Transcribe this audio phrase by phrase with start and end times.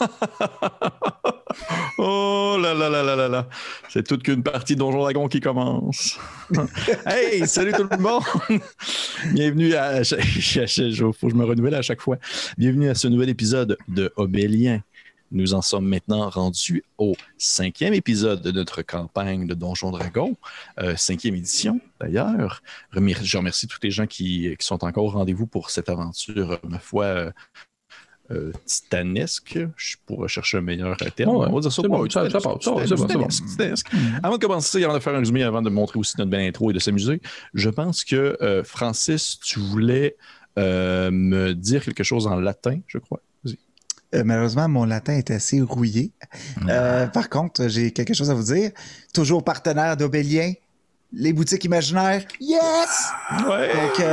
[1.98, 3.48] oh là là là là là là.
[3.88, 6.18] C'est toute qu'une partie Donjon Dragon qui commence.
[7.06, 8.22] hey, salut tout le monde.
[9.32, 10.02] Bienvenue à.
[10.04, 12.16] Faut que je me renouvelle à chaque fois.
[12.56, 14.80] Bienvenue à ce nouvel épisode de Obélien.
[15.32, 20.36] Nous en sommes maintenant rendus au cinquième épisode de notre campagne de Donjon Dragon,
[20.80, 22.62] euh, cinquième édition d'ailleurs.
[22.92, 26.80] Je remercie tous les gens qui, qui sont encore au rendez-vous pour cette aventure, ma
[26.80, 27.32] foi,
[28.30, 29.58] euh, euh, titanesque.
[29.76, 31.30] Je pourrais chercher un meilleur terme.
[31.30, 31.82] on va dire ça.
[31.82, 32.40] Bon, ça, ça,
[32.98, 33.86] titanesque.
[34.22, 36.70] Avant de commencer, avant de faire un résumé, avant de montrer aussi notre belle intro
[36.70, 37.20] et de s'amuser,
[37.54, 40.16] je pense que Francis, tu voulais
[40.56, 43.20] me dire quelque chose en latin, je crois.
[44.14, 46.12] Euh, malheureusement, mon latin est assez rouillé.
[46.68, 48.70] Euh, par contre, j'ai quelque chose à vous dire.
[49.14, 50.52] Toujours partenaire d'Obélien,
[51.12, 52.24] les boutiques imaginaires.
[52.40, 53.12] Yes!
[53.48, 53.72] Ouais.
[53.72, 54.04] Donc,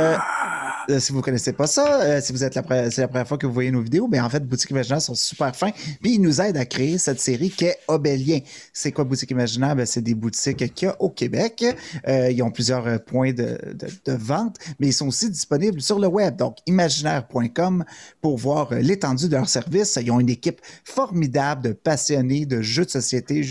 [0.90, 3.46] euh, si vous connaissez pas ça, euh, si vous êtes c'est la première fois que
[3.46, 5.70] vous voyez nos vidéos, mais en fait, Boutique Imaginaire sont super fins.
[6.00, 8.40] Puis ils nous aident à créer cette série qui est Obélien.
[8.72, 9.76] C'est quoi Boutique Imaginaire?
[9.76, 11.64] Ben, c'est des boutiques qu'il y a au Québec.
[12.06, 13.58] Euh, ils ont plusieurs points de,
[14.06, 16.36] vente, mais ils sont aussi disponibles sur le web.
[16.36, 17.84] Donc, imaginaire.com
[18.22, 19.98] pour voir l'étendue de leurs services.
[20.00, 23.42] Ils ont une équipe formidable de passionnés de jeux de société,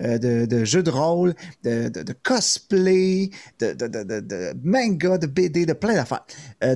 [0.00, 1.90] de, jeux de rôle, de,
[2.22, 3.30] cosplay,
[3.60, 6.24] de, de, manga, de BD, de plein d'affaires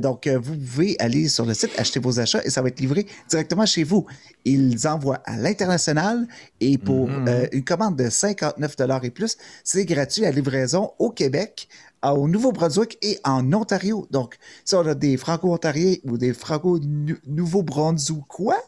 [0.02, 2.80] donc, euh, vous pouvez aller sur le site, acheter vos achats et ça va être
[2.80, 4.04] livré directement chez vous.
[4.44, 6.28] Ils envoient à l'international
[6.60, 7.28] et pour mhm.
[7.28, 11.68] euh, une commande de 59 et plus, c'est gratuit à livraison au Québec,
[12.02, 14.06] au Nouveau-Brunswick et en Ontario.
[14.10, 18.60] Donc, si on a des franco-ontariens ou des franco-nouveau-brunswickois,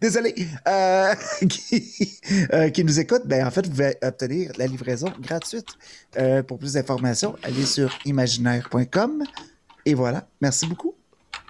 [0.00, 0.34] désolé,
[0.66, 1.14] euh,
[1.48, 5.68] qui, nous écoutent, ben en fait, vous pouvez obtenir la livraison gratuite.
[6.48, 9.22] pour plus d'informations, allez sur imaginaire.com.
[9.86, 10.28] Et voilà.
[10.42, 10.94] Merci beaucoup.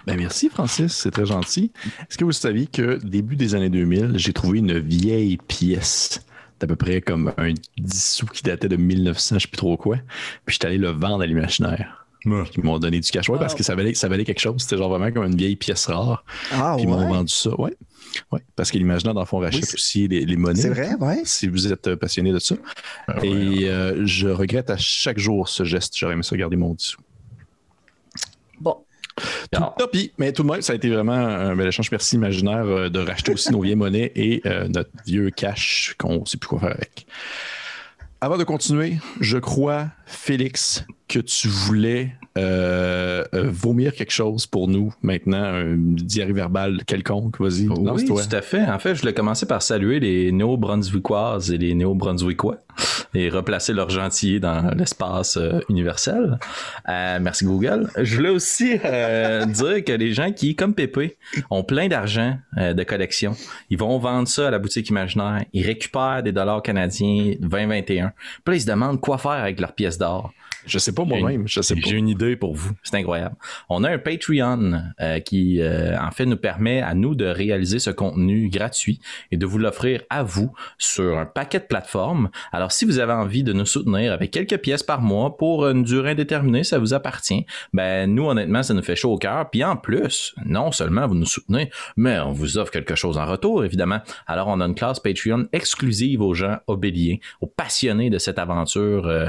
[0.05, 0.93] Ben merci, Francis.
[0.93, 1.71] C'est très gentil.
[2.09, 6.21] Est-ce que vous saviez que début des années 2000, j'ai trouvé une vieille pièce
[6.59, 9.57] d'à peu près comme un 10 sous qui datait de 1900, je ne sais plus
[9.57, 9.97] trop quoi.
[10.45, 12.07] Puis j'étais allé le vendre à l'imaginaire.
[12.25, 13.29] Ils m'ont donné du cash.
[13.29, 14.55] Ouais, parce que ça valait, ça valait quelque chose.
[14.59, 16.23] C'était genre vraiment comme une vieille pièce rare.
[16.51, 17.59] Ah, puis ils m'ont vendu ça.
[17.59, 17.75] Ouais.
[18.31, 20.61] Ouais, parce que l'imaginaire, dans le fond, rachète aussi les, monnaies.
[20.61, 21.21] C'est vrai, ouais.
[21.23, 22.55] Si vous êtes passionné de ça.
[23.07, 25.95] Ah Et euh, je regrette à chaque jour ce geste.
[25.95, 27.01] J'aurais aimé ça garder mon 10 sous.
[28.59, 28.77] Bon.
[29.51, 29.87] Tout,
[30.17, 31.89] mais tout de même, ça a été vraiment un bel échange.
[31.91, 36.19] Merci imaginaire euh, de racheter aussi nos vieilles monnaies et euh, notre vieux cash qu'on
[36.19, 37.07] ne sait plus quoi faire avec.
[38.21, 44.67] Avant de continuer, je crois, Félix, que tu voulais euh, euh, vomir quelque chose pour
[44.67, 47.67] nous maintenant, un diarrhée verbal quelconque, vas-y.
[47.67, 48.63] Oui, tout à fait.
[48.63, 52.57] En fait, je voulais commencer par saluer les néo-brunswickoises et les néo-brunswickois
[53.15, 56.37] et replacer leur gentillet dans l'espace euh, universel.
[56.85, 57.89] merci Google.
[57.97, 61.17] Je voulais aussi dire que les gens qui, comme Pépé,
[61.49, 63.35] ont plein d'argent de collection,
[63.69, 68.09] ils vont vendre ça à la boutique imaginaire, ils récupèrent des dollars canadiens 2021.
[68.09, 70.33] Puis là, ils se demandent quoi faire avec leurs pièces d'or.
[70.67, 71.81] Je sais pas moi-même, je sais pas.
[71.85, 73.35] J'ai une idée pour vous, c'est incroyable.
[73.69, 77.79] On a un Patreon euh, qui, euh, en fait, nous permet à nous de réaliser
[77.79, 78.99] ce contenu gratuit
[79.31, 82.29] et de vous l'offrir à vous sur un paquet de plateformes.
[82.51, 85.83] Alors, si vous avez envie de nous soutenir avec quelques pièces par mois pour une
[85.83, 87.45] durée indéterminée, ça vous appartient.
[87.73, 89.49] Ben, nous, honnêtement, ça nous fait chaud au cœur.
[89.49, 93.25] Puis en plus, non seulement vous nous soutenez, mais on vous offre quelque chose en
[93.25, 93.99] retour, évidemment.
[94.27, 99.07] Alors, on a une classe Patreon exclusive aux gens obéliens, aux passionnés de cette aventure.
[99.07, 99.27] Euh,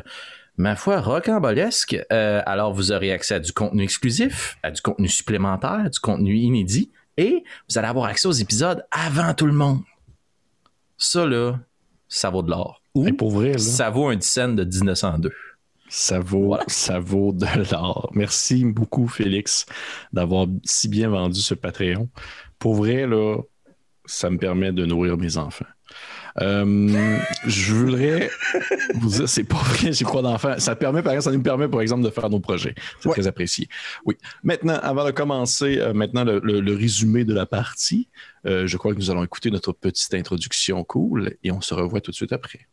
[0.58, 1.98] ma foi, rocambolesque.
[2.12, 6.36] Euh, alors, vous aurez accès à du contenu exclusif, à du contenu supplémentaire, du contenu
[6.36, 9.80] inédit, et vous allez avoir accès aux épisodes avant tout le monde.
[10.98, 11.58] Ça, là,
[12.08, 12.82] ça vaut de l'or.
[12.94, 15.32] Ou pour vrai, ça vaut un 10 cents de 1902.
[15.88, 18.10] Ça vaut, ça vaut de l'or.
[18.12, 19.64] Merci beaucoup, Félix,
[20.12, 22.08] d'avoir si bien vendu ce Patreon.
[22.58, 23.38] Pour vrai, là,
[24.04, 25.66] ça me permet de nourrir mes enfants.
[26.40, 28.30] Euh, je voudrais
[28.94, 30.58] vous dire, c'est pas vrai, j'ai pas d'enfants.
[30.58, 32.74] Ça permet, par exemple, ça nous permet, par exemple, de faire nos projets.
[33.00, 33.68] C'est très apprécié.
[34.04, 34.16] Oui.
[34.42, 38.08] Maintenant, avant de commencer, euh, maintenant le, résumé de la partie,
[38.46, 42.00] euh, je crois que nous allons écouter notre petite introduction cool et on se revoit
[42.00, 42.68] tout de suite après.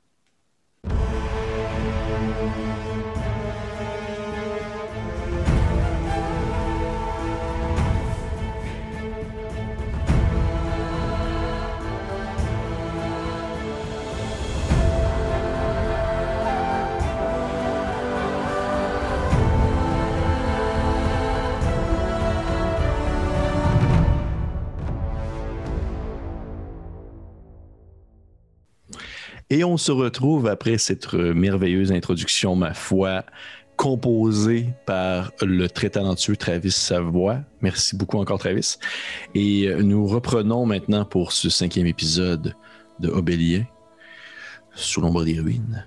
[29.50, 33.24] Et on se retrouve après cette merveilleuse introduction, ma foi,
[33.76, 37.42] composé par le très talentueux Travis Savoie.
[37.62, 38.78] Merci beaucoup encore, Travis.
[39.36, 42.56] Et euh, nous reprenons maintenant pour ce cinquième épisode
[43.00, 43.66] de Obélien,
[44.74, 45.86] sous l'ombre des ruines.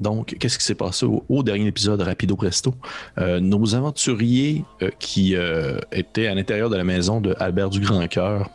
[0.00, 2.74] Donc, qu'est-ce qui s'est passé au, dernier épisode, rapido presto?
[3.18, 7.80] Euh, nos aventuriers euh, qui euh, étaient à l'intérieur de la maison de Albert du
[7.80, 8.50] Grand Cœur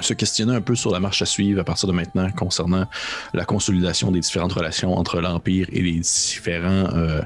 [0.00, 2.86] se questionner un peu sur la marche à suivre à partir de maintenant concernant
[3.32, 7.22] la consolidation des différentes relations entre l'Empire et les différents, euh,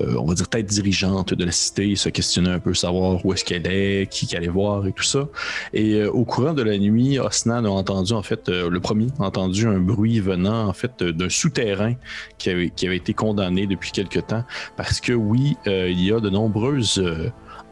[0.00, 3.32] euh, on va dire, têtes dirigeantes de la cité, se questionner un peu, savoir où
[3.32, 5.26] est-ce qu'elle est, qui qu'elle allait voir et tout ça.
[5.72, 9.24] Et euh, au courant de la nuit, Osnan a entendu, en fait, le premier a
[9.24, 11.94] entendu un bruit venant, en fait, d'un souterrain
[12.38, 14.44] qui avait, qui avait été condamné depuis quelque temps
[14.76, 17.02] parce que, oui, il y a de nombreuses...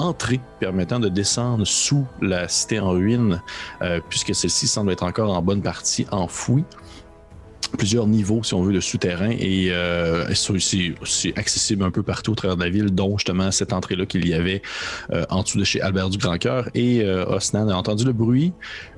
[0.00, 3.42] entrées permettant de descendre sous la cité en ruine,
[3.82, 6.64] euh, puisque celle-ci semble être encore en bonne partie enfouie.
[7.78, 12.34] Plusieurs niveaux, si on veut, de souterrain et euh, c'est- accessible un peu partout au
[12.34, 14.62] travers de la ville, dont justement cette entrée-là qu'il y avait
[15.12, 16.68] euh, en dessous de chez Albert du Grand Cœur.
[16.74, 18.52] Et euh, Osnan a entendu le bruit.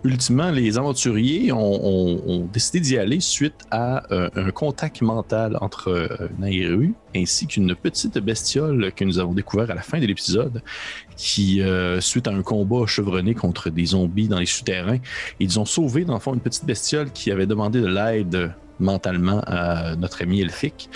[0.04, 6.94] Ultimement, les aventuriers ont, décidé d'y aller suite à euh, un contact mental entre Nairu
[7.14, 10.62] ainsi qu'une petite bestiole que nous avons découvert à la fin de l'épisode
[11.16, 11.60] qui,
[12.00, 14.98] suite à un combat chevronné contre des zombies dans les souterrains,
[15.38, 19.40] ils ont sauvé, dans le fond, une petite bestiole qui avait demandé de l'aide mentalement
[19.46, 20.88] à notre ami Elphick.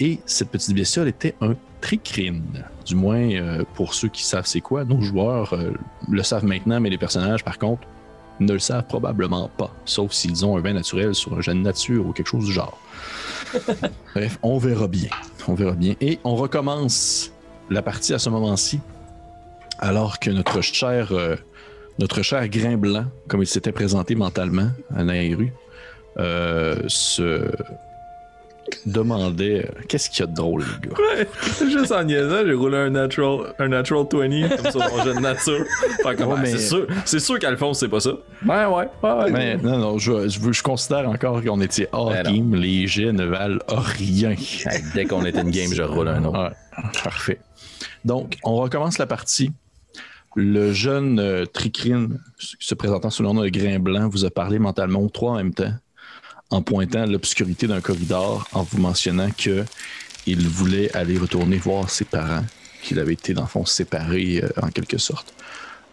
[0.00, 2.64] Et cette petite bestiole était un tricrine.
[2.86, 5.72] Du moins, euh, pour ceux qui savent c'est quoi, nos joueurs euh,
[6.10, 7.86] le savent maintenant, mais les personnages, par contre,
[8.40, 11.62] ne le savent probablement pas, sauf s'ils ont un vin naturel sur un gène de
[11.62, 12.78] nature ou quelque chose du genre.
[14.14, 15.10] Bref, on verra bien.
[15.46, 15.94] On verra bien.
[16.00, 17.32] Et on recommence
[17.70, 18.80] la partie à ce moment-ci,
[19.78, 21.36] alors que notre cher, euh,
[21.98, 25.52] notre cher grain blanc, comme il s'était présenté mentalement à Nairu,
[26.18, 27.50] euh, se
[28.86, 30.96] demandait euh, qu'est-ce qu'il y a de drôle, les gars?
[30.96, 35.14] Ouais, juste en niaisant, j'ai roulé un natural, un natural 20 comme sur mon jeu
[35.14, 35.64] de nature.
[36.04, 38.10] Ouais, ben, mais- C'est sûr, c'est sûr qu'Alphonse, c'est pas ça.
[38.46, 39.30] Ouais, ouais, ouais.
[39.30, 42.32] Mais non, non, je, je, considère encore qu'on était hors Ben non.
[42.32, 42.54] game.
[42.54, 44.34] Les jets ne valent rien.
[44.94, 46.42] Dès qu'on est une game, je roule un autre.
[46.42, 47.40] Ouais, parfait.
[48.04, 49.52] Donc, on recommence la partie.
[50.34, 54.58] Le jeune euh, Tricrine, se présentant sous le nom de Grain Blanc, vous a parlé
[54.58, 55.72] mentalement trois en même temps,
[56.52, 59.64] en pointant l'obscurité d'un corridor, en vous mentionnant que
[60.26, 62.44] il voulait aller retourner voir ses parents,
[62.82, 65.34] qu'il avait été, dans le fond, séparés euh, en quelque sorte.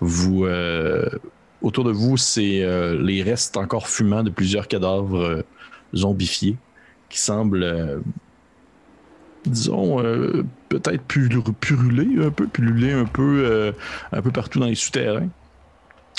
[0.01, 1.09] Euh,
[1.61, 5.43] autour de vous, c'est euh, les restes encore fumants de plusieurs cadavres
[5.95, 6.57] zombifiés
[7.09, 8.01] qui semblent
[9.45, 10.03] disons,
[10.67, 12.45] peut-être pul- pulluler un peu,
[12.93, 13.73] un peu,
[14.11, 15.29] un peu partout dans les souterrains.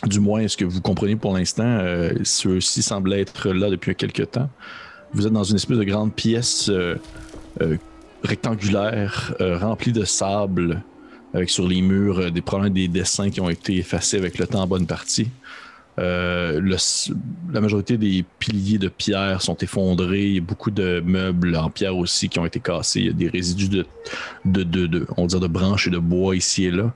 [0.06, 4.30] Du moins, ce que vous comprenez pour l'instant, euh, ceux-ci semblaient être là depuis quelques
[4.30, 4.48] temps.
[5.12, 6.96] Vous êtes dans une espèce de grande pièce euh,
[7.60, 7.76] euh,
[8.22, 10.82] rectangulaire, remplie de sable,
[11.34, 14.62] avec sur les murs des problèmes des dessins qui ont été effacés avec le temps
[14.62, 15.28] en bonne partie.
[15.96, 20.24] La majorité des piliers de pierre sont effondrés.
[20.24, 23.00] Il y a beaucoup de meubles en pierre aussi qui ont été cassés.
[23.00, 23.68] Il y a des résidus
[24.44, 26.92] de, de branches et de bois ici et là.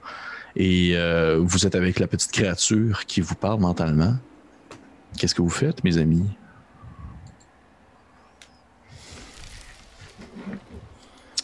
[0.57, 4.15] Et euh, vous êtes avec la petite créature qui vous parle mentalement.
[5.19, 6.29] Qu'est-ce que vous faites, mes amis?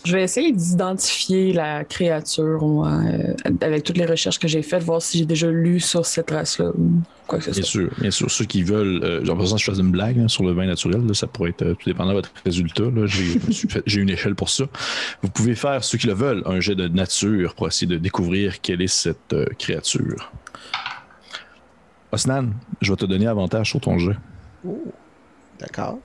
[0.05, 4.83] Je vais essayer d'identifier la créature moi, euh, avec toutes les recherches que j'ai faites,
[4.83, 7.71] voir si j'ai déjà lu sur cette race-là ou quoi que ce Bien soit.
[7.71, 8.31] sûr, bien sûr.
[8.31, 10.65] Ceux qui veulent, euh, j'ai l'impression que je fasse une blague là, sur le vin
[10.67, 11.05] naturel.
[11.07, 12.85] là, ça pourrait être euh, tout dépendant de votre résultat.
[13.87, 14.65] j'ai une échelle pour ça.
[15.23, 18.63] Vous pouvez faire, ceux qui le veulent, un jet de nature pour essayer de découvrir
[18.63, 20.33] quelle est cette euh, créature.
[22.13, 22.49] Osnan,
[22.81, 24.17] je vais te donner avantage sur ton jet.
[25.61, 25.99] D'accord.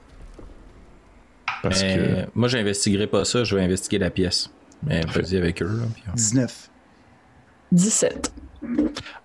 [1.70, 2.30] Parce Mais que.
[2.36, 4.52] Moi, j'investiguerai pas ça, je vais investiguer la pièce.
[4.84, 5.66] Mais vas-y avec eux.
[5.66, 6.70] Là, puis on- 19.
[7.72, 8.32] 17.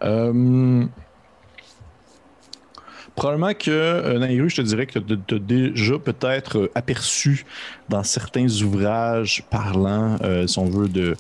[0.03, 0.85] Euh,
[3.15, 7.45] probablement que, euh, Nairu, je te dirais que tu as déjà peut-être euh, aperçu
[7.89, 11.17] dans certains ouvrages parlant, euh, si on veut, de,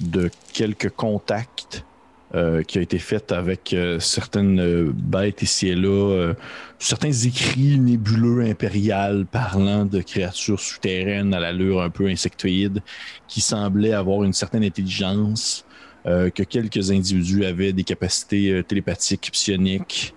[0.00, 1.84] de quelques contacts
[2.34, 6.34] euh, qui a été fait avec euh, certaines euh, bêtes ici et là, euh,
[6.78, 12.80] certains écrits nébuleux impériales parlant de créatures souterraines à l'allure un peu insectoïde
[13.28, 15.66] qui semblaient avoir une certaine intelligence
[16.04, 20.12] que quelques individus avaient des capacités télépathiques, psioniques,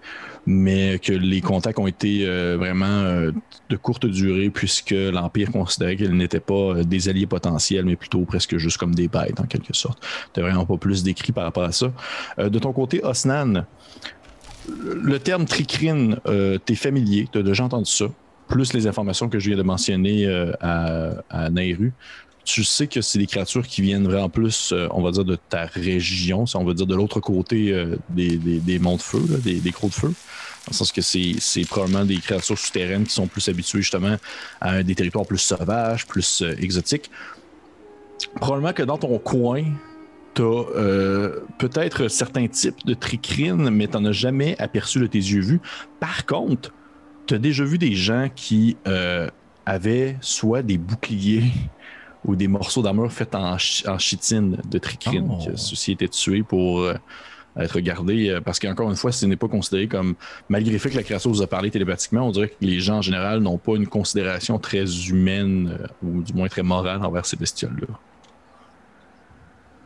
[0.46, 3.32] mais que les contacts ont été euh, vraiment euh,
[3.70, 8.22] de courte durée puisque l'Empire considérait qu'ils n'étaient pas euh, des alliés potentiels, mais plutôt
[8.26, 10.06] presque juste comme des bêtes en quelque sorte.
[10.34, 11.92] Tu vraiment pas plus décrit par rapport à ça.
[12.38, 13.66] De ton côté, Osnan,
[14.68, 16.20] le terme tricrine,
[16.66, 18.06] t'es familier, t'as déjà entendu ça,
[18.48, 20.28] plus les informations que je viens de mentionner
[20.62, 21.94] à, à Nairu.
[22.46, 25.36] Tu sais que c'est des créatures qui viennent vraiment plus, euh, on va dire, de
[25.36, 29.72] ta région, on va dire de l'autre côté euh, des, monts de feu, des, des
[29.72, 30.08] crocs de feu.
[30.08, 34.16] Dans le sens que c'est probablement des créatures souterraines qui sont plus habituées justement
[34.62, 37.12] à des territoires plus sauvages, plus exotiques.
[38.36, 39.64] Probablement que dans ton coin,
[40.34, 45.20] tu as peut-être certains types de tricrines, mais tu n'en as jamais aperçu de tes
[45.20, 45.62] yeux vus.
[46.00, 46.74] Par contre,
[47.28, 48.76] tu as déjà vu des gens qui
[49.68, 51.52] avaient soit des boucliers
[52.26, 55.30] ou des morceaux d'armure faits en, chitine de tricrine.
[55.30, 55.52] Oh.
[55.56, 56.96] Ceux-ci étaient tués pour euh,
[57.58, 60.16] être gardés euh, parce qu'encore une fois, ce n'est pas considéré comme,
[60.50, 62.98] malgré le fait que la créature vous a parlé télépathiquement, on dirait que les gens
[62.98, 67.26] en général n'ont pas une considération très humaine euh, ou du moins très morale envers
[67.26, 68.00] ces bestioles-là.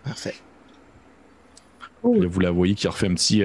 [0.03, 0.35] Parfait.
[2.03, 3.43] vous la voyez qui refait un petit.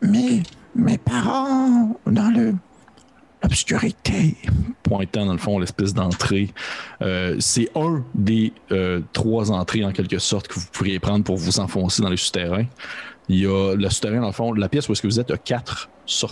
[0.00, 0.42] mais
[0.74, 2.54] mes parents, dans le
[3.42, 4.36] obscurité,
[4.82, 6.52] pointant dans le fond l'espèce d'entrée.
[7.02, 11.36] Euh, c'est un des euh, trois entrées en quelque sorte que vous pourriez prendre pour
[11.36, 12.66] vous enfoncer dans les souterrains.
[13.28, 15.30] Il y a le souterrain dans le fond, la pièce où est-ce que vous êtes
[15.30, 15.90] a quatre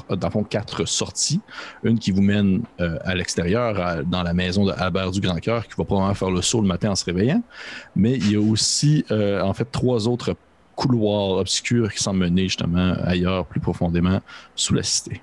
[0.08, 1.40] dans le fond quatre sorties,
[1.82, 5.66] une qui vous mène euh, à l'extérieur dans la maison de Albert du Grand Cœur
[5.66, 7.42] qui va probablement faire le saut le matin en se réveillant,
[7.96, 10.36] mais il y a aussi en fait trois autres
[10.76, 14.20] couloirs obscurs qui sont menés justement ailleurs plus profondément
[14.54, 15.20] sous la cité.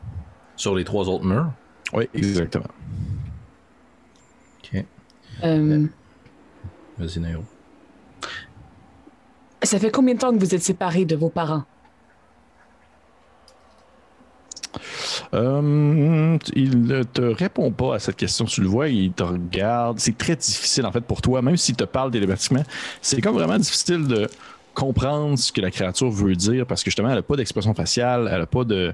[0.57, 1.51] Sur les trois autres murs?
[1.93, 2.65] Oui, exactement.
[4.63, 4.85] Ok.
[5.43, 5.85] Euh,
[6.97, 7.43] Vas-y, Nairo.
[9.63, 11.63] Ça fait combien de temps que vous êtes séparés de vos parents?
[15.33, 18.45] Euh, il ne te répond pas à cette question.
[18.45, 19.99] Tu le vois, il te regarde.
[19.99, 22.63] C'est très difficile, en fait, pour toi, même s'il te parle télépathiquement.
[23.01, 24.27] C'est comme vraiment difficile de
[24.73, 28.29] comprendre ce que la créature veut dire parce que justement, elle n'a pas d'expression faciale,
[28.31, 28.93] elle n'a pas de,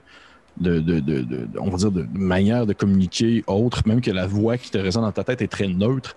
[0.60, 4.58] de, de, de, on va dire de manière de communiquer autre, même que la voix
[4.58, 6.16] qui te résonne dans ta tête est très neutre.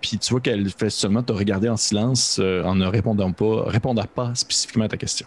[0.00, 3.64] Puis tu vois qu'elle fait seulement te regarder en silence euh, en ne répondant pas,
[3.66, 5.26] répondant pas spécifiquement à ta question.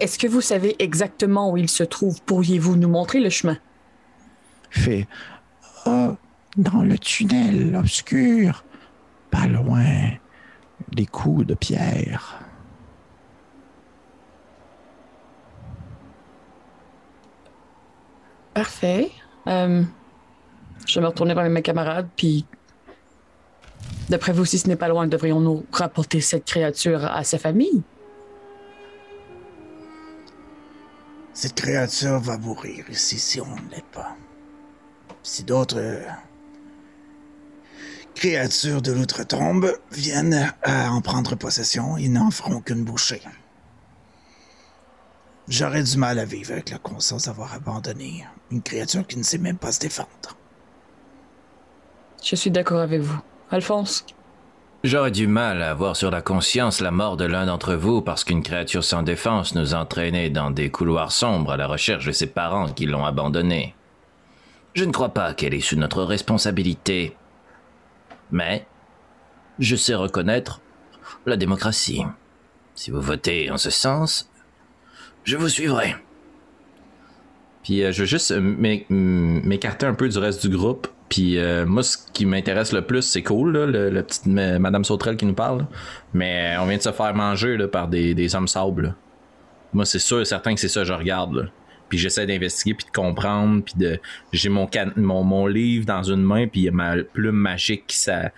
[0.00, 2.20] Est-ce que vous savez exactement où il se trouve?
[2.22, 3.58] Pourriez-vous nous montrer le chemin?
[4.70, 5.06] Fait.
[5.86, 6.16] Oh,
[6.56, 8.64] dans le tunnel obscur,
[9.30, 9.84] pas loin
[10.92, 12.43] des coups de pierre.
[18.54, 19.10] Parfait.
[19.48, 19.82] Euh,
[20.86, 22.46] je vais me retourner vers mes camarades, puis
[24.08, 27.82] d'après vous, si ce n'est pas loin, devrions-nous rapporter cette créature à sa famille?
[31.32, 34.16] Cette créature va mourir ici si on ne l'est pas.
[35.24, 36.00] Si d'autres
[38.14, 43.22] créatures de l'outre-tombe viennent à en prendre possession, ils n'en feront qu'une bouchée.
[45.48, 49.38] J'aurais du mal à vivre avec la conscience d'avoir abandonné une créature qui ne sait
[49.38, 50.36] même pas se défendre.
[52.22, 53.20] Je suis d'accord avec vous.
[53.50, 54.06] Alphonse?
[54.82, 58.22] J'aurais du mal à avoir sur la conscience la mort de l'un d'entre vous parce
[58.22, 62.26] qu'une créature sans défense nous entraînait dans des couloirs sombres à la recherche de ses
[62.26, 63.74] parents qui l'ont abandonnée.
[64.74, 67.16] Je ne crois pas qu'elle est sous notre responsabilité.
[68.30, 68.66] Mais
[69.58, 70.60] je sais reconnaître
[71.24, 72.02] la démocratie.
[72.74, 74.28] Si vous votez en ce sens,
[75.22, 75.96] je vous suivrai.
[77.64, 78.40] Puis euh, je veux juste euh,
[78.90, 80.86] m'écarter un peu du reste du groupe.
[81.08, 85.16] Puis euh, moi, ce qui m'intéresse le plus, c'est cool, là, le, petite Madame Sauterelle
[85.16, 85.66] qui nous parle.
[86.12, 88.94] Mais on vient de se faire manger là, par des, des hommes sables.
[89.72, 91.50] Moi, c'est sûr et certain que c'est ça que je regarde.
[91.88, 93.62] Puis j'essaie d'investiguer, puis de comprendre.
[93.64, 93.98] Puis de
[94.32, 97.86] j'ai mon, mon, mon livre dans une main, puis il y a ma plume magique
[97.86, 98.30] qui, ça,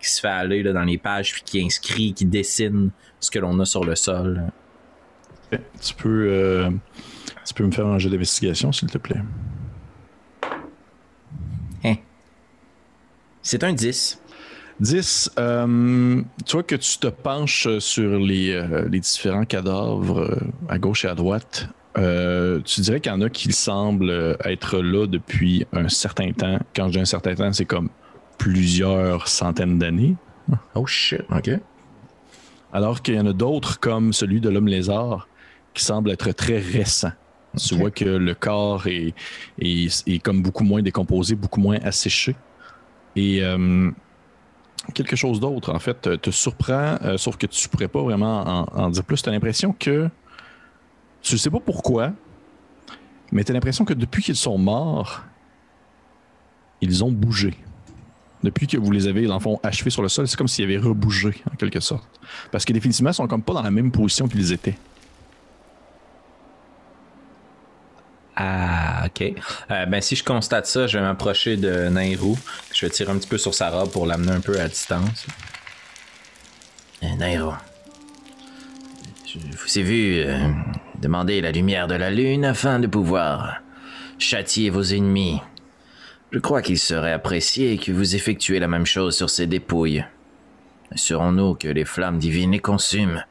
[0.00, 3.38] qui se fait aller là, dans les pages, puis qui inscrit, qui dessine ce que
[3.38, 4.42] l'on a sur le sol.
[5.50, 6.70] Tu peux, euh,
[7.50, 9.20] tu peux me faire un jeu d'investigation, s'il te plaît?
[11.84, 11.96] Hein?
[13.42, 14.20] C'est un 10.
[14.78, 15.32] 10.
[15.38, 20.38] Euh, tu vois que tu te penches sur les, euh, les différents cadavres
[20.68, 21.68] à gauche et à droite.
[21.96, 26.60] tu dirais qu'il y en a qui semblent être là depuis un certain temps.
[26.74, 27.88] Quand je dis un certain temps, c'est comme
[28.38, 30.14] plusieurs centaines d'années.
[30.76, 31.50] Oh shit, ok.
[32.72, 35.26] Alors qu'il y en a d'autres comme celui de l'homme lézard
[35.74, 37.12] qui semble être très récent.
[37.56, 39.14] Tu vois que le corps est,
[39.58, 42.36] est, comme beaucoup moins décomposé, beaucoup moins asséché.
[43.16, 43.90] Et euh,
[44.94, 48.66] quelque chose d'autre, en fait, te surprend, euh, sauf que tu ne pourrais pas vraiment
[48.72, 49.22] en, dire plus.
[49.22, 50.08] Tu as l'impression que.
[51.22, 52.12] Tu ne sais pas pourquoi,
[53.30, 55.22] mais tu as l'impression que depuis qu'ils sont morts,
[56.80, 57.54] ils ont bougé.
[58.42, 60.78] Depuis que vous les avez, dans le achevés sur le sol, c'est comme s'ils avaient
[60.78, 62.08] rebougé, en quelque sorte.
[62.50, 64.78] Parce que définitivement, ils sont comme pas dans la même position qu'ils étaient.
[68.42, 69.04] Ah.
[69.06, 69.22] Ok.
[69.70, 72.38] Euh, ben, si je constate ça, je vais m'approcher de Nairou.
[72.72, 75.26] Je vais tirer un petit peu sur sa robe pour l'amener un peu à distance.
[77.02, 77.52] Eh, Nairo,
[79.26, 80.38] je vous ai vu euh,
[81.00, 83.60] demander la lumière de la lune afin de pouvoir
[84.18, 85.40] châtier vos ennemis.
[86.30, 90.04] Je crois qu'il serait apprécié que vous effectuiez la même chose sur ces dépouilles.
[90.92, 93.24] Assurons-nous que les flammes divines les consument.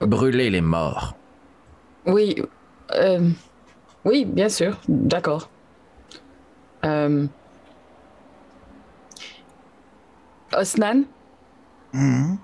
[0.00, 1.16] Brûlez les morts.
[2.06, 2.36] Oui.
[2.92, 3.30] euh,
[4.04, 4.78] oui, bien sûr.
[4.88, 5.48] D'accord.
[6.84, 7.26] Euh,
[10.52, 11.04] Osnan,
[11.94, 12.38] Mhm.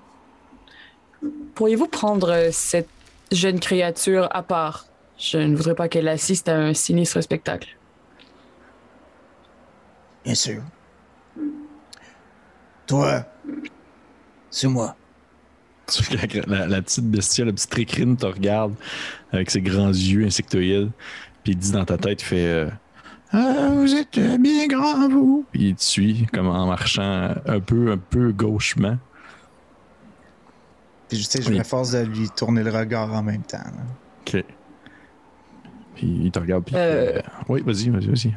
[1.55, 2.89] pourriez-vous prendre euh, cette
[3.31, 4.85] jeune créature à part?
[5.17, 7.77] Je ne voudrais pas qu'elle assiste à un sinistre spectacle.
[10.25, 10.63] Bien sûr.
[12.87, 13.23] Toi,
[14.49, 14.95] c'est moi.
[16.11, 18.73] La, la- la petite bestiole, la petite tricrine te regarde
[19.31, 20.91] avec ses grands yeux insectoïdes.
[21.43, 22.69] Puis il dit dans ta tête, il fait euh,
[23.31, 25.45] Ah, Vous êtes bien grand, vous.
[25.51, 28.97] Puis il te suit comme en marchant un peu, un peu gauchement.
[31.09, 31.57] Puis je sais, je Oui.
[31.57, 33.57] m'efforce de lui tourner le regard en même temps.
[33.57, 33.83] là.
[34.21, 34.43] OK.
[35.95, 36.63] Puis il te regarde.
[36.65, 37.17] Puis, Euh.
[37.17, 38.33] euh, Oui, vas-y, vas-y, vas-y.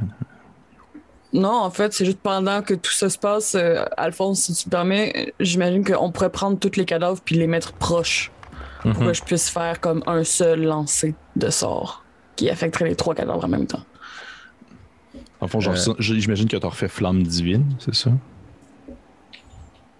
[1.35, 4.69] Non, en fait, c'est juste pendant que tout ça se passe, euh, Alphonse, si tu
[4.69, 8.31] me permets, j'imagine qu'on pourrait prendre tous les cadavres puis les mettre proches
[8.83, 9.07] pour Mhm.
[9.09, 12.05] que je puisse faire comme un seul lancer de sort
[12.37, 13.83] qui affecterait les trois cadavres en même temps.
[15.41, 15.95] En fond, genre, Euh.
[15.99, 18.11] j'imagine que tu as refait Flamme Divine, c'est ça?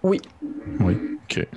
[0.03, 0.21] Oui.
[0.79, 0.95] Oui,
[1.29, 1.47] ok.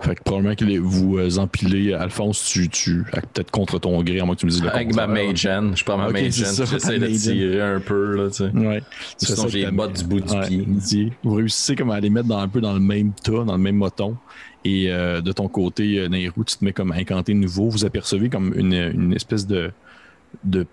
[0.00, 3.04] Fait que probablement que les- vous euh, empilez, Alphonse, tu, tu
[3.34, 5.26] peut-être contre ton gré, à moins que tu me dises le Avec ma contraire.
[5.26, 8.16] mage hand, je prends ma Ok, mage c'est hand, ça, j'essaie de tirer un peu,
[8.16, 8.50] là, tu sais.
[8.50, 8.82] Ouais.
[9.18, 11.12] Sinon, j'ai les bottes du bout du Ouais, pied.
[11.22, 13.58] Vous réussissez comme à les mettre dans, un peu dans le même tas, dans le
[13.62, 14.16] même moton.
[14.64, 17.68] Et euh, de ton côté, euh, Nairou, tu te mets comme à incanter nouveau.
[17.68, 19.70] Vous apercevez comme une, une espèce de,
[20.44, 20.66] de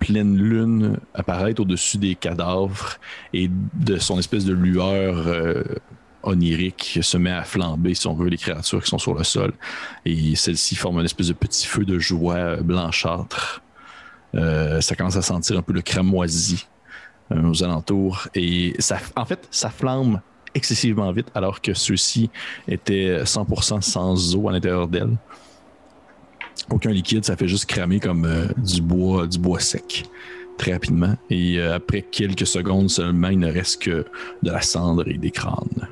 [0.00, 2.94] pleine lune apparaître au-dessus des cadavres
[3.32, 5.62] et de son espèce de lueur euh,
[6.22, 9.52] onirique se met à flamber, si on veut, les créatures qui sont sur le sol.
[10.04, 13.62] Et celle-ci forme une espèce de petit feu de joie euh, blanchâtre.
[14.34, 16.66] Euh, ça commence à sentir un peu le cramoisi
[17.32, 18.28] euh, aux alentours.
[18.34, 18.74] Et
[19.16, 20.20] en fait, ça flamme
[20.54, 22.30] excessivement vite alors que ceux-ci
[22.68, 25.16] étaient 100% sans eau à l'intérieur d'elle.
[26.70, 30.04] Aucun liquide, ça fait juste cramer comme du bois, du bois sec
[30.58, 31.16] très rapidement.
[31.30, 34.04] Et après quelques secondes seulement, il ne reste que
[34.42, 35.88] de la cendre et des crânes.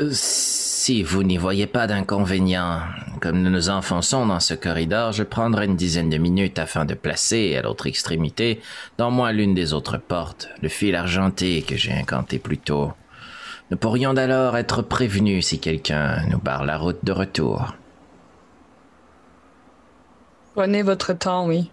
[0.00, 2.80] Euh, Si vous n'y voyez pas d'inconvénient,
[3.20, 6.94] comme nous nous enfonçons dans ce corridor, je prendrai une dizaine de minutes afin de
[6.94, 8.60] placer à l'autre extrémité,
[8.96, 12.92] dans moins l'une des autres portes, le fil argenté que j'ai incanté plus tôt.
[13.70, 17.74] Nous pourrions alors être prévenus si quelqu'un nous barre la route de retour.
[20.54, 21.70] Prenez votre temps, oui.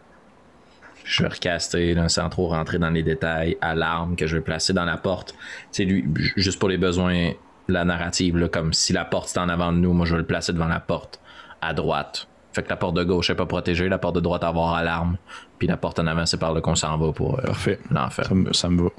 [1.06, 4.44] Je vais recaster, là, sans trop rentrer dans les détails, à l'arme que je vais
[4.44, 5.36] placer dans la porte.
[5.72, 6.04] C'est lui,
[6.36, 7.32] juste pour les besoins
[7.68, 10.22] la narrative, là, comme si la porte est en avant de nous, moi je vais
[10.22, 11.20] le placer devant la porte,
[11.62, 12.28] à droite.
[12.54, 15.18] Fait que la porte de gauche est pas protégée, la porte de droite avoir alarme,
[15.60, 17.80] puis la porte en avant, c'est par là qu'on s'en va pour euh, Parfait.
[17.92, 18.26] l'enfer.
[18.28, 18.90] Ça me, ça me va.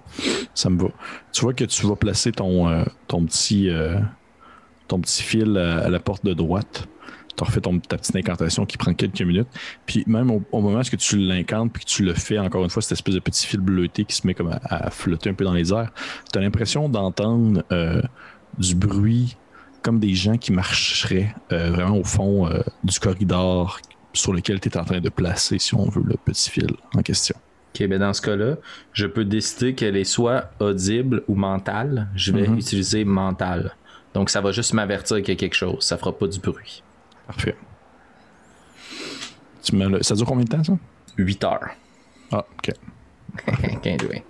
[0.55, 0.89] Ça me va.
[1.33, 3.99] Tu vois que tu vas placer ton, euh, ton, petit, euh,
[4.89, 6.87] ton petit fil à, la porte de droite.
[7.35, 9.49] Tu refais ton, ta petite incantation qui prend quelques minutes.
[9.87, 12.71] Puis même au, au moment où tu l'incantes puis que tu le fais, encore une
[12.71, 15.35] fois, cette espèce de petit fil bleuté qui se met comme à, à flotter un
[15.35, 15.93] peu dans les airs,
[16.31, 17.63] tu as l'impression d'entendre
[18.59, 19.37] du bruit
[19.83, 23.79] comme des gens qui marcheraient euh, vraiment au fond euh, du corridor
[24.13, 27.03] sur lequel tu es en train de placer, si on veut, le petit fil en
[27.03, 27.37] question.
[27.75, 28.57] Ok, ben dans ce cas-là,
[28.93, 32.09] je peux décider qu'elle est soit audible ou mentale.
[32.17, 32.57] Je vais Mhm.
[32.59, 33.77] utiliser mentale.
[34.15, 36.83] Donc ça va juste m'avertir qu'il y a quelque chose, ça fera pas du bruit.
[37.27, 37.55] Parfait.
[39.63, 40.73] Tu mets le- Ça dure combien de temps, ça?
[41.19, 41.69] 8 heures.
[42.33, 42.73] Ah, ok.
[43.83, 44.23] Bien joué.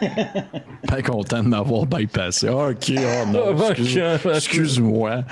[0.86, 2.48] Pas content de m'avoir bypassé.
[2.48, 3.56] Ah, ok, oh non.
[3.58, 4.34] Ah, excuse- ok.
[4.34, 5.22] Excuse-moi.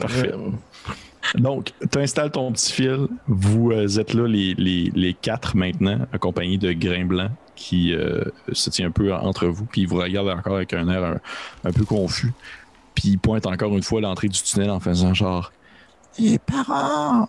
[0.00, 0.32] Parfait.
[1.36, 3.06] Donc, tu installes ton petit fil.
[3.26, 8.22] Vous euh, êtes là, les, les, les quatre maintenant, accompagnés de Grain Blanc qui euh,
[8.52, 9.64] se tient un peu entre vous.
[9.64, 11.16] Puis il vous regarde encore avec un air un,
[11.64, 12.32] un peu confus.
[12.94, 15.52] Puis il pointe encore une fois l'entrée du tunnel en faisant genre
[16.18, 17.28] Les parents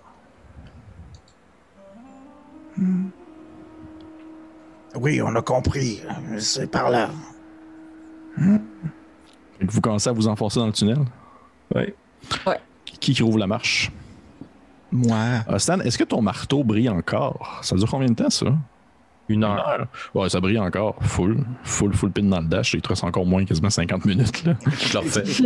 [4.96, 6.02] Oui, on a compris.
[6.40, 7.10] C'est par là.
[9.62, 10.98] Vous commencez à vous enfoncer dans le tunnel?
[11.74, 11.94] Ouais.
[12.86, 13.92] Qui qui rouvre la marche?
[14.92, 15.18] Moi.
[15.48, 17.60] Ah, Stan, est-ce que ton marteau brille encore?
[17.64, 18.46] Ça dure combien de temps, ça?
[19.30, 19.68] Une Une heure.
[19.68, 19.88] heure.
[20.14, 20.96] Ouais, ça brille encore.
[21.02, 21.38] Full.
[21.64, 22.74] Full, full pin dans le dash.
[22.74, 24.44] Il te reste encore moins, quasiment 50 minutes.
[24.46, 24.54] Là.
[24.80, 25.26] Je le refais.
[25.26, 25.44] Je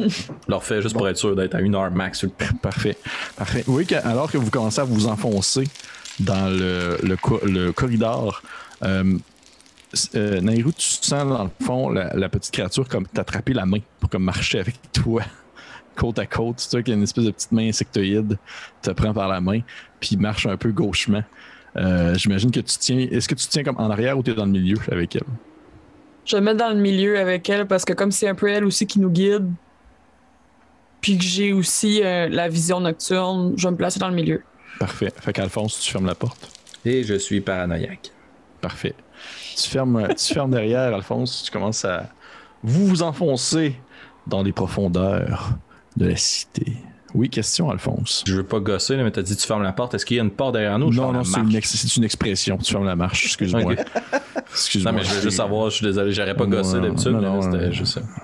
[0.47, 2.53] le refais juste pour être sûr d'être à une heure max sur le pin.
[2.61, 2.97] Parfait.
[3.37, 3.63] Parfait.
[3.67, 5.65] Oui, que- alors que vous commencez à vous enfoncer
[6.19, 8.41] dans le, le, le corridor,
[8.83, 9.17] euh,
[10.15, 13.79] euh, Nairou, tu sens dans le fond la, la petite créature comme t'attraper la main
[13.99, 15.23] pour comme marcher avec toi
[15.95, 16.57] côte à côte.
[16.57, 18.37] Tu vois qu'il y a une espèce de petite main insectoïde
[18.81, 19.61] te prend par la main
[19.99, 21.23] puis marche un peu gauchement.
[21.75, 23.07] Euh, J'imagine que tu tiens.
[23.11, 25.23] Est-ce que tu tiens comme en arrière ou tu es dans le milieu avec elle?
[26.25, 28.47] Je vais me mettre dans le milieu avec elle parce que comme c'est un peu
[28.49, 29.49] elle aussi qui nous guide,
[31.01, 34.43] puis que j'ai aussi euh, la vision nocturne, je vais me placer dans le milieu.
[34.79, 35.11] Parfait.
[35.19, 36.51] Fait qu'Alphonse, tu fermes la porte.
[36.85, 38.11] Et je suis paranoïaque.
[38.61, 38.93] Parfait.
[39.61, 41.43] Tu fermes, tu fermes derrière, Alphonse.
[41.43, 42.09] Tu commences à
[42.63, 43.75] vous vous enfoncer
[44.27, 45.51] dans les profondeurs
[45.95, 46.73] de la cité.
[47.15, 48.23] Oui, question, Alphonse.
[48.27, 49.93] Je veux pas gosser, mais t'as dit tu fermes la porte.
[49.95, 50.93] Est-ce qu'il y a une porte derrière nous?
[50.93, 52.57] non, non, c'est une, ex- c'est une expression.
[52.57, 53.63] Tu fermes la marche, excuse-moi.
[53.73, 53.79] Ok.
[54.51, 54.91] Excuse-moi.
[54.91, 57.17] Non, mais je veux juste savoir, je suis désolé, j'aurais pas gossé d'habitude.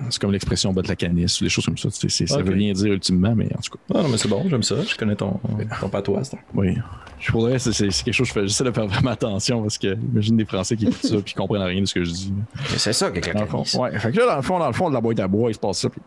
[0.10, 1.90] C'est comme l'expression bas de la canisse ou des choses comme ça.
[1.92, 4.64] Ça veut rien dire ultimement, mais en tout cas, Ah, non, mais c'est bon, j'aime
[4.64, 4.76] ça.
[4.88, 5.40] Je connais ton,
[5.80, 6.22] ton patois.
[6.54, 6.78] oui.
[7.20, 8.48] Je voudrais, c'est quelque chose que je fais.
[8.48, 11.34] J'essaie de faire vraiment attention parce que imagine des Français qui écoutent ça et qui
[11.34, 12.34] comprennent rien de ce que je dis.
[12.78, 13.98] C'est ça, quelqu'un Dans le fond, ouais.
[14.00, 15.54] Fait que là, dans le fond, dans le fond de la boîte à bois, il
[15.54, 15.90] se passe ça.
[15.90, 16.02] puis-.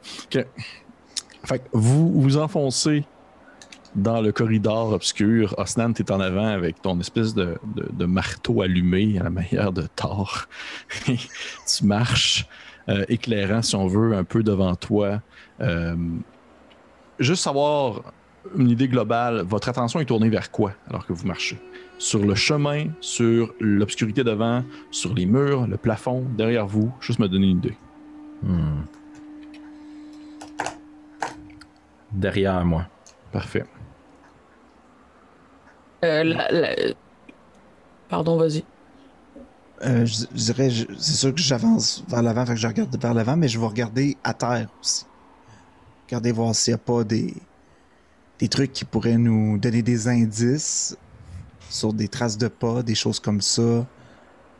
[1.44, 3.04] Fait que vous vous enfoncez
[3.94, 5.54] dans le corridor obscur.
[5.58, 9.72] Osnan, t'es en avant avec ton espèce de, de- de marteau allumé à la manière
[9.72, 10.46] de Thor.
[11.06, 11.16] tu
[11.84, 12.46] marches,
[12.90, 15.22] euh, éclairant, si on veut, un peu devant toi.
[15.62, 15.96] Euh,
[17.18, 18.02] juste savoir
[18.56, 21.58] une idée globale, votre attention est tournée vers quoi alors que vous marchez?
[21.98, 27.28] Sur le chemin, sur l'obscurité devant, sur les murs, le plafond, derrière vous, juste me
[27.28, 27.76] donner une idée.
[28.42, 28.82] Hmm.
[32.12, 32.86] Derrière moi.
[33.32, 33.64] Parfait.
[36.04, 36.74] Euh, la- la-
[38.08, 38.62] Pardon, vas-y.
[39.84, 43.12] Euh, je, je dirais, c'est sûr que j'avance vers l'avant, fait que je regarde vers
[43.14, 45.04] l'avant, mais je vais regarder à terre aussi.
[46.06, 47.34] Regarder voir s'il n'y a pas des,
[48.38, 50.96] des trucs qui pourraient nous donner des indices
[51.70, 53.86] sur des traces de pas, des choses comme ça,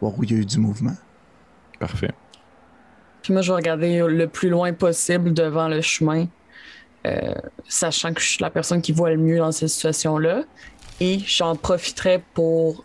[0.00, 0.96] voir où il y a eu du mouvement.
[1.78, 2.12] Parfait.
[3.22, 6.26] Puis moi, je vais regarder le plus loin possible devant le chemin,
[7.06, 7.34] euh,
[7.68, 10.44] sachant que je suis la personne qui voit le mieux dans cette situation-là.
[11.00, 12.84] Et j'en profiterai pour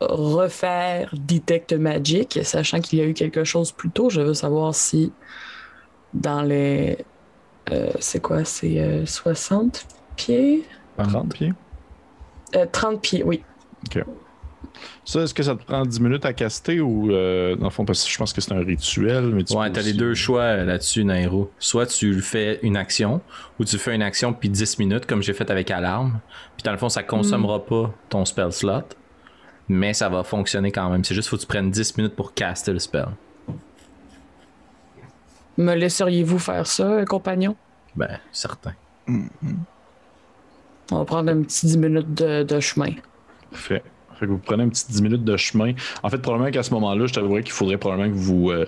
[0.00, 4.10] refaire Detect Magic, sachant qu'il y a eu quelque chose plus tôt.
[4.10, 5.12] Je veux savoir si
[6.12, 6.98] dans les...
[7.70, 8.44] euh, c'est quoi?
[8.44, 10.64] C'est euh, 60 pieds?
[10.98, 11.52] 30 pieds?
[12.56, 13.42] Euh, 30 pieds, oui.
[15.04, 17.84] Ça, est-ce que ça te prend 10 minutes à caster ou, euh, dans le fond,
[17.84, 20.40] parce que je pense que c'est un rituel, mais tu Ouais, t'as les deux choix
[20.42, 21.50] euh, là-dessus, Nairo.
[21.58, 23.20] Soit tu fais une action,
[23.58, 26.20] ou tu fais une action puis 10 minutes, comme j'ai fait avec Alarme.
[26.56, 28.82] Puis dans le fond, ça consommera pas ton spell slot,
[29.68, 31.04] mais ça va fonctionner quand même.
[31.04, 33.08] C'est juste faut que tu prennes 10 minutes pour caster le spell.
[35.58, 37.54] Me laisseriez-vous faire ça, euh, compagnon?
[37.94, 38.72] Ben, certain.
[39.06, 39.28] Mhm.
[40.90, 42.90] On va prendre un petit 10 minutes de, de chemin.
[43.52, 43.82] Fait.
[44.18, 45.72] Fait que vous prenez un petit 10 minutes de chemin.
[46.02, 48.64] En fait, probablement qu'à ce moment-là, je t'avouerais qu'il faudrait probablement que vous, euh,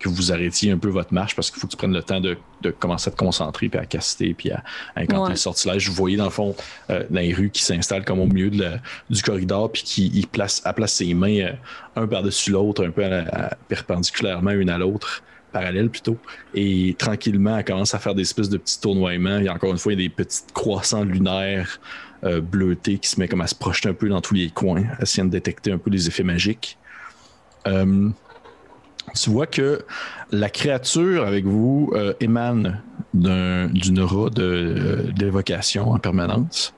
[0.00, 2.20] que vous arrêtiez un peu votre marche parce qu'il faut que tu prennes le temps
[2.20, 4.64] de, de commencer à te concentrer, puis à caster, puis à,
[4.96, 5.30] à incanter Ouais.
[5.30, 5.88] le sortilège.
[5.88, 6.54] Vous voyez, dans le fond,
[6.90, 10.28] euh, dans les rues qui s'installe comme au milieu de la- du corridor, puis qui
[10.30, 11.52] place, elle place ses mains euh,
[11.94, 15.22] un par-dessus l'autre, un peu à la- à- perpendiculairement une à l'autre,
[15.58, 16.16] parallèle plutôt.
[16.54, 19.40] Et tranquillement, elle commence à faire des espèces de petits tournoiements.
[19.48, 21.80] A encore une fois, il y a des petits croissants lunaires
[22.24, 24.84] euh, bleutés qui se met comme à se projeter un peu dans tous les coins,
[25.00, 26.78] essayant de détecter un peu les effets magiques.
[27.66, 28.08] Euh,
[29.14, 29.84] tu vois que
[30.30, 32.82] la créature avec vous euh, émane
[33.14, 36.74] d'un- d'une aura d'évocation en permanence.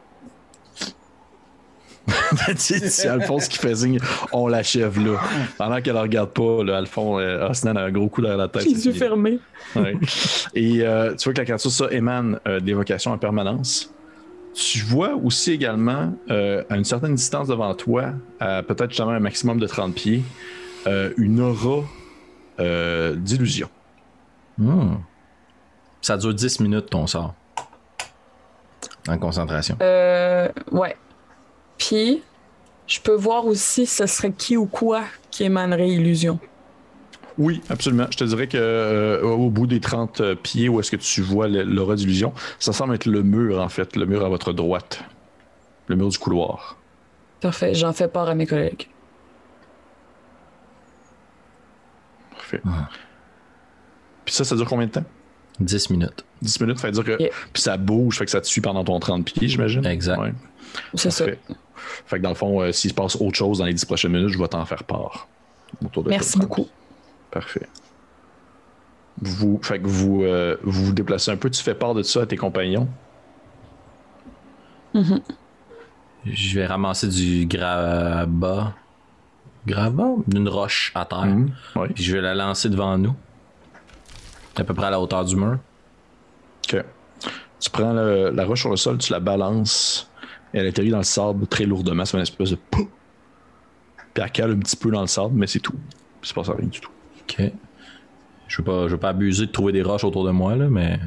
[2.57, 3.99] C'est c'est Alphonse qui fait signe,
[4.33, 5.19] on l'achève là.
[5.57, 8.49] Pendant qu'elle ne regarde pas, là, Alphonse, euh, Osnan a un gros coup derrière la
[8.49, 8.65] tête.
[8.65, 9.39] Les yeux fermés.
[9.77, 9.95] Ouais.
[10.55, 13.93] Et euh, tu vois que la créature, ça, émane euh, d'évocation en permanence.
[14.55, 19.21] Tu vois aussi également, euh, à une certaine distance devant toi, à peut-être justement un
[19.21, 20.23] maximum de 30 pieds,
[20.87, 21.85] euh, une aura
[22.61, 23.69] euh, d'illusion.
[24.57, 24.95] Hmm.
[26.01, 27.35] Ça dure 10 minutes ton sort.
[29.09, 29.77] En concentration.
[29.81, 30.97] Euh, ouais.
[31.79, 32.23] Puis,
[32.87, 36.39] je peux voir aussi ce serait qui ou quoi qui émanerait illusion.
[37.39, 38.07] Oui, absolument.
[38.11, 41.47] Je te dirais que euh, au bout des 30 pieds où est-ce que tu vois
[41.47, 45.05] l'aura d'illusion, ça semble être le mur, en fait, le mur à votre droite.
[45.87, 46.77] Le mur du couloir.
[47.41, 48.89] Parfait, j'en fais part à mes collègues.
[52.33, 52.61] Parfait.
[52.67, 52.89] Ah.
[54.25, 55.05] Puis ça, ça dure combien de temps?
[55.61, 56.25] 10 minutes.
[56.43, 57.21] 10 minutes, fait dire que.
[57.21, 57.31] Yeah.
[57.53, 59.87] Puis ça bouge, fait que ça te suit pendant ton 30 pieds, j'imagine?
[59.87, 60.19] Exact.
[60.19, 60.33] Ouais.
[60.95, 61.25] C'est ça.
[62.07, 64.13] Fait que dans le fond, euh, s'il se passe autre chose dans les 10 prochaines
[64.13, 65.29] minutes, je vais t'en faire part.
[65.85, 66.67] autour de Merci beaucoup.
[67.31, 67.69] Parfait.
[69.21, 72.23] Vous, fait que vous, euh, vous vous déplacez un peu, tu fais part de ça
[72.23, 72.89] à tes compagnons?
[76.27, 78.75] Je vais ramasser du grabat.
[79.67, 80.15] Grabat?
[80.27, 81.27] D'une roche à terre.
[81.27, 81.51] Mhm.
[81.77, 81.89] Ouais.
[81.95, 83.15] Puis je vais la lancer devant nous.
[84.57, 85.59] À peu près à la hauteur du mur.
[86.73, 86.83] Ok.
[87.61, 90.11] Tu prends le- la roche sur le sol, tu la balances,
[90.53, 92.05] elle atterrit dans le sable très lourdement.
[92.05, 92.87] C'est une espèce de pouf!
[94.15, 95.75] Puis elle cale un petit peu dans le sable, mais c'est tout.
[96.21, 96.91] Puis se passe rien du tout.
[97.23, 97.51] Ok.
[98.49, 100.69] Je veux pas, je veux pas abuser de trouver des roches autour de moi, là,
[100.69, 100.99] mais.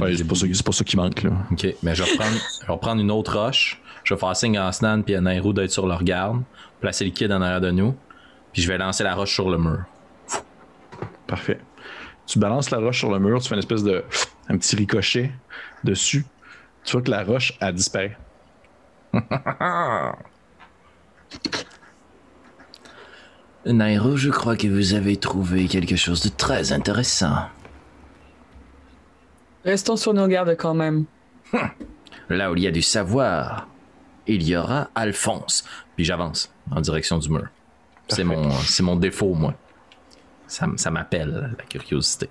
[0.00, 1.30] Ouais, des- c'est pas, ça- pas ça qui manque, là.
[1.50, 3.80] Ok, mais je vais reprendre, je vais reprendre une autre roche.
[4.04, 6.42] Je vais faire signe à Snan puis à Nairo d'être sur leur garde.
[6.80, 7.94] Placer le kid en arrière de nous.
[8.52, 9.84] Puis je vais lancer la roche sur le mur.
[11.26, 11.60] Parfait.
[12.26, 14.04] Tu balances la roche sur le mur, tu fais une espèce de.
[14.48, 15.30] un petit ricochet
[15.84, 16.26] dessus.
[16.84, 18.10] Tu vois que la roche a disparu.
[23.66, 27.46] Nairo, je crois que vous avez trouvé quelque chose de très intéressant.
[29.64, 31.04] Restons sur nos gardes quand même.
[32.28, 33.68] Là où il y a du savoir,
[34.26, 35.64] il y aura Alphonse.
[35.94, 37.48] Puis j'avance en direction du mur.
[38.08, 39.54] C'est mon, c'est mon défaut, moi.
[40.48, 42.28] Ça, ça m'appelle, la curiosité.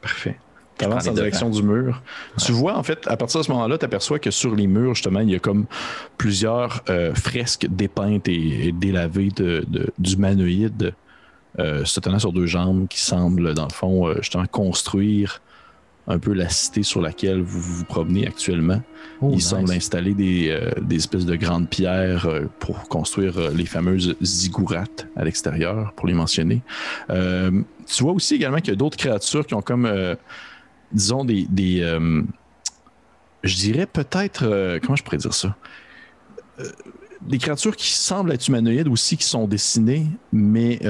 [0.00, 0.38] Parfait.
[0.80, 2.02] Tu avances en les direction du mur.
[2.38, 4.94] Tu vois, en fait, à partir de ce moment-là, tu aperçois que sur les murs,
[4.94, 5.66] justement, il y a comme
[6.18, 10.92] plusieurs euh, fresques dépeintes et, et délavées de, de- d'humanoïdes
[11.58, 15.40] euh, se tenant sur deux jambes qui semblent, dans le fond, euh, justement, construire
[16.06, 18.80] un peu la cité sur laquelle vous vous promenez actuellement.
[19.20, 19.48] Oh, Ils nice.
[19.48, 24.16] semblent installer des, euh, des espèces de grandes pierres euh, pour construire euh, les fameuses
[24.22, 26.62] ziggourats à l'extérieur, pour les mentionner.
[27.08, 29.86] Tu vois aussi également qu'il y a d'autres créatures qui ont comme,
[30.92, 31.46] disons, des...
[31.48, 32.22] des euh,
[33.42, 34.44] je dirais peut-être...
[34.44, 35.56] euh, comment je pourrais dire ça?
[36.58, 36.64] Euh,
[37.22, 40.80] des créatures qui semblent être humanoïdes aussi, qui sont dessinées, mais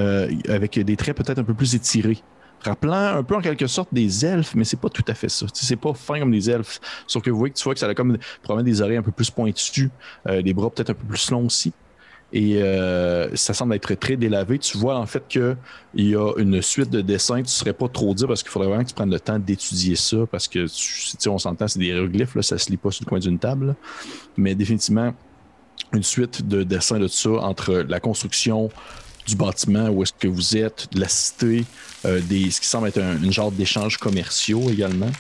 [0.49, 2.23] avec des traits peut-être un peu plus étirés
[2.63, 5.47] rappelant un peu en quelque sorte des elfes, mais c'est pas tout à fait ça.
[5.55, 6.79] C'est pas fin comme des elfes.
[7.07, 9.03] Sauf que vous voyez que tu vois que ça a comme probablement des oreilles un
[9.03, 9.91] peu plus pointues,
[10.29, 11.73] des bras peut-être un peu plus longs aussi.
[12.33, 14.59] Et euh, ça semble être très délavé.
[14.59, 15.57] Tu vois en fait qu'il
[15.95, 17.37] y a une suite de dessins.
[17.37, 19.39] Tu ne saurais pas trop dire parce qu'il faudrait vraiment que tu prennes le temps
[19.39, 22.91] d'étudier ça parce que tu on s'entend, c'est des hiéroglyphes, là, ça se lit pas
[22.91, 23.75] sur le coin d'une table.
[24.37, 25.13] Mais définitivement,
[25.93, 28.71] une suite de dessins de ça entre la construction
[29.27, 31.65] du bâtiment où est-ce que vous êtes, de la cité,
[32.05, 35.11] euh, des, ce qui semble être un, une genre d'échanges commerciaux également.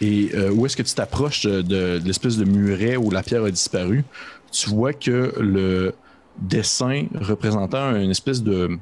[0.00, 3.44] Et euh, où est-ce que tu t'approches de- de l'espèce de muret où la pierre
[3.44, 4.04] a disparu,
[4.50, 5.94] tu vois que le
[6.38, 8.78] dessin représentant une espèce de,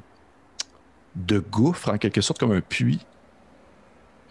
[1.15, 3.05] de gouffre, en quelque sorte comme un puits,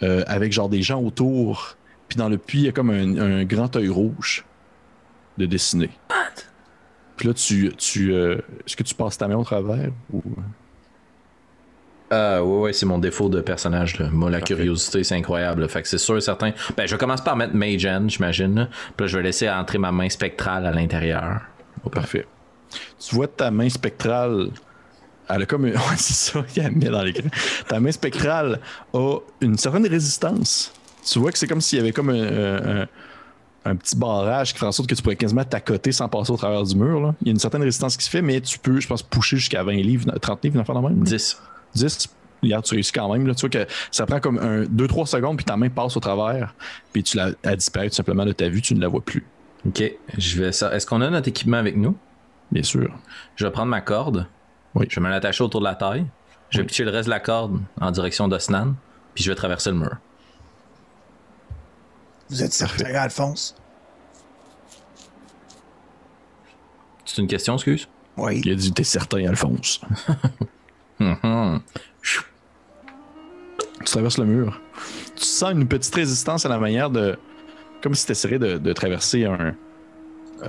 [0.02, 1.76] euh, avec genre des gens autour.
[2.08, 4.44] Puis dans le puits, il y a comme un, un grand œil rouge
[5.38, 5.90] de dessiné.
[7.16, 10.22] Puis là, tu, tu, euh, est-ce que tu passes ta main au travers ou...
[12.12, 13.98] Euh, ouais, ouais, c'est mon défaut de personnage.
[14.00, 14.08] Là.
[14.10, 14.54] Moi, la Parfait.
[14.54, 15.60] curiosité, c'est incroyable.
[15.60, 15.68] là.
[15.68, 16.52] Fait que c'est sûr et certain.
[16.76, 18.68] Ben, je commence par mettre Mage j'imagine.
[18.96, 21.42] Puis là, je vais laisser entrer ma main spectrale à l'intérieur.
[21.92, 22.26] Parfait.
[22.98, 24.50] Tu vois ta main spectrale.
[25.28, 25.66] Elle a comme.
[25.66, 27.28] une- c'est ça a mis dans l'écran.
[27.68, 28.60] Ta main spectrale
[28.92, 30.72] a une certaine résistance.
[31.04, 32.86] Tu vois que c'est comme s'il y avait comme un, un-
[33.64, 36.36] un petit barrage qui fait en sorte que tu pourrais quasiment t'accoter sans passer au
[36.36, 37.00] travers du mur.
[37.00, 37.14] là.
[37.22, 39.36] Il y a une certaine résistance qui se fait, mais tu peux, je pense, pusher
[39.36, 40.98] jusqu'à 20 livres, 30 livres, une affaire de même.
[40.98, 41.04] là.
[41.04, 41.40] 10.
[41.74, 42.08] 10.
[42.42, 43.26] Regarde, tu réussis quand même.
[43.26, 43.34] Là.
[43.34, 46.54] Tu vois que ça prend comme 2-3 secondes, puis ta main passe au travers,
[46.92, 49.26] puis tu l'as elle disparaît tout simplement de ta vue, tu ne la vois plus.
[49.68, 49.82] Ok,
[50.16, 50.74] je vais ça.
[50.74, 51.94] Est-ce qu'on a notre équipement avec nous?
[52.52, 52.92] Bien sûr.
[53.36, 54.26] Je vais prendre ma corde.
[54.74, 54.86] Oui.
[54.88, 56.06] Je vais me l'attacher autour de la taille.
[56.50, 56.66] Je vais Oui.
[56.68, 58.74] pitcher le reste de la corde en direction d'Osnan.
[59.14, 59.96] Puis je vais traverser le mur.
[62.28, 63.54] Vous êtes certain, Alphonse?
[67.04, 67.88] C'est une question, excuse?
[68.16, 68.40] Oui.
[68.44, 69.80] Il a dit T'es certain, Alphonse.
[71.02, 71.62] Mhm.
[72.02, 72.20] Tu
[73.86, 74.60] traverses le mur.
[75.16, 77.18] Tu sens une petite résistance à la manière de.
[77.82, 79.54] Comme si tu essaierais de, de traverser un.
[80.42, 80.48] euh,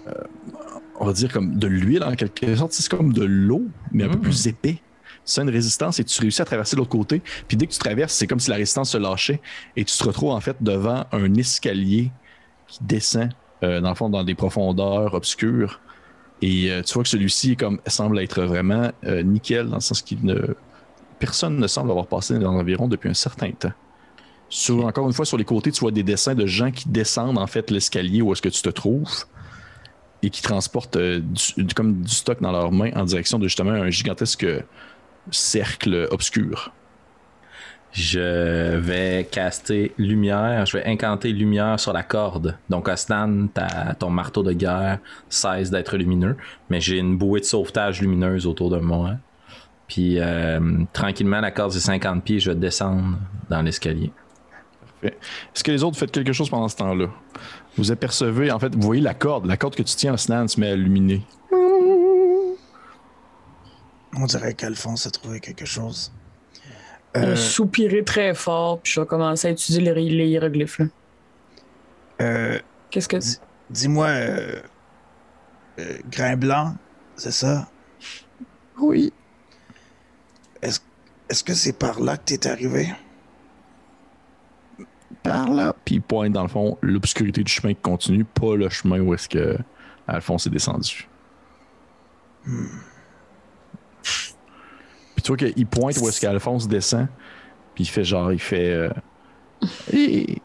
[1.01, 2.71] on va dire comme de l'huile en quelque sorte.
[2.73, 4.21] C'est comme de l'eau, mais un peu Mm.
[4.21, 4.77] plus épais.
[5.25, 7.21] Sens une résistance et tu réussis à traverser de l'autre côté.
[7.47, 9.41] Puis dès que tu traverses, c'est comme si la résistance se lâchait
[9.75, 12.11] et tu te retrouves en fait devant un escalier
[12.67, 13.29] qui descend,
[13.63, 15.79] euh, dans le fond, dans des profondeurs obscures.
[16.43, 20.01] Et euh, tu vois que celui-ci comme, semble être vraiment euh, nickel dans le sens
[20.01, 20.55] qu'il ne
[21.19, 23.73] personne ne semble avoir passé dans l'environ depuis un certain temps.
[24.49, 27.37] Sur, encore une fois, sur les côtés, tu vois des dessins de gens qui descendent
[27.37, 29.25] en fait l'escalier où est-ce que tu te trouves
[30.23, 31.19] et qui transportent euh,
[31.57, 34.45] du- comme du stock dans leurs mains en direction de justement un gigantesque
[35.31, 36.71] cercle obscur.
[37.93, 42.57] je vais caster lumière, je vais incanter lumière sur la corde.
[42.69, 46.37] Donc, Osnan, ta- ton marteau de guerre cesse d'être lumineux,
[46.69, 49.15] mais j'ai une bouée de sauvetage lumineuse autour de moi.
[49.89, 50.59] Puis, euh,
[50.93, 53.17] tranquillement, la corde, c'est 50 pieds, je vais descendre
[53.49, 54.11] dans l'escalier.
[55.03, 57.07] Est-ce que les autres faites quelque chose pendant ce temps-là?
[57.77, 60.47] Vous apercevez, en fait, vous voyez la corde, la corde que tu tiens en Snan
[60.47, 61.21] se met à illuminer.
[64.13, 66.11] On dirait qu'Alphonse a trouvé quelque chose.
[67.15, 70.79] Je Euh, soupirer très fort, puis je vais commencer à utiliser les, les hiéroglyphes.
[70.79, 70.85] là.
[72.21, 73.17] euh, Qu'est-ce que.
[73.17, 74.61] Dis- Dis-moi, euh,
[75.79, 76.75] euh, grain blanc,
[77.15, 77.69] c'est ça?
[78.79, 79.13] Oui.
[80.61, 80.79] Est-ce
[81.29, 82.93] est-ce que c'est par là que t'es arrivé?
[85.23, 85.75] Par là.
[85.85, 89.13] Puis il pointe, dans le fond, l'obscurité du chemin qui continue, pas le chemin où
[89.13, 89.57] est-ce que
[90.07, 91.07] Alphonse est descendu.
[92.43, 92.53] Puis
[95.23, 97.07] tu vois qu'il pointe où est-ce qu'Alphonse descend,
[97.75, 98.71] puis il fait genre, il fait...
[98.71, 98.89] Euh,
[99.93, 100.41] et,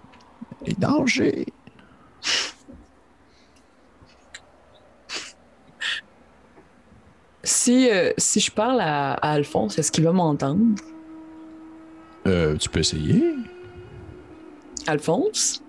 [0.67, 1.47] et danger.
[7.43, 10.75] Si, euh, si je parle à, à Alphonse, est-ce qu'il va m'entendre?
[12.27, 13.35] Euh, tu peux essayer.
[14.87, 15.63] Alphonse?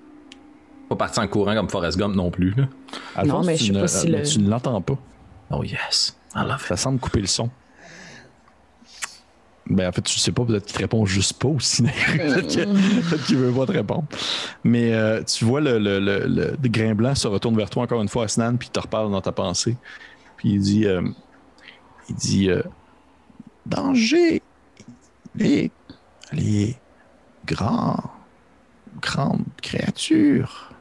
[0.89, 2.51] Pas partir en courant comme Forrest Gump non plus.
[2.56, 2.65] Là.
[3.15, 4.97] Alphonse, mais je tu, sais ne, pas si le- tu ne l'entends pas.
[5.51, 6.67] Oh yes, I love it.
[6.67, 7.49] Ça semble couper le son.
[9.69, 11.84] Ben, en fait, tu sais pas, peut-être qu'il te répond juste pas aussi.
[12.15, 14.06] peut-être que- peut-être qu'il veut pas te répondre.
[14.63, 18.01] Mais euh, tu vois le, le, le, le- grain blanc se retourne vers toi encore
[18.01, 19.75] une fois, Asnan, puis il te reparle dans ta pensée.
[20.38, 21.01] Puis il dit euh,
[22.08, 22.62] Il dit euh,
[23.65, 24.41] Danger
[25.36, 25.69] Les,
[26.32, 26.77] les
[27.45, 27.97] grands,
[29.01, 30.71] grandes créatures.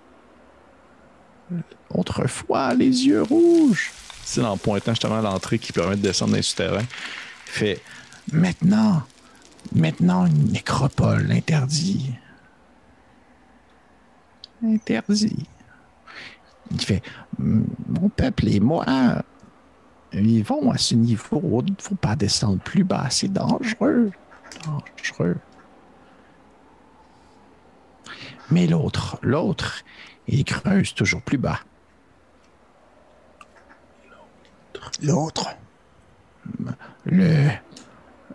[1.91, 3.93] Autrefois, les yeux rouges.
[4.25, 6.81] C'est en pointant justement à l'entrée qui permet de descendre dans les souterrains.
[6.81, 7.83] Il fait
[8.33, 9.05] Maintenant,
[9.73, 12.13] maintenant une nécropole interdit.
[14.65, 15.47] Interdit.
[16.73, 17.03] Il fait
[17.39, 18.85] Mon peuple et moi
[20.13, 21.63] vivons à ce niveau.
[21.65, 23.07] Il ne faut pas descendre plus bas.
[23.11, 24.11] C'est dangereux.
[24.65, 25.37] Dangereux.
[28.51, 29.83] Mais l'autre, l'autre,
[30.29, 31.61] il creuse toujours plus bas.
[35.03, 35.49] L'autre?
[37.05, 37.49] Le,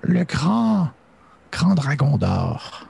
[0.01, 0.89] le grand,
[1.51, 2.87] grand dragon d'or.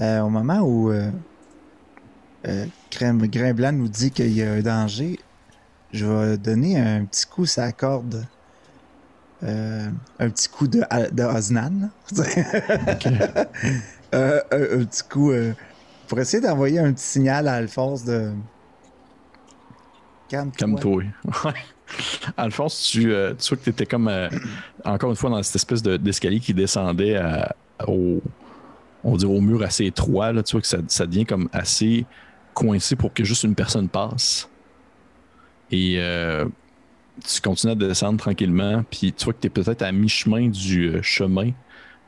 [0.00, 1.10] Euh, au moment où euh,
[2.46, 5.20] euh, Crème- Grain Blanc nous dit qu'il y a un danger,
[5.92, 8.26] je vais donner un petit coup sur la corde.
[9.42, 11.90] Euh, un petit coup de, de Osnan.
[14.14, 15.52] Euh, un, un petit coup euh,
[16.06, 18.30] pour essayer d'envoyer un petit signal à Alphonse de.
[20.28, 21.02] Calme-toi.
[21.44, 21.52] Ouais.
[22.36, 24.10] Alphonse, tu, tu vois que tu étais comme,
[24.84, 27.54] encore une fois, dans cette espèce de- d'escalier qui descendait à-
[27.88, 28.22] au,
[29.02, 30.32] on au mur assez étroit.
[30.32, 32.06] Là, tu vois que ça, ça devient comme assez
[32.54, 34.48] coincé pour que juste une personne passe.
[35.70, 35.96] Et
[37.22, 40.88] tu continues à descendre tranquillement, puis tu vois que tu es peut-être à mi-chemin du
[40.88, 41.50] euh, chemin,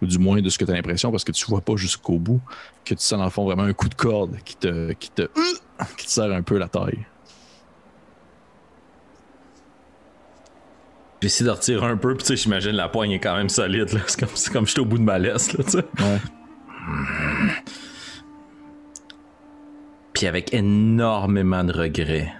[0.02, 2.18] ou du moins de ce que tu as l'impression, parce que tu vois pas jusqu'au
[2.18, 2.40] bout,
[2.84, 5.28] que tu sens dans le fond vraiment un coup de corde qui te, qui te,
[5.96, 7.06] qui te serre un peu la taille.
[11.22, 13.92] J'essaie de retirer un peu, puis tu sais, j'imagine la poigne est quand même solide.
[13.92, 14.00] là.
[14.06, 15.78] C'est comme, c'est comme j'étais au bout de ma laisse, là, tu sais.
[15.78, 16.20] Ouais.
[20.12, 22.32] Puis avec énormément de regrets.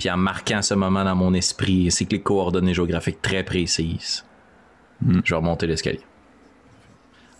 [0.00, 4.24] Puis en marquant ce moment dans mon esprit, ainsi que les coordonnées géographiques très précises,
[5.02, 5.20] Hmm.
[5.24, 6.00] je vais remonter l'escalier.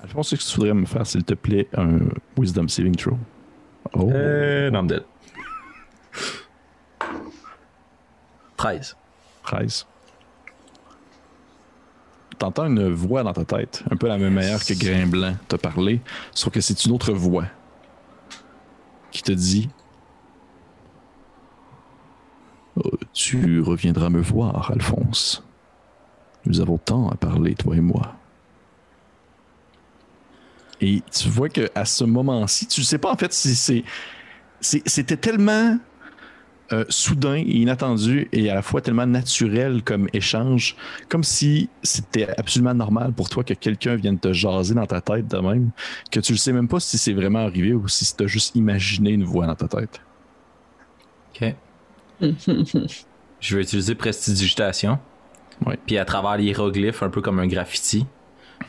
[0.03, 1.99] Alphonse, est-ce que tu voudrais me faire, s'il te plaît, un
[2.39, 3.19] Wisdom Saving Throw?
[3.95, 4.11] Oh.
[4.13, 5.05] Euh, non, I'm dead.
[8.57, 8.97] 13.
[9.45, 9.87] 13.
[12.39, 15.59] T'entends une voix dans ta tête, un peu la même manière que Grain Blanc t'a
[15.59, 16.01] parlé,
[16.33, 17.45] sauf que c'est une autre voix
[19.11, 19.69] qui te dit
[23.13, 25.43] Tu reviendras me voir, Alphonse.
[26.47, 28.15] Nous avons tant à parler, toi et moi.
[30.81, 33.85] Et tu vois que à ce moment-ci, tu sais pas en fait si
[34.61, 35.79] C'était tellement
[36.73, 40.77] euh, soudain et inattendu et à la fois tellement naturel comme échange,
[41.09, 45.27] comme si c'était absolument normal pour toi que quelqu'un vienne te jaser dans ta tête
[45.27, 45.71] de même,
[46.11, 48.55] que tu ne sais même pas si c'est vraiment arrivé ou si tu as juste
[48.55, 50.01] imaginé une voix dans ta tête.
[51.35, 51.55] OK.
[53.41, 54.99] je vais utiliser prestidigitation.
[55.87, 58.07] Puis à travers l'hiéroglyphe, un peu comme un graffiti,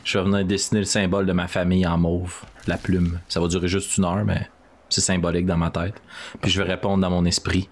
[0.04, 3.20] je vais venir dessiner le symbole de ma famille en mauve, la plume.
[3.28, 4.48] Ça va durer juste une heure, mais
[4.88, 6.00] c'est symbolique dans ma tête.
[6.40, 7.68] Puis je vais répondre dans mon esprit.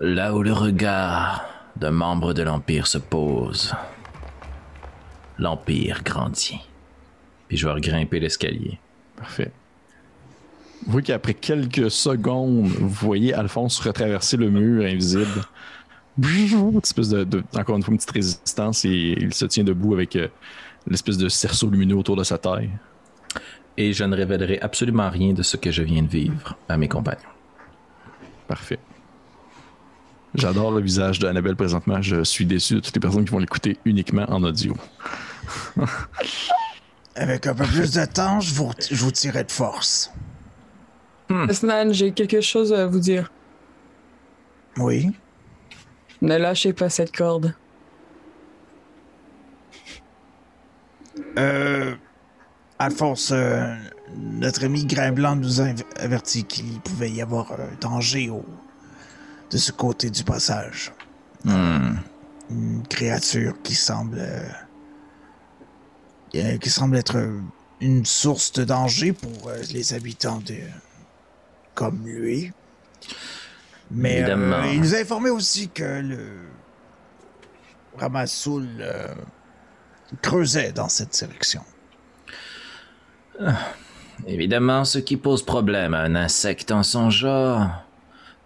[0.00, 3.74] Là où le regard d'un membre de l'Empire se pose,
[5.38, 6.60] l'Empire grandit.
[7.48, 8.78] Puis je vais regrimper l'escalier.
[9.16, 9.52] Parfait.
[10.84, 15.42] Vous voyez qu'après quelques secondes, vous voyez Alphonse retraverser le mur invisible.
[16.22, 19.92] Une espèce de, de- encore une fois, une petite résistance et il se tient debout
[19.94, 20.28] avec euh,
[20.88, 22.70] l'espèce de cerceau lumineux autour de sa taille.
[23.76, 26.88] Et je ne révélerai absolument rien de ce que je viens de vivre à mes
[26.88, 27.20] compagnons.
[28.48, 28.78] Parfait.
[30.34, 32.00] J'adore le visage d'Annabelle présentement.
[32.00, 34.74] Je suis déçu de toutes les personnes qui vont l'écouter uniquement en audio.
[37.14, 40.10] Avec un peu plus de temps, je vous, je vous tirerai de force.
[41.50, 43.32] Snan, j'ai quelque chose à vous dire.
[44.78, 45.10] Oui.
[46.22, 47.54] Ne lâchez pas cette corde.
[51.38, 51.94] Euh,
[52.78, 53.74] Alphonse, euh,
[54.16, 55.66] notre ami Grain Blanc nous a
[55.96, 58.44] averti qu'il pouvait y avoir un danger au,
[59.50, 60.92] de ce côté du passage.
[61.44, 64.18] Une créature qui semble.
[66.34, 67.16] euh, qui semble être
[67.80, 70.56] une source de danger pour euh, les habitants de.
[71.76, 72.50] Comme lui.
[73.92, 76.18] Mais euh, il nous a informé aussi que le.
[77.98, 79.14] Ramassoul euh,
[80.20, 81.62] creusait dans cette direction.
[84.26, 87.68] Évidemment, ce qui pose problème à un insecte en son genre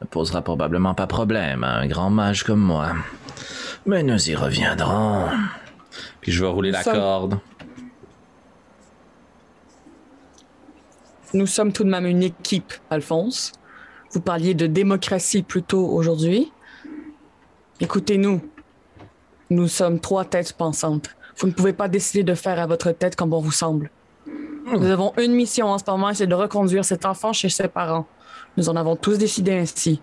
[0.01, 2.93] ne posera probablement pas problème à un grand mage comme moi.
[3.87, 5.29] Mais nous y reviendrons.
[6.21, 7.39] Puis je vais rouler la corde.
[11.33, 13.53] Nous sommes tout de même une équipe, Alphonse.
[14.11, 16.51] Vous parliez de démocratie plus tôt aujourd'hui.
[17.81, 18.41] Écoutez-nous.
[19.51, 21.11] Nous sommes trois têtes pensantes.
[21.37, 23.91] Vous ne pouvez pas décider de faire à votre tête comme bon vous semble.
[24.27, 28.07] Nous avons une mission en ce moment, c'est de reconduire cet enfant chez ses parents.
[28.57, 30.01] Nous en avons tous décidé ainsi.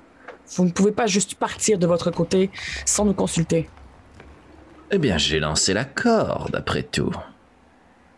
[0.55, 2.49] Vous ne pouvez pas juste partir de votre côté
[2.85, 3.69] sans nous consulter.
[4.91, 7.13] Eh bien, j'ai lancé la corde, après tout.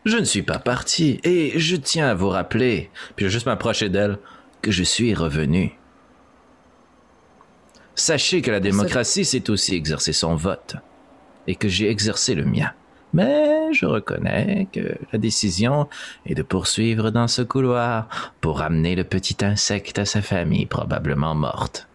[0.06, 3.46] Je ne suis pas parti, et je tiens à vous rappeler Puis je vais juste
[3.46, 4.18] m'approcher d'elle.
[4.62, 5.78] que je suis revenu.
[7.96, 10.78] Sachez que la démocratie, c'est aussi exercer son vote,
[11.48, 12.72] et que j'ai exercé le mien.
[13.12, 15.90] Mais je reconnais que la décision
[16.26, 18.08] est de poursuivre dans ce couloir
[18.40, 21.89] pour ramener le petit insecte à sa famille probablement morte.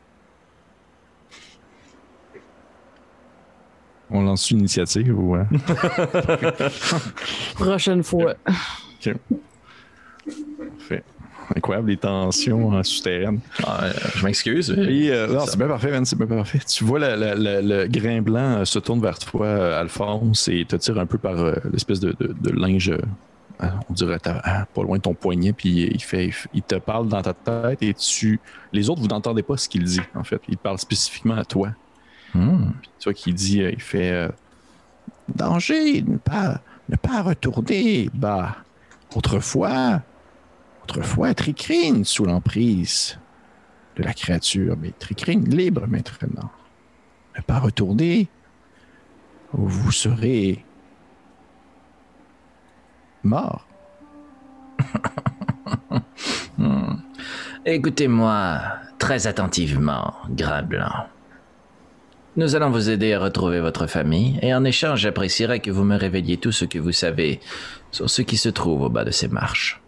[4.17, 5.35] On lance une initiative ou.
[5.35, 5.49] hein?
[7.57, 8.35] Prochaine fois.
[10.79, 11.03] Parfait.
[11.55, 13.41] Incroyable, les tensions euh, souterraines.
[13.67, 14.75] Ah, euh, je m'excuse.
[14.77, 16.59] mais- euh, non, c'est bien parfait, man, c'est bien parfait.
[16.67, 20.49] Tu vois la- la- la- le grain blanc euh, se tourne vers toi, euh, Alphonse,
[20.49, 24.19] et te tire un peu par euh, l'espèce de, de- de linge, euh, on dirait
[24.21, 27.83] ta- pas loin de ton poignet, puis il, fait, il te parle dans ta tête,
[27.83, 28.41] et tu.
[28.73, 30.41] Les autres, vous n'entendez pas ce qu'il dit, en fait.
[30.49, 31.69] Il parle spécifiquement à toi.
[32.35, 32.72] Hmm.
[32.99, 34.28] Tu vois qu'il dit, euh, il fait euh,
[35.35, 38.11] danger, ne pas, ne pas retourner.
[38.12, 38.57] Bah,
[39.14, 40.03] autrefois,
[40.82, 43.18] autrefois, Tricrine sous l'emprise
[43.97, 46.51] de la créature, mais Tricrine libre maintenant.
[47.37, 48.28] Ne pas retourner,
[49.53, 50.64] ou vous serez
[53.22, 53.66] mort.
[57.66, 58.61] Écoutez-moi
[58.99, 61.07] très attentivement, Grain Blanc.
[62.37, 65.97] Nous allons vous aider à retrouver votre famille, et en échange, j'apprécierais que vous me
[65.97, 67.39] révéliez tout ce que vous savez
[67.93, 69.80] sur ce qui se trouve au bas de ces marches.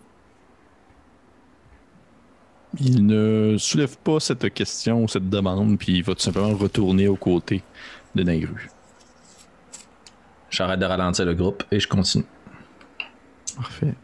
[2.78, 7.09] Il ne soulève pas cette question ou cette demande, puis il va tout simplement retourner
[7.09, 7.62] aux côtés
[8.14, 8.70] de Nairu.
[10.49, 12.26] J'arrête de ralentir le groupe et je continue.
[13.57, 13.94] Parfait.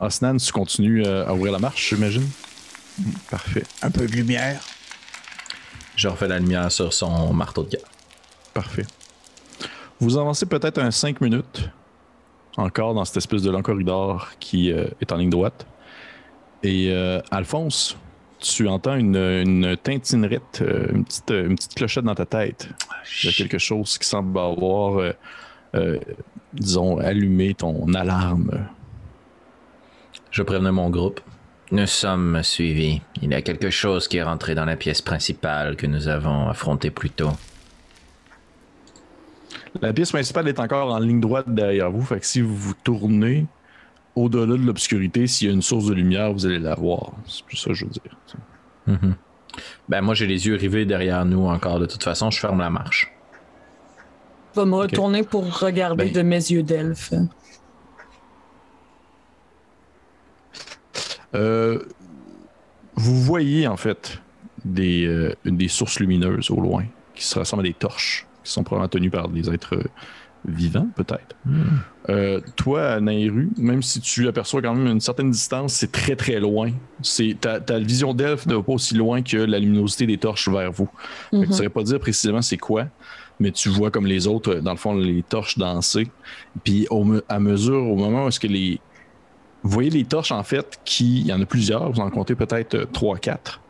[0.00, 2.28] Osnan, tu continues euh, à ouvrir la marche, j'imagine?
[3.30, 3.64] Parfait.
[3.80, 4.60] Un peu de lumière.
[6.00, 7.90] Je refais la lumière sur son marteau de guerre.
[8.54, 8.86] Parfait.
[10.00, 11.68] Vous avancez peut-être un 5 minutes
[12.56, 15.66] encore dans cette espèce de long corridor qui euh, est en ligne droite.
[16.62, 17.98] Et euh, Alphonse,
[18.38, 22.70] tu entends une, une tintinerette, euh, une, petite, une petite clochette dans ta tête.
[23.22, 25.12] Il y a quelque chose qui semble avoir,
[26.54, 28.68] disons, allumé ton alarme.
[30.30, 31.20] Je prévenais mon groupe.
[31.72, 33.00] Nous sommes suivis.
[33.22, 36.48] Il y a quelque chose qui est rentré dans la pièce principale que nous avons
[36.48, 37.30] affrontée plus tôt.
[39.80, 42.74] La pièce principale est encore en ligne droite derrière vous, fait que si vous vous
[42.74, 43.46] tournez
[44.16, 47.12] au-delà de l'obscurité, s'il y a une source de lumière, vous allez la voir.
[47.26, 48.02] C'est plus ça que je veux dire.
[48.86, 49.14] Mhm.
[49.88, 51.78] Ben moi j'ai les yeux rivés derrière nous encore.
[51.78, 53.12] De toute façon, je ferme la marche.
[54.56, 57.12] Je vais me retourner pour regarder Ben- de mes yeux d'elfe.
[61.32, 64.20] Vous voyez en fait
[64.64, 68.62] des, euh, des sources lumineuses au loin qui se ressemblent à des torches qui sont
[68.64, 69.78] probablement tenues par des êtres
[70.46, 71.36] vivant, peut-être.
[72.08, 76.40] Euh, toi, Nairu, même si tu aperçois quand même une certaine distance, c'est très très
[76.40, 76.70] loin.
[77.02, 80.48] C'est ta, ta vision d'elfe ne va pas aussi loin que la luminosité des torches
[80.48, 80.88] vers vous.
[81.30, 81.42] Que Mhm.
[81.44, 82.86] tu ne saurais pas dire précisément c'est quoi,
[83.38, 86.08] mais tu vois comme les autres, dans le fond, les torches danser.
[86.64, 88.80] Puis au à mesure, au moment où est-ce que les.
[89.62, 91.20] Vous voyez les torches, en fait, qui.
[91.20, 93.60] Il y en a plusieurs, vous en comptez peut-être 3-4.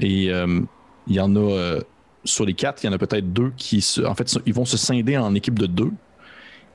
[0.00, 0.60] Et euh,
[1.06, 1.40] il y en a.
[1.40, 1.80] euh,
[2.24, 3.84] sur les quatre, il y en a peut-être deux qui.
[4.04, 5.92] En fait, ils vont se scinder en équipe de deux.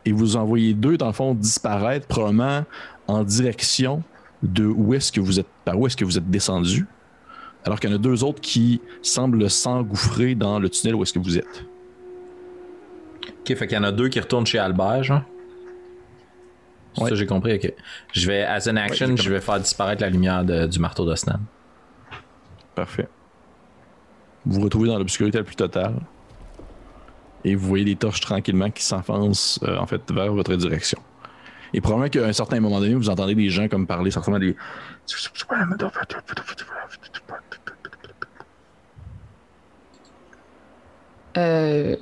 [0.05, 2.63] Et vous en voyez deux, dans le fond, disparaître, probablement
[3.07, 4.01] en direction
[4.41, 5.47] de où est-ce que vous êtes.
[5.65, 6.87] Par où est-ce que vous êtes descendu.
[7.63, 11.13] Alors qu'il y en a deux autres qui semblent s'engouffrer dans le tunnel où est-ce
[11.13, 11.65] que vous êtes.
[13.41, 15.21] Ok, fait qu'il y en a deux qui retournent chez Albert, genre.
[16.97, 17.09] Ouais.
[17.09, 17.73] Ça, j'ai compris, ok.
[18.13, 21.05] Je vais, as an action, Ouais, je vais faire disparaître la lumière de- du marteau
[21.05, 21.39] d'Osnan.
[22.75, 23.07] Parfait.
[24.45, 25.95] Vous vous retrouvez dans l'obscurité la plus totale.
[27.43, 30.99] Et vous voyez des torches tranquillement qui s'enfoncent euh, en fait vers votre direction.
[31.73, 34.55] Et probablement qu'à un certain moment donné, vous entendez des gens comme parler, certainement des.
[41.37, 41.95] Euh,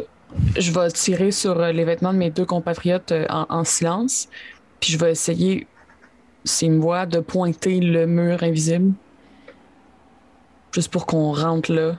[0.57, 4.27] je vais tirer sur euh, les vêtements de mes deux compatriotes en, en silence.
[4.79, 5.67] Puis je vais essayer,
[6.43, 8.93] s'ils me voient, de pointer le mur invisible.
[10.71, 11.97] Juste pour qu'on rentre là.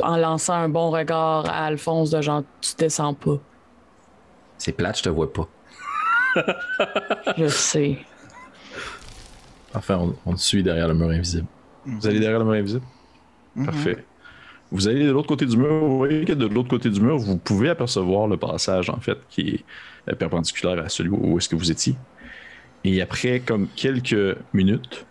[0.00, 3.38] En lançant un bon regard à Alphonse de genre, tu descends pas.
[4.58, 5.48] C'est plate, je te vois pas.
[7.36, 7.98] Je sais.
[9.74, 11.48] Enfin, on, on te suit derrière le mur invisible.
[11.84, 12.84] Vous allez derrière le mur invisible?
[13.64, 14.04] Parfait.
[14.70, 15.84] Vous allez de l'autre côté du mur.
[15.84, 19.18] Vous voyez que de l'autre côté du mur, vous pouvez apercevoir le passage, en fait,
[19.30, 19.64] qui
[20.06, 21.94] est perpendiculaire à celui où est-ce que vous étiez.
[22.84, 25.06] Et après, comme quelques minutes,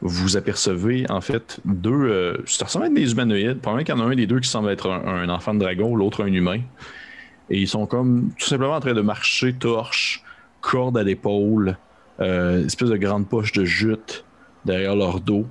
[0.00, 1.90] vous apercevez, en fait, deux.
[1.90, 3.60] euh, ça ressemble à être des humanoïdes.
[3.60, 5.60] Probablement qu'il y en a un des deux qui semble être un, un enfant de
[5.60, 6.60] dragon, l'autre un humain.
[7.50, 10.22] Et ils sont comme tout simplement en train de marcher torche,
[10.60, 11.76] corde à l'épaule,
[12.20, 14.24] euh, espèce de grande poche de jute
[14.64, 15.46] derrière leur dos.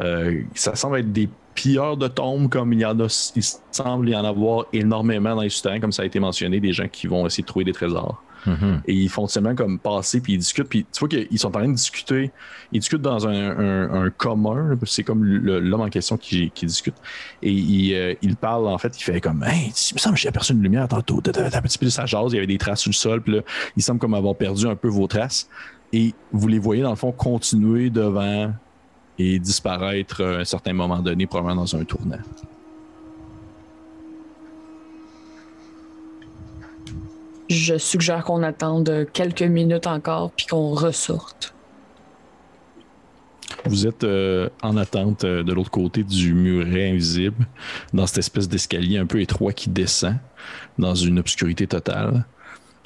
[0.00, 3.42] Euh, ça semble être des pilleurs de tombes, comme il y en a, il
[3.72, 6.86] semble y en avoir énormément dans les souterrains, comme ça a été mentionné, des gens
[6.86, 8.22] qui vont essayer de trouver des trésors.
[8.46, 8.82] Mhm.
[8.86, 11.58] Et ils font seulement comme passer, puis ils discutent, puis tu vois qu'ils sont en
[11.58, 12.30] train de discuter.
[12.70, 16.94] Ils discutent dans un, un- un commun, c'est comme l'homme en question qui, qui discute.
[17.42, 20.20] Et il, euh, il parle, en fait, il fait comme Hey, il me semble que
[20.20, 21.20] j'ai aperçu une lumière tantôt.
[21.26, 23.32] Un petit peu de sa jase, il y avait des traces sur le sol, puis
[23.34, 23.40] là,
[23.76, 25.48] il semble comme avoir perdu un peu vos traces.
[25.92, 28.52] Et vous les voyez, dans le fond, continuer devant
[29.18, 32.18] et disparaître à un certain moment donné, probablement dans un tournant.
[37.48, 41.54] Je suggère qu'on attende quelques minutes encore puis qu'on ressorte.
[43.64, 47.46] Vous êtes euh, en attente euh, de l'autre côté du muret invisible,
[47.92, 50.16] dans cette espèce d'escalier un peu étroit qui descend
[50.78, 52.24] dans une obscurité totale.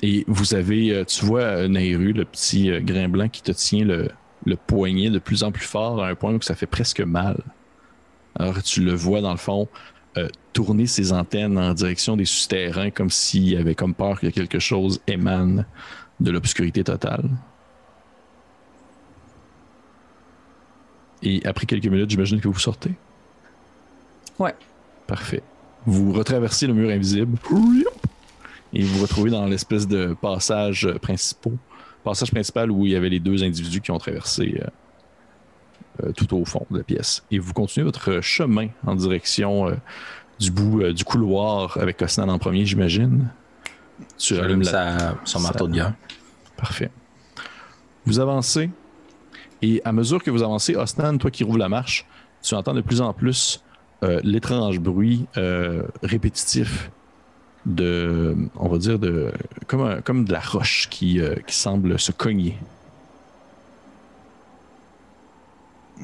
[0.03, 4.09] Et vous avez, euh, tu vois, Nairu, le petit grain blanc qui te tient le,
[4.45, 7.39] le poignet de plus en plus fort à un point où ça fait presque mal.
[8.39, 9.69] Alors tu le vois dans le fond
[10.17, 14.59] euh, tourner ses antennes en direction des souterrains comme s'il avait comme peur que quelque
[14.59, 15.67] chose émane
[16.19, 17.29] de l'obscurité totale.
[21.23, 22.93] Et après quelques minutes, j'imagine que vous sortez.
[24.39, 24.55] Ouais.
[25.07, 25.43] Parfait.
[25.87, 27.37] Vous retraversez le mur invisible
[28.73, 31.53] et vous vous retrouvez dans l'espèce de passage principal,
[32.05, 36.35] passage principal où il y avait les deux individus qui ont traversé euh, euh, tout
[36.37, 37.25] au fond de la pièce.
[37.31, 39.75] Et vous continuez votre chemin en direction euh,
[40.39, 43.29] du bout euh, du couloir avec Osnan en premier, j'imagine.
[44.19, 45.95] Tu allumes la- son ça- marteau de guerre.
[46.57, 46.91] Parfait.
[48.07, 48.71] Vous avancez
[49.63, 52.07] et à mesure que vous avancez, Osnan, toi qui rouvres la marche,
[52.43, 53.63] tu entends de plus en plus
[54.23, 55.27] l'étrange bruit
[56.03, 56.91] répétitif
[57.67, 59.33] de, on va dire, de,
[59.67, 62.57] comme, un- comme de la roche qui, euh, qui semble se cogner.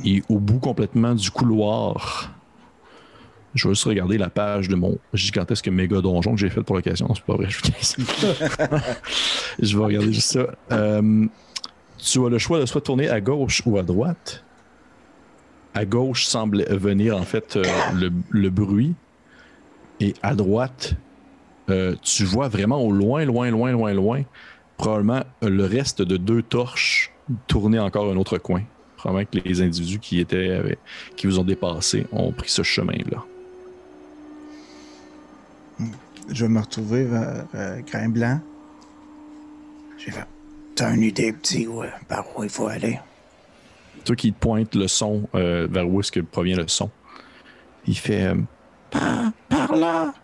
[0.05, 2.31] Et au bout complètement du couloir,
[3.55, 6.77] je vais juste regarder la page de mon gigantesque méga donjon que j'ai fait pour
[6.77, 7.09] l'occasion.
[7.15, 7.59] C'est pas vrai, je
[9.59, 10.47] je vais regarder juste ça.
[10.73, 11.27] Euh,
[11.99, 14.45] tu as le choix de soit tourner à gauche ou à droite.
[15.73, 18.95] À gauche semble venir en fait euh, le, le bruit.
[20.01, 20.95] Et à droite,
[21.71, 24.23] euh, tu vois vraiment au loin, loin, loin, loin, loin,
[24.77, 27.13] probablement euh, le reste de deux torches
[27.47, 28.63] tourner encore un autre coin.
[28.97, 30.79] Probablement que les individus qui étaient avec-
[31.17, 33.23] qui vous ont dépassé ont pris ce chemin-là.
[36.29, 38.41] Je vais me retrouver vers euh, Grain Blanc.
[39.99, 40.25] J'ai fait.
[40.75, 42.99] T'as une idée, petit, euh, par où il faut aller?
[44.05, 46.91] Toi qui te pointe le son euh, vers où est-ce que provient le son.
[47.87, 48.35] Il fait euh,
[48.91, 50.15] par, par là.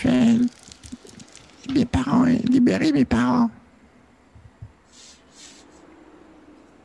[0.00, 0.36] Fais
[1.74, 3.50] mes parents, libérer mes parents.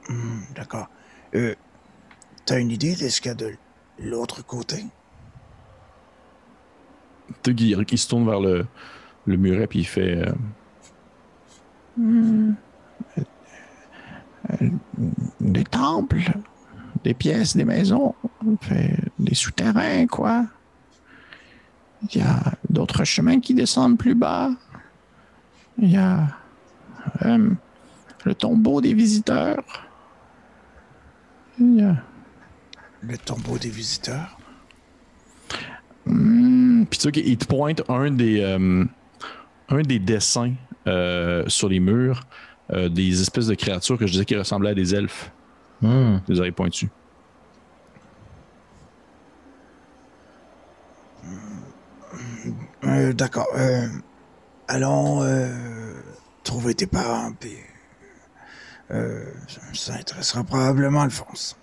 [0.09, 0.88] Hmm, D'accord.
[1.34, 1.55] Euh,
[2.45, 3.55] T'as une idée de ce qu'il y a de
[3.97, 4.86] l'autre côté?
[7.41, 8.68] Tug, il, il se tourne vers le,
[9.26, 10.16] le muret puis il fait.
[10.18, 10.32] euh,
[15.41, 16.22] Des temples,
[17.03, 18.13] des pièces, des maisons,
[18.61, 20.45] fait, des souterrains, quoi.
[22.03, 24.51] Il y a d'autres chemins qui descendent plus bas.
[25.80, 26.28] Il y a
[27.23, 27.49] euh,
[28.23, 29.63] le tombeau des visiteurs.
[31.59, 31.95] Il y a...
[33.01, 34.38] Le tombeau des visiteurs?
[36.05, 38.86] Puis tu sais qu'il te pointe un des, euh,
[39.69, 40.53] un des dessins
[40.88, 42.21] euh, sur les murs,
[42.71, 45.32] euh, des espèces de créatures que je disais qui ressemblaient à des elfes.
[45.82, 46.17] Hmm.
[46.28, 46.89] Des oreilles pointues.
[52.86, 53.47] Euh, D'accord.
[53.55, 53.88] Euh,
[54.67, 55.49] allons euh,
[56.43, 57.55] trouver tes parents, puis
[58.91, 59.23] euh,
[59.73, 61.57] ça intéressera probablement Alphonse.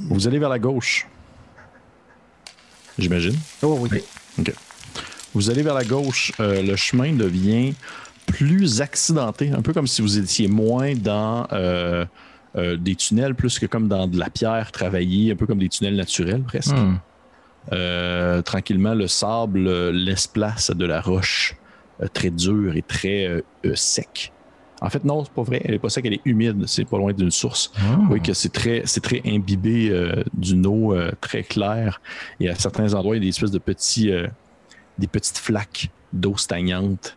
[0.00, 1.06] Vous allez vers la gauche.
[2.98, 3.36] J'imagine.
[3.62, 4.02] Oh oui.
[4.38, 4.52] OK.
[5.34, 7.74] Vous allez vers la gauche, euh, le chemin devient
[8.26, 12.04] plus accidenté, un peu comme si vous étiez moins dans euh,
[12.56, 15.68] euh, des tunnels, plus que comme dans de la pierre travaillée, un peu comme des
[15.68, 16.72] tunnels naturels presque.
[16.76, 16.96] Hmm.
[17.70, 21.56] Euh, tranquillement, le sable euh, laisse place à de la roche
[22.02, 23.42] euh, très dure et très
[23.74, 24.32] sec.
[24.82, 25.62] En fait, non, c'est pas vrai.
[25.64, 26.64] Elle est pas sec, elle est humide.
[26.66, 27.70] C'est pas loin d'une source.
[27.76, 32.00] Vous voyez que c'est très, c'est très imbibé euh, d'une eau euh, très claire.
[32.40, 34.26] Et à certains endroits, il y a des espèces de petits, euh,
[34.98, 37.16] des petites flaques d'eau stagnante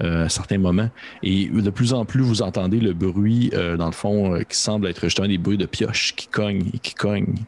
[0.00, 0.90] à certains moments.
[1.22, 5.02] Et de plus en plus, vous entendez le bruit, dans le fond, qui semble être
[5.02, 7.44] justement des bruits de pioches qui cognent et qui cognent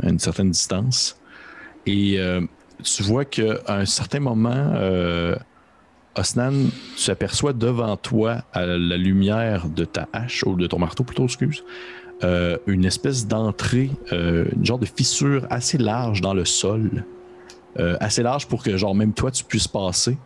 [0.00, 1.18] à une certaine distance.
[1.86, 2.40] Et euh,
[2.82, 5.36] tu vois qu'à un certain moment, euh,
[6.16, 6.52] Osnan,
[6.96, 11.24] tu aperçois devant toi, à la lumière de ta hache, ou de ton marteau plutôt,
[11.24, 11.64] excuse,
[12.24, 17.04] euh, une espèce d'entrée, une genre de fissure assez large dans le sol.
[18.00, 20.16] Assez large pour que, genre, même toi, tu puisses passer.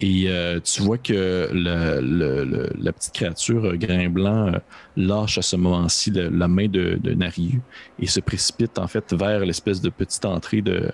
[0.00, 4.58] Et euh, tu vois que la petite créature euh, grain blanc euh,
[4.96, 7.60] lâche à ce moment-ci la main de, Nariu
[7.98, 10.90] et se précipite en fait vers l'espèce de petite entrée de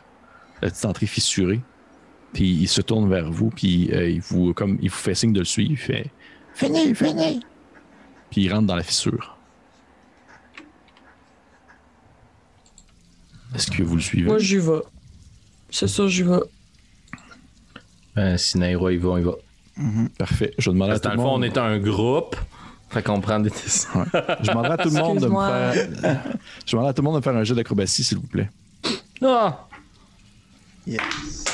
[0.61, 1.61] la petite entrée fissurée.
[2.33, 5.39] Puis il se tourne vers vous, puis il vous comme il vous fait signe de
[5.39, 5.71] le suivre.
[5.71, 6.11] Il fait,
[6.57, 7.41] Venez, venez.
[8.31, 9.39] puis il rentre dans la fissure.
[13.55, 14.27] Est-ce que vous le suivez?
[14.27, 14.83] Moi, j'y vais.
[15.71, 16.41] C'est ça, j'y vais.
[18.17, 19.33] Ben, si Nairo y va, y va.
[20.19, 20.53] Parfait.
[20.59, 21.45] Je vais demander à Parce que tout dans le le fond, on monde.
[21.45, 22.37] est un groupe.
[22.89, 24.07] Fait qu'on prend des décisions.
[24.41, 26.23] Je demanderai à tout le monde de me faire.
[26.65, 28.49] Je demanderai à tout le monde de me faire un jeu d'acrobatie, s'il vous plaît.
[29.23, 29.67] Ah!
[30.87, 31.45] Yes.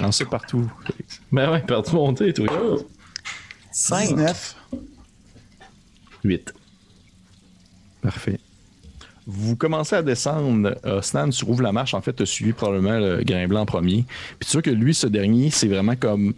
[0.00, 0.70] Lancez partout.
[0.86, 1.20] Félix.
[1.30, 2.46] Ben ouais, perdu monter, toi.
[3.72, 4.08] 5.
[4.08, 4.56] 19.
[6.24, 6.54] 8.
[8.00, 8.38] Parfait.
[9.26, 10.76] Vous commencez à descendre.
[10.84, 11.94] Euh, Stan, tu rouvres la marche.
[11.94, 14.04] En fait, tu as suivi probablement le grain blanc premier.
[14.38, 16.34] Puis tu vois que lui, ce dernier, c'est vraiment comme.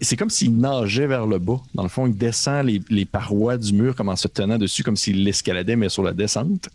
[0.00, 1.60] C'est comme s'il nageait vers le bas.
[1.72, 4.96] Dans le fond, il descend les, parois du mur comme en se tenant dessus, comme
[4.96, 6.68] s'il l'escaladait, mais sur la descente.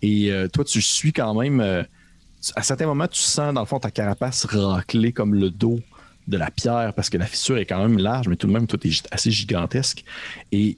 [0.00, 1.60] Et euh, toi, tu suis quand même.
[1.60, 1.82] euh,
[2.56, 5.80] à certains moments, tu sens, dans le fond, ta carapace racler comme le dos
[6.28, 8.66] de la pierre parce que la fissure est quand même large, mais tout de même,
[8.66, 10.04] toi, t'es gi- assez gigantesque.
[10.52, 10.76] Et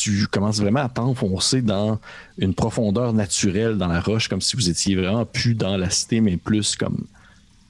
[0.00, 2.00] tu commences vraiment à t'enfoncer dans
[2.38, 6.20] une profondeur naturelle dans la roche, comme si vous étiez vraiment plus dans la cité,
[6.20, 7.04] mais plus comme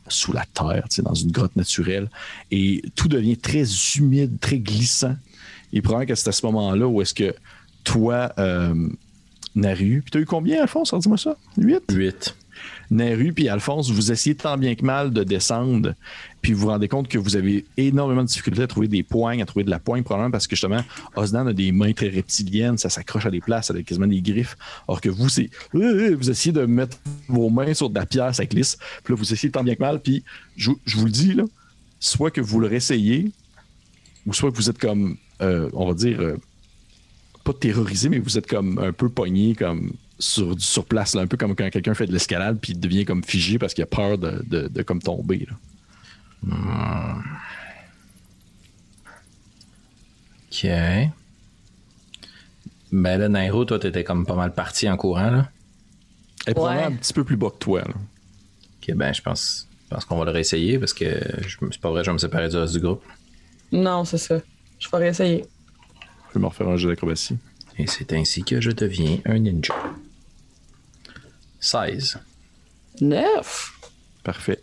[0.09, 2.09] sous la terre, dans une grotte naturelle.
[2.53, 3.65] Et tout devient très
[3.97, 5.17] humide, très glissant.
[5.73, 7.35] Et probablement que c'est à ce moment-là où est-ce que
[7.83, 8.89] toi, euh,
[9.57, 10.95] Naru, puis t'as eu combien, Alphonse?
[10.95, 11.37] Dis-moi ça?
[11.59, 11.83] 8?
[11.93, 12.37] 8.
[12.91, 15.95] Naru puis Alphonse, vous essayez tant bien que mal de descendre,
[16.43, 19.43] puis vous vous rendez compte que vous avez énormément de difficultés à trouver des poignes,
[19.43, 20.83] à trouver de la poigne, probablement parce que justement,
[21.17, 24.23] Osnan a des mains très reptiliennes, ça s'accroche à des places, ça a quasiment des
[24.23, 24.57] griffes,
[24.89, 25.51] alors que vous, c'est...
[25.73, 29.33] Vous essayez de mettre vos mains sur de la pierre, ça glisse, puis là, vous
[29.33, 30.25] essayez tant bien que mal, puis
[30.57, 31.37] je, vous le dis,
[31.99, 33.31] soit que vous le réessayez,
[34.27, 36.37] ou soit que vous êtes comme, euh, on va dire, euh,
[37.45, 41.27] pas terrorisé, mais vous êtes comme un peu pogné, comme sur, sur place, là, un
[41.27, 43.87] peu comme quand quelqu'un fait de l'escalade puis il devient comme figé parce qu'il a
[43.87, 45.47] peur de, de- de comme tomber.
[45.49, 45.57] là.
[50.53, 50.67] OK.
[52.93, 55.49] Ben là, Nairo, toi, t'étais comme pas mal parti en courant, là.
[56.47, 56.93] Elle est probablement Ouais.
[56.95, 57.81] un petit peu plus bas que toi.
[57.81, 57.95] là.
[57.95, 61.05] OK, ben je pense, je pense qu'on va le réessayer parce que
[61.47, 63.03] je- c'est pas vrai, je vais me séparer du reste du groupe.
[63.73, 64.41] Non, c'est ça.
[64.79, 65.45] Je vais réessayer.
[66.29, 67.37] Je vais me refaire un jeu d'acrobatie.
[67.79, 69.75] Et c'est ainsi que je deviens un ninja.
[71.67, 72.19] 16.
[73.01, 73.73] 9.
[74.23, 74.61] Parfait.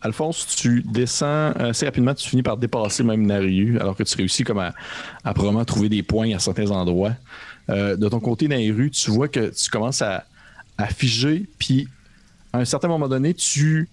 [0.00, 4.44] Alphonse, tu descends assez rapidement, tu finis par dépasser même Nariu, alors que tu réussis
[4.44, 4.74] comme à,
[5.24, 7.14] à probablement trouver des points à certains endroits.
[7.70, 10.26] Euh, de ton côté, Nariu, tu vois que tu commences à,
[10.78, 11.88] à figer, puis
[12.52, 13.88] à un certain moment donné, tu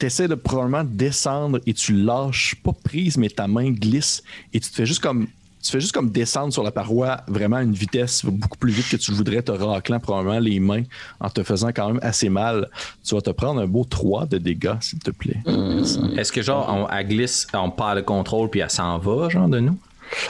[0.00, 4.68] essaies de probablement descendre et tu lâches, pas prise, mais ta main glisse et tu
[4.70, 5.28] te fais juste comme
[5.62, 8.88] tu fais juste comme descendre sur la paroi vraiment à une vitesse beaucoup plus vite
[8.88, 10.82] que tu voudrais, te raclant probablement les mains
[11.20, 12.68] en te faisant quand même assez mal.
[13.04, 15.40] Tu vas te prendre un beau 3 de dégâts, s'il te plaît.
[16.16, 19.60] Est-ce que genre, on, glisse, on perd le contrôle puis elle s'en va, genre, de
[19.60, 19.78] nous?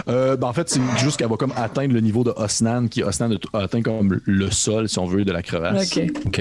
[0.08, 3.02] Euh, ben en fait, c'est juste qu'elle va comme atteindre le niveau de Osnan, qui
[3.02, 5.96] Osnan a atteint comme le sol, si on veut, de la crevasse.
[5.96, 6.10] Ok.
[6.26, 6.36] OK.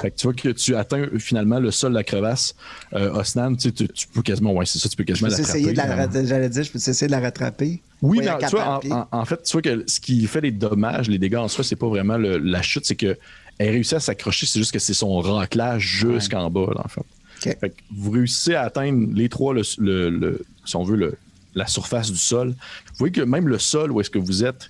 [0.00, 2.54] Fait que tu vois que tu atteins finalement le sol de la crevasse.
[2.94, 5.28] Euh, Osnan, tu, sais, tu, tu peux quasiment, ouais, c'est ça, tu peux Je quasiment
[5.28, 6.18] peux essayer de la l'attraper.
[6.20, 7.82] ra- J'allais dire, je peux essayer de la rattraper.
[8.02, 10.40] Oui, mais tu vois, en, capable, en- en fait, tu vois que ce qui fait
[10.42, 13.16] les dommages, les dégâts en soi, c'est pas vraiment le- la chute, c'est que
[13.58, 17.00] elle réussit à s'accrocher, c'est juste que c'est son raclage jusqu'en bas, là, en fait.
[17.46, 17.56] Ok.
[17.60, 21.16] Fait que vous réussissez à atteindre les trois, le, le- le- si on veut, le-
[21.54, 22.48] la surface du sol.
[22.48, 24.68] Vous voyez que même le sol où est-ce que vous êtes,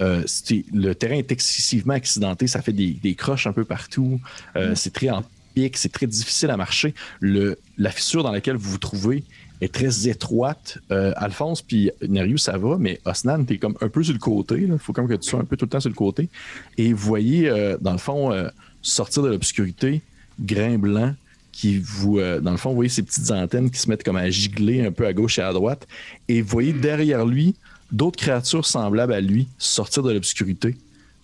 [0.00, 0.24] euh,
[0.72, 4.20] le terrain est excessivement accidenté, ça fait des, des croches un peu partout,
[4.56, 5.22] Euh, c'est très en
[5.54, 6.94] pic, c'est très difficile à marcher.
[7.20, 9.24] Le, la fissure dans laquelle vous vous trouvez
[9.60, 10.78] est très étroite.
[10.90, 14.62] Euh, Alphonse puis Neriou, ça va, mais Osnan, t'es comme un peu sur le côté.
[14.62, 16.30] Il faut comme que tu sois un peu tout le temps sur le côté.
[16.78, 18.32] Et vous voyez, dans le fond,
[18.80, 20.00] sortir de l'obscurité,
[20.40, 21.14] grain blanc
[21.60, 24.16] qui vous, euh, dans le fond, vous voyez ces petites antennes qui se mettent comme
[24.16, 25.86] à gigler un peu à gauche et à droite.
[26.26, 27.54] Et vous voyez derrière lui
[27.92, 30.74] d'autres créatures semblables à lui sortir de l'obscurité.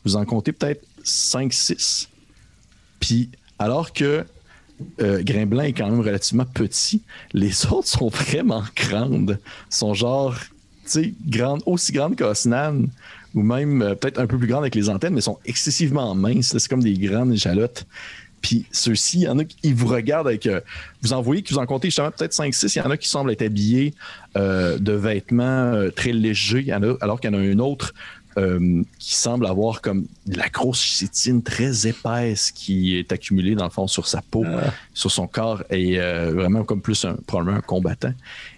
[0.05, 2.09] Vous en comptez peut-être 5-6.
[3.01, 4.27] Puis, alors que
[5.01, 7.01] euh, est quand même relativement petit,
[7.33, 9.39] les autres sont vraiment grandes.
[9.71, 10.35] sont genre,
[10.85, 12.89] tu sais, grandes, aussi grandes qu'Osnan,
[13.35, 16.59] ou même euh, peut-être un peu plus grandes avec les antennes, mais sont excessivement minces.
[16.59, 17.87] C'est comme des grandes échalotes.
[18.47, 20.47] Puis ceux-ci, il y en a qui vous regardent avec.
[20.47, 20.61] euh,
[21.03, 22.73] vous en voyez que vous en comptez justement peut-être 5-6.
[22.77, 23.93] Il y en a qui semblent être habillés
[24.37, 25.43] euh, de vêtements
[25.75, 27.93] euh, très légers, Il y en a- alors qu'il y en a un autre
[28.39, 33.65] euh, qui semble avoir comme de la grosse chétine très épaisse qui est accumulée dans
[33.65, 34.45] le fond sur sa peau,
[34.95, 38.13] sur son corps, et euh, vraiment comme plus un, probablement un combattant.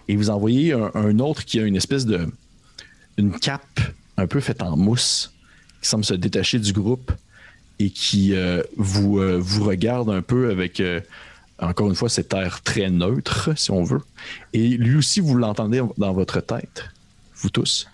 [0.09, 2.27] Et vous en voyez un, un autre qui a une espèce de.
[3.17, 3.81] une cape
[4.17, 5.33] un peu faite en mousse
[5.81, 7.13] qui semble se détacher du groupe
[7.79, 11.01] et qui euh, vous, euh, vous regarde un peu avec, euh,
[11.59, 14.03] encore une fois, cet air très neutre, si on veut.
[14.53, 16.85] Et lui aussi, vous l'entendez dans votre tête,
[17.37, 17.89] vous tous.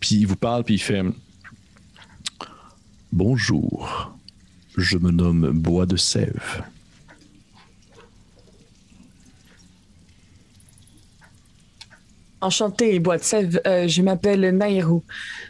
[0.00, 1.02] Puis il vous parle, puis il fait
[3.12, 4.12] Bonjour,
[4.76, 6.62] je me nomme Bois de Sève.
[12.40, 13.60] Enchanté, Sèvres.
[13.66, 15.02] Euh, je m'appelle Nairou.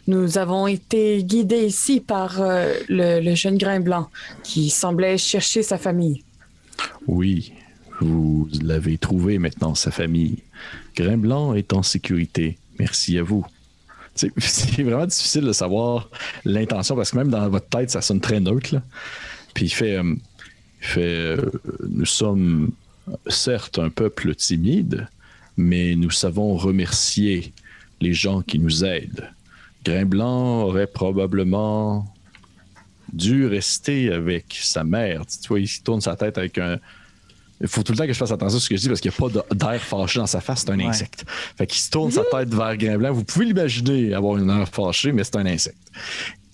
[0.06, 4.08] Nous avons été guidés ici par euh, le, jeune grain blanc
[4.42, 6.24] qui semblait chercher sa famille.
[7.06, 7.52] Oui,
[8.00, 10.38] vous l'avez trouvé maintenant, sa famille.
[10.96, 12.58] Grain Blanc est en sécurité.
[12.78, 13.46] Merci à vous.
[14.14, 14.32] C'est
[14.82, 16.08] vraiment difficile de savoir
[16.44, 18.76] l'intention parce que même dans votre tête, ça sonne très neutre.
[19.54, 20.14] Puis il fait, euh,
[20.82, 21.50] il fait euh,
[21.88, 22.72] Nous sommes
[23.28, 25.06] certes un peuple timide,
[25.60, 27.52] mais nous savons remercier
[28.00, 29.28] les gens qui nous aident.
[29.84, 32.06] Grain Blanc aurait probablement
[33.12, 35.24] dû rester avec sa mère.
[35.26, 36.78] Tu vois, il tourne sa tête avec un.
[37.60, 39.00] Il faut tout le temps que je fasse attention à ce que je dis parce
[39.00, 40.86] qu'il n'y a pas d'air fâché dans sa face, c'est un Ouais.
[40.86, 41.24] insecte.
[41.58, 43.12] Fait qu'il se tourne sa tête vers Grain Blanc.
[43.12, 45.76] Vous pouvez l'imaginer avoir une air fâché, mais c'est un insecte.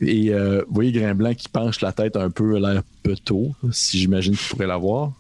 [0.00, 3.98] Et euh, vous voyez Grain Blanc qui penche la tête un peu, l'air peto, si
[4.00, 5.12] j'imagine qu'il pourrait l'avoir.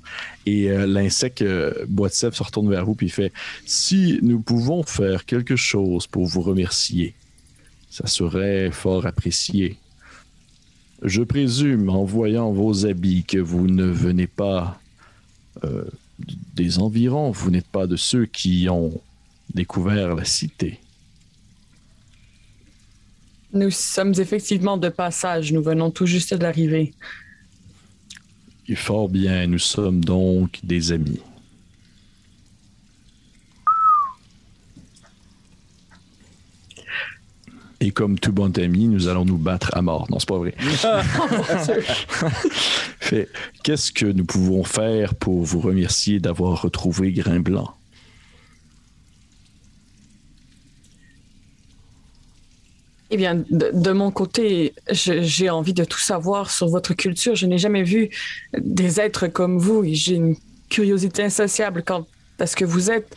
[0.46, 1.72] Et euh, l'insecte euh,
[2.08, 3.32] sèvres se retourne vers vous puis fait
[3.66, 7.14] Si nous pouvons faire quelque chose pour vous remercier,
[7.90, 9.76] ça serait fort apprécié.
[11.02, 14.80] Je présume, en voyant vos habits, que vous ne venez pas
[15.64, 15.84] euh,
[16.54, 19.00] des environs, vous n'êtes pas de ceux qui ont
[19.52, 20.80] découvert la cité.
[23.52, 25.52] Nous sommes effectivement de passage.
[25.52, 26.92] Nous venons tout juste d'arriver.
[28.68, 31.20] Et fort bien, nous sommes donc des amis.
[37.80, 40.10] Et comme tout bon ami, nous allons nous battre à mort.
[40.10, 40.54] Non, c'est pas vrai.
[43.00, 43.28] Fait,
[43.62, 47.75] qu'est-ce que nous pouvons faire pour vous remercier d'avoir retrouvé Grain Blanc?
[53.10, 57.36] Eh bien, de, de mon côté, j'ai envie de tout savoir sur votre culture.
[57.36, 58.10] Je n'ai jamais vu
[58.58, 60.36] des êtres comme vous et j'ai une
[60.68, 62.06] curiosité insatiable quant
[62.38, 63.14] à ce que vous êtes.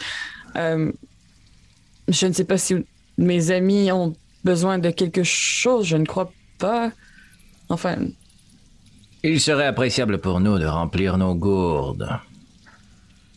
[0.56, 0.92] Euh,
[2.08, 2.76] je ne sais pas si
[3.18, 5.86] mes amis ont besoin de quelque chose.
[5.88, 6.92] Je ne crois pas.
[7.70, 7.98] Enfin,
[9.24, 12.10] Il serait appréciable pour nous de remplir nos gourdes.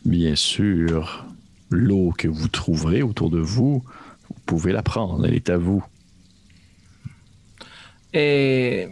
[0.04, 1.26] Bien sûr,
[1.70, 3.84] l'eau que vous trouverez autour de vous,
[4.28, 5.84] vous pouvez la prendre, elle est à vous.
[8.12, 8.88] Et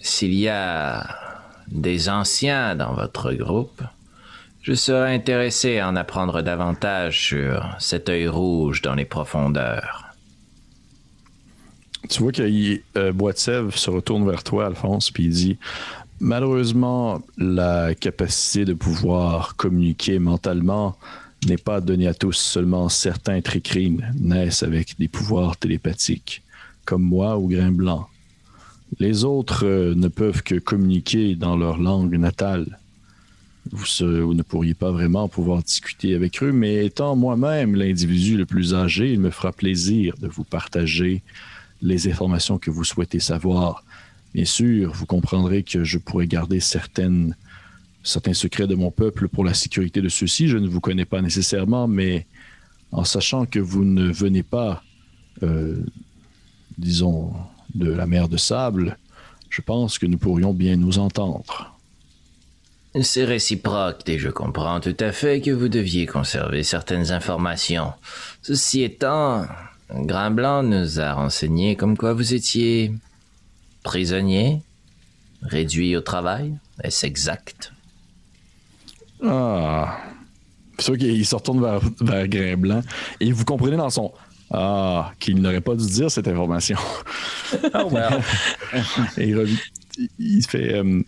[0.00, 1.06] s'il y a
[1.68, 3.82] des anciens dans votre groupe,
[4.62, 10.06] je serais intéressé à en apprendre davantage sur cet œil rouge dans les profondeurs.
[12.08, 12.42] Tu vois que
[12.96, 15.58] euh, Boitsev se retourne vers toi, Alphonse, puis il dit
[16.18, 20.96] Malheureusement, la capacité de pouvoir communiquer mentalement
[21.46, 22.36] n'est pas donnée à tous.
[22.36, 26.42] Seulement certains tricrines naissent avec des pouvoirs télépathiques,
[26.86, 28.08] comme moi ou Grain Blanc.
[28.98, 32.78] Les autres euh, ne peuvent que communiquer dans leur langue natale.
[33.72, 38.46] Vous, vous, ne pourriez pas vraiment pouvoir discuter avec eux, mais étant moi-même l'individu le
[38.46, 41.22] plus âgé, il me fera plaisir de vous partager
[41.82, 43.84] les informations que vous souhaitez savoir.
[44.34, 47.34] Bien sûr, vous comprendrez que je pourrais garder certaines,
[48.04, 50.46] certains secrets de mon peuple pour la sécurité de ceux-ci.
[50.46, 52.26] Je ne vous connais pas nécessairement, mais
[52.92, 54.82] en sachant que vous ne venez pas,
[55.42, 55.76] euh,
[56.78, 57.32] disons,
[57.74, 58.98] de la mer de sable,
[59.50, 61.76] je pense que nous pourrions bien nous entendre.
[63.02, 67.92] C'est réciproque et je comprends tout à fait que vous deviez conserver certaines informations.
[68.40, 69.44] Ceci étant,
[69.90, 72.92] Grain Blanc nous a renseigné comme quoi vous étiez
[73.82, 74.62] prisonnier,
[75.42, 76.54] réduit au travail.
[76.82, 77.72] Est-ce exact?
[79.22, 79.98] Ah.
[80.78, 82.82] C'est sûr qu'il se retourne vers, vers Grain Blanc
[83.20, 84.12] et vous comprenez dans son
[84.50, 86.78] Ah, qu'il n'aurait pas dû dire cette information.
[87.74, 88.22] oh well.
[89.18, 89.58] et il,
[90.18, 91.02] il fait euh,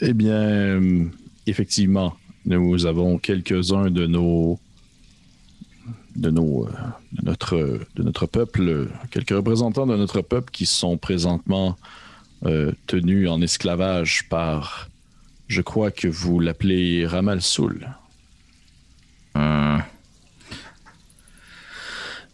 [0.00, 1.04] Eh bien, euh,
[1.46, 2.14] effectivement,
[2.46, 4.58] nous avons quelques-uns de nos
[6.16, 6.70] de, nos, euh,
[7.12, 7.56] de, notre,
[7.94, 11.76] de notre peuple, quelques représentants de notre peuple qui sont présentement
[12.46, 14.88] euh, tenus en esclavage par,
[15.48, 17.88] je crois que vous l'appelez Ramal Soul.
[19.34, 19.82] Hum.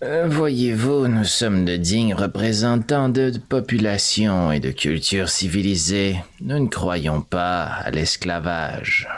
[0.07, 6.15] Euh, Voyez-vous, nous sommes de dignes représentants de populations et de cultures civilisées.
[6.41, 9.09] Nous ne croyons pas à l'esclavage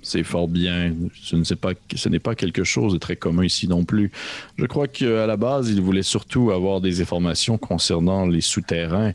[0.00, 0.94] c'est fort bien.
[1.22, 4.10] Ce n'est pas, ce n'est pas quelque chose de très commun ici non plus.
[4.56, 9.12] Je crois qu'à la base, il voulait surtout avoir des informations concernant les souterrains,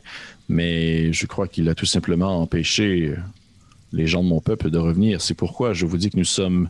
[0.48, 3.12] mais je crois qu'il a tout simplement empêché
[3.92, 5.20] les gens de mon peuple de revenir.
[5.20, 6.68] C'est pourquoi je vous dis que nous sommes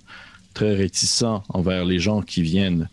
[0.54, 2.88] très réticents envers les gens qui viennent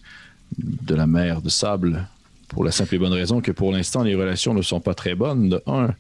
[0.57, 2.07] de la mer de sable,
[2.47, 5.15] pour la simple et bonne raison que pour l'instant, les relations ne sont pas très
[5.15, 5.93] bonnes, de un,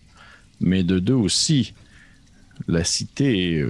[0.59, 1.73] mais de deux aussi.
[2.67, 3.65] La cité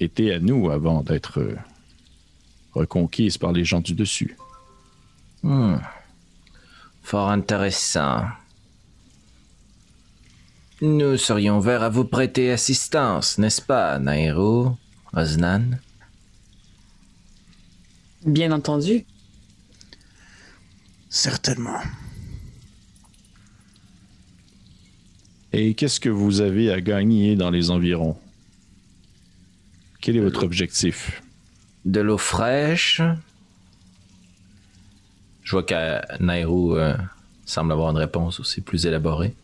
[0.00, 1.56] était à nous avant d'être euh,
[2.72, 4.36] reconquise par les gens du dessus.
[5.42, 5.76] Hmm.
[7.02, 8.24] Fort intéressant.
[10.80, 14.76] Nous serions ouverts à vous prêter assistance, n'est-ce pas, Nairo,
[15.12, 15.78] Osnan
[18.24, 19.04] Bien entendu.
[21.14, 21.78] Certainement.
[25.52, 28.16] Et qu'est-ce que vous avez à gagner dans les environs?
[30.00, 31.22] Quel est votre objectif?
[31.84, 33.00] De l'eau fraîche.
[35.44, 35.64] Je vois
[36.18, 36.96] Nairo euh,
[37.46, 39.36] semble avoir une réponse aussi plus élaborée.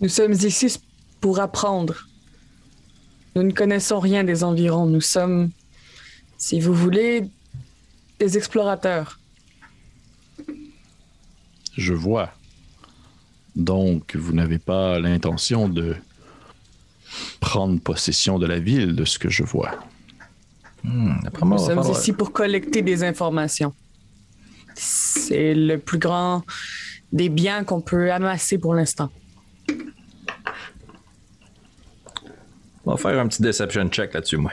[0.00, 0.80] Nous sommes ici
[1.20, 2.08] pour apprendre.
[3.36, 4.86] Nous ne connaissons rien des environs.
[4.86, 5.50] Nous sommes,
[6.38, 7.30] si vous voulez,
[8.18, 9.19] des explorateurs.
[11.76, 12.30] Je vois.
[13.56, 15.96] Donc, vous n'avez pas l'intention de
[17.40, 19.72] prendre possession de la ville, de ce que je vois.
[20.84, 23.74] Hmm, Nous sommes ici pour collecter des informations.
[24.74, 26.44] C'est le plus grand
[27.12, 29.10] des biens qu'on peut amasser pour l'instant.
[32.86, 34.52] On va faire un petit deception check là-dessus, moi.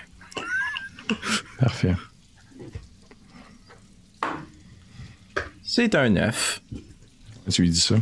[1.60, 1.96] Parfait.
[5.64, 6.62] C'est un 9.
[7.50, 7.96] Tu lui dis ça?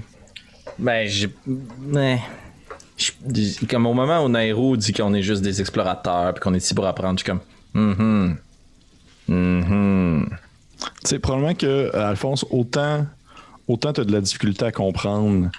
[0.80, 1.30] Ben, j'ai.
[3.70, 6.74] comme au moment où Nairo dit qu'on est juste des explorateurs puis qu'on est ici
[6.74, 7.41] pour apprendre, je suis comme
[7.74, 8.38] mm
[9.28, 10.28] -hmm.
[11.04, 13.06] Tu sais, probablement que, Alphonse, autant,
[13.68, 15.50] autant tu as de la difficulté à comprendre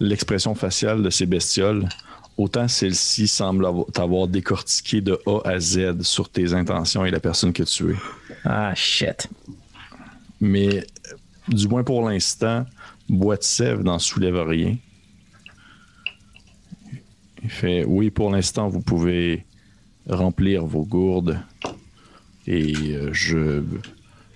[0.00, 1.88] l'expression faciale de ces bestioles,
[2.36, 7.52] autant celle-ci semble t'avoir décortiqué de A à Z sur tes intentions et la personne
[7.52, 7.96] que tu es.
[8.44, 9.28] Ah, shit.
[10.40, 10.86] Mais,
[11.48, 12.66] du moins pour l'instant,
[13.08, 14.76] Boîte Sève n'en soulève rien.
[17.42, 19.44] Il fait Oui, pour l'instant, vous pouvez
[20.08, 21.38] remplir vos gourdes
[22.46, 23.62] et euh, je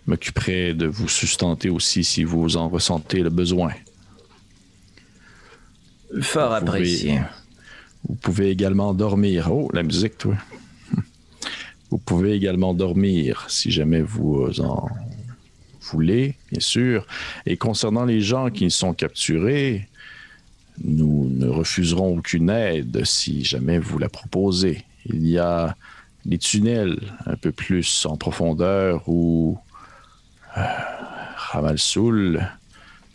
[0.07, 3.73] m'occuperai de vous sustenter aussi si vous en ressentez le besoin.
[6.21, 7.21] Fort apprécié.
[8.09, 9.53] Vous pouvez également dormir.
[9.53, 10.37] Oh, la musique, toi.
[11.91, 14.89] Vous pouvez également dormir si jamais vous en
[15.99, 17.07] bien sûr.
[17.47, 19.89] Et concernant les gens qui sont capturés,
[20.83, 24.85] nous ne refuserons aucune aide si jamais vous la proposez.
[25.07, 25.77] Il y a
[26.25, 29.59] des tunnels un peu plus en profondeur où
[30.57, 30.63] euh,
[31.37, 32.47] Ramalsoul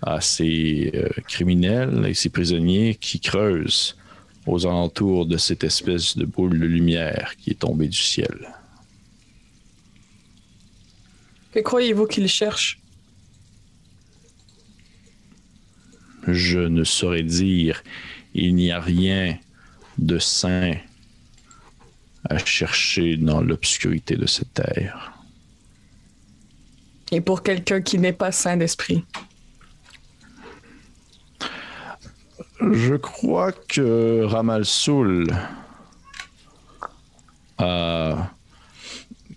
[0.01, 3.95] a ses euh, criminels et ses prisonniers qui creusent
[4.45, 8.53] aux alentours de cette espèce de boule de lumière qui est tombée du ciel.
[11.55, 12.81] Que croyez-vous qu'il cherche?
[16.27, 17.81] Je ne saurais dire.
[18.33, 19.37] Il n'y a rien
[19.97, 20.73] de sain
[22.29, 25.13] à chercher dans l'obscurité de cette terre.
[27.13, 29.05] Et pour quelqu'un qui n'est pas sain d'esprit?
[32.59, 35.27] Je crois que Ramal Soul
[37.59, 38.29] a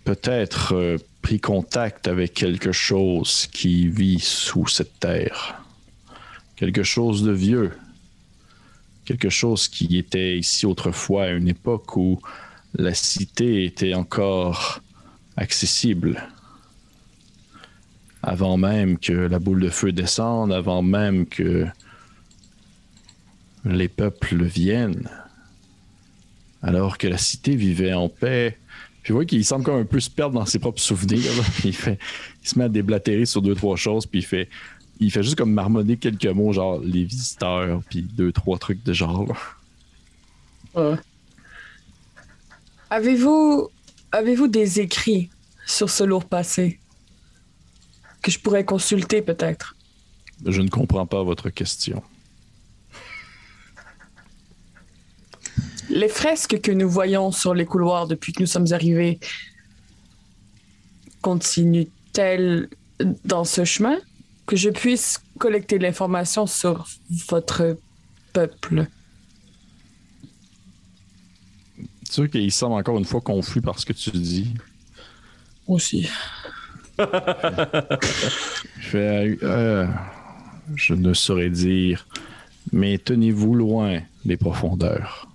[0.05, 0.99] peut-être euh,
[1.37, 5.63] contact avec quelque chose qui vit sous cette terre.
[6.57, 7.73] Quelque chose de vieux.
[9.05, 12.21] Quelque chose qui était ici autrefois à une époque où
[12.75, 14.81] la cité était encore
[15.37, 16.27] accessible.
[18.23, 21.67] Avant même que la boule de feu descende, avant même que
[23.65, 25.09] les peuples viennent,
[26.63, 28.59] alors que la cité vivait en paix.
[29.09, 31.33] Puis vous voyez qu'il semble comme un peu se perdre dans ses propres souvenirs.
[31.65, 31.99] Il, fait,
[32.43, 34.51] il se met à déblatérer sur deux, trois choses, puis il fait,
[35.01, 38.93] il fait juste comme marmonner quelques mots, genre les visiteurs, puis deux, trois trucs de
[38.93, 39.35] genre.
[42.91, 43.71] Avez-vous
[44.13, 45.31] avez-vous des écrits
[45.65, 46.79] sur ce lourd passé
[48.21, 49.75] que je pourrais consulter peut-être?
[50.45, 52.03] Je ne comprends pas votre question.
[55.91, 59.19] Les fresques que nous voyons sur les couloirs depuis que nous sommes arrivés
[61.23, 62.69] continuent-elles
[63.25, 63.97] dans ce chemin?
[64.47, 66.87] Que je puisse collecter l'information sur
[67.29, 67.77] votre
[68.33, 68.87] peuple
[72.05, 74.55] C'est sûr qu'il semble encore une fois confus par ce que tu dis.
[75.67, 76.09] Aussi.
[78.81, 79.87] Je euh,
[80.75, 82.07] je ne saurais dire,
[82.73, 85.28] mais tenez-vous loin des profondeurs.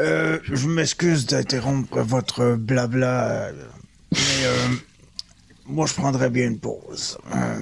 [0.00, 3.52] Euh, je m'excuse d'interrompre votre blabla,
[4.12, 4.68] mais euh,
[5.66, 7.18] moi je prendrais bien une pause.
[7.34, 7.60] Euh.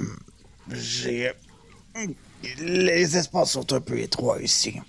[2.59, 4.79] Les espaces sont un peu étroits ici.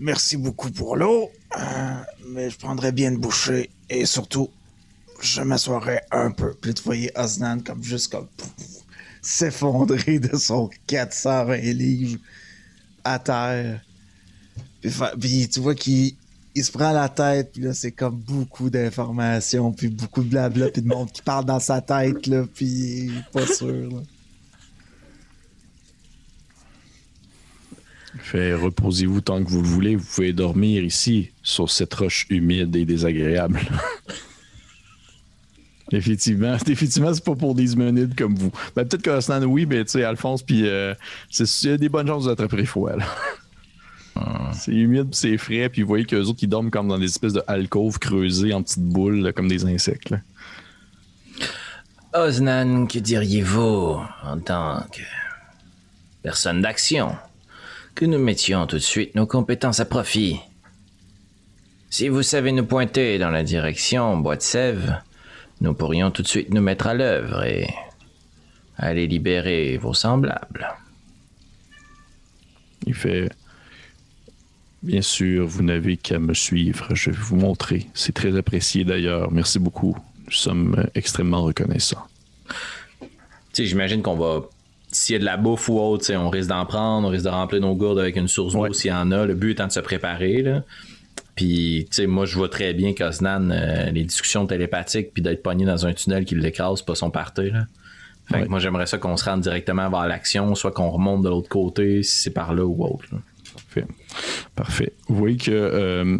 [0.00, 1.30] Merci beaucoup pour l'eau,
[2.28, 4.50] mais je prendrais bien une bouchée et surtout,
[5.20, 6.54] je m'assoirais un peu.
[6.54, 8.28] Puis tu voyais Osnan comme juste comme
[9.28, 12.18] s'effondrer de son 420 livres
[13.04, 13.80] à terre.
[14.80, 16.14] Puis, puis tu vois qu'il
[16.54, 20.70] il se prend la tête, puis là, c'est comme beaucoup d'informations, puis beaucoup de blabla,
[20.70, 23.90] puis de monde qui parle dans sa tête, là, puis pas sûr.
[23.90, 24.00] là.
[28.20, 29.94] Fait reposez-vous tant que vous le voulez.
[29.94, 33.60] Vous pouvez dormir ici, sur cette roche humide et désagréable.
[35.92, 38.50] effectivement, effectivement, c'est pas pour des humanoïdes comme vous.
[38.74, 40.94] Ben, peut-être que Osnan, oui, mais tu sais, Alphonse, puis euh,
[41.30, 43.04] c'est il y a des bonnes chances de attraper froid, là.
[44.52, 47.04] C'est humide, puis c'est frais, puis vous voyez qu'eux autres, ils dorment comme dans des
[47.06, 50.10] espèces de alcôves creusées en petites boules, là, comme des insectes.
[50.10, 50.18] Là.
[52.14, 55.02] Osnan, que diriez-vous en tant que
[56.22, 57.16] personne d'action?
[57.94, 60.40] Que nous mettions tout de suite nos compétences à profit?
[61.90, 65.02] Si vous savez nous pointer dans la direction Bois de Sèvres,
[65.60, 67.68] nous pourrions tout de suite nous mettre à l'œuvre et
[68.76, 70.68] aller libérer vos semblables.
[72.86, 73.30] Il fait
[74.82, 76.94] Bien sûr, vous n'avez qu'à me suivre.
[76.94, 77.88] Je vais vous montrer.
[77.94, 79.32] C'est très apprécié d'ailleurs.
[79.32, 79.96] Merci beaucoup.
[80.26, 82.06] Nous sommes extrêmement reconnaissants.
[83.00, 83.06] Tu
[83.52, 84.42] sais, j'imagine qu'on va.
[84.92, 87.30] S'il y a de la bouffe ou autre, on risque d'en prendre, on risque de
[87.30, 88.72] remplir nos gourdes avec une source d'eau Ouais.
[88.72, 89.26] s'il y en a.
[89.26, 90.42] Le but étant de se préparer.
[90.42, 90.62] Là.
[91.38, 95.40] Puis, tu sais, moi, je vois très bien qu'Osnan, euh, les discussions télépathiques, puis d'être
[95.40, 97.50] pogné dans un tunnel qui l'écrase, pas son party.
[97.50, 97.66] Là.
[98.28, 101.28] Fait que moi, j'aimerais ça qu'on se rende directement vers l'action, soit qu'on remonte de
[101.28, 103.04] l'autre côté, si c'est par là ou autre.
[103.12, 103.18] là.
[103.54, 103.86] Parfait.
[104.56, 104.92] Parfait.
[105.06, 106.18] Vous voyez que euh,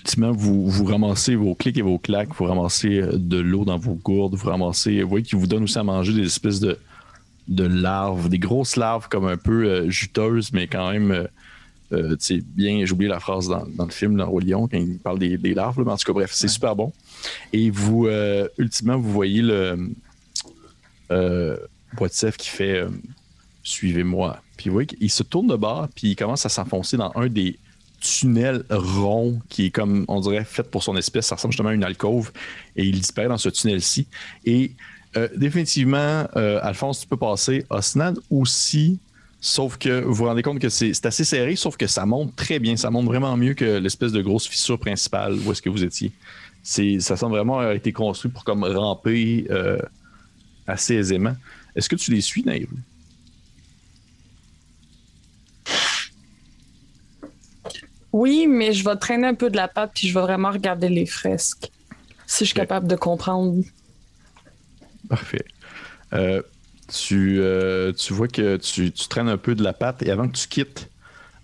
[0.00, 3.78] ultimement, vous, vous ramassez vos clics et vos claques, vous ramassez euh, de l'eau dans
[3.78, 5.02] vos gourdes, vous ramassez.
[5.02, 6.78] Vous voyez qu'il vous donne aussi à manger des espèces de,
[7.48, 11.12] de larves, des grosses larves comme un peu euh, juteuses, mais quand même.
[11.12, 11.24] euh,
[11.92, 12.16] euh,
[12.54, 15.18] bien, j'ai oublié la phrase dans, dans le film, dans Roi Lion, quand il parle
[15.18, 16.92] des, des larves, là, mais en tout cas, bref, c'est super bon.
[17.52, 19.90] Et vous, euh, ultimement, vous voyez le
[21.10, 21.56] euh,
[21.94, 22.88] Boitsev qui fait euh,
[23.62, 24.40] Suivez-moi.
[24.56, 27.28] Puis vous voyez qu'il se tourne de bord, puis il commence à s'enfoncer dans un
[27.28, 27.58] des
[28.00, 31.26] tunnel rond qui est comme, on dirait, fait pour son espèce.
[31.26, 32.30] Ça ressemble justement à une alcôve
[32.76, 34.06] et il disparaît dans ce tunnel-ci.
[34.44, 34.72] Et
[35.16, 37.66] euh, définitivement, Alphonse, tu peux passer.
[37.70, 39.00] Osnad aussi,
[39.40, 42.58] sauf que vous vous rendez compte que c'est assez serré, sauf que ça monte très
[42.58, 42.76] bien.
[42.76, 46.12] Ça monte vraiment mieux que l'espèce de grosse fissure principale où est-ce que vous étiez.
[46.62, 49.78] Ça semble vraiment avoir été construit pour comme ramper euh,
[50.66, 51.34] assez aisément.
[51.76, 52.72] Est-ce que tu les suis, Naïve?
[58.12, 60.88] Oui, mais je vais traîner un peu de la patte puis je vais vraiment regarder
[60.88, 61.70] les fresques.
[62.26, 63.62] Si je suis capable de comprendre.
[65.08, 65.44] Parfait.
[66.12, 66.42] Euh,
[66.88, 70.36] tu, euh, tu, vois que tu, traînes un peu de la patte et avant que
[70.36, 70.90] tu quittes,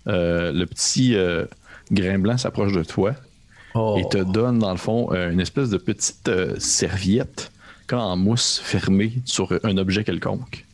[0.07, 1.15] euh, le petit
[1.91, 3.11] grain blanc s'approche de toi
[3.97, 4.25] et te oh.
[4.25, 6.29] donne, dans le fond, une espèce de petite
[6.59, 7.51] serviette
[7.87, 10.65] comme en mousse fermée sur un objet quelconque.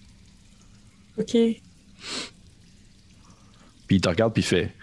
[1.17, 1.31] OK.
[1.31, 1.61] Puis
[3.89, 4.73] il te regarde puis il fait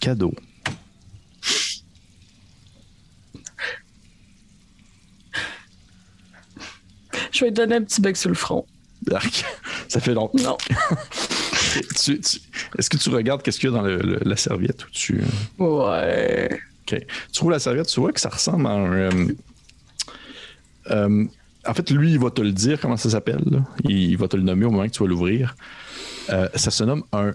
[0.00, 0.34] cadeau.
[7.32, 8.66] Je vais te donner un petit bec sur le front.
[9.88, 10.30] Ça fait long.
[10.34, 10.56] Non.
[11.78, 15.22] Est-ce que tu regardes qu'est-ce qu'il y a dans la serviette ou tu.
[15.58, 16.48] Ouais.
[16.82, 16.98] Ok.
[16.98, 18.92] Tu trouves la serviette, tu vois que ça ressemble à un.
[18.92, 19.26] Euh,
[20.90, 21.24] euh,
[21.66, 23.62] en fait, lui, il va te le dire comment ça s'appelle.
[23.84, 25.54] Il, va te le nommer au moment que tu vas l'ouvrir.
[26.30, 27.34] Euh, ça se nomme un.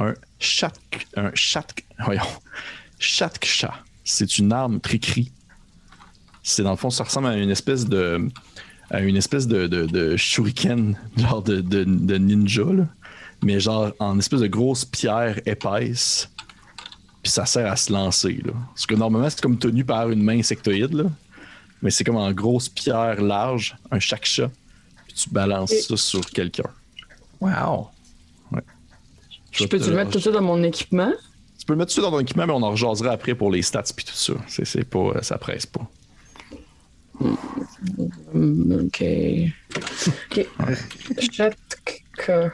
[0.00, 0.72] Un chat.
[1.16, 1.66] Un chat.
[2.04, 2.22] Voyons.
[2.98, 3.74] Chatkcha.
[4.04, 5.32] C'est une arme tricri
[6.50, 8.28] c'est dans le fond, ça ressemble à une espèce de
[8.90, 12.64] à une espèce de, de, shuriken, genre de, de ninja,
[13.42, 16.30] mais genre en espèce de grosse pierre épaisse.
[17.22, 18.40] Puis ça sert à se lancer.
[18.44, 18.52] Là.
[18.68, 21.04] Parce que normalement, c'est comme tenu par une main insectoïde, là.
[21.82, 24.50] mais c'est comme en grosse pierre large, un chaque-chat.
[25.06, 26.70] Puis tu balances ça sur quelqu'un.
[27.40, 27.88] Wow!
[28.52, 28.62] Ouais.
[29.52, 31.12] Je, peux te le mettre tout ça dans mon équipement?
[31.58, 33.50] Tu peux le mettre tout ça dans ton équipement, mais on en rejaserait après pour
[33.50, 34.34] les stats puis tout ça.
[34.46, 35.86] C'est, pas, ça presse pas.
[37.20, 39.04] Ok.
[40.06, 40.46] Ok.
[41.32, 42.52] Chatka.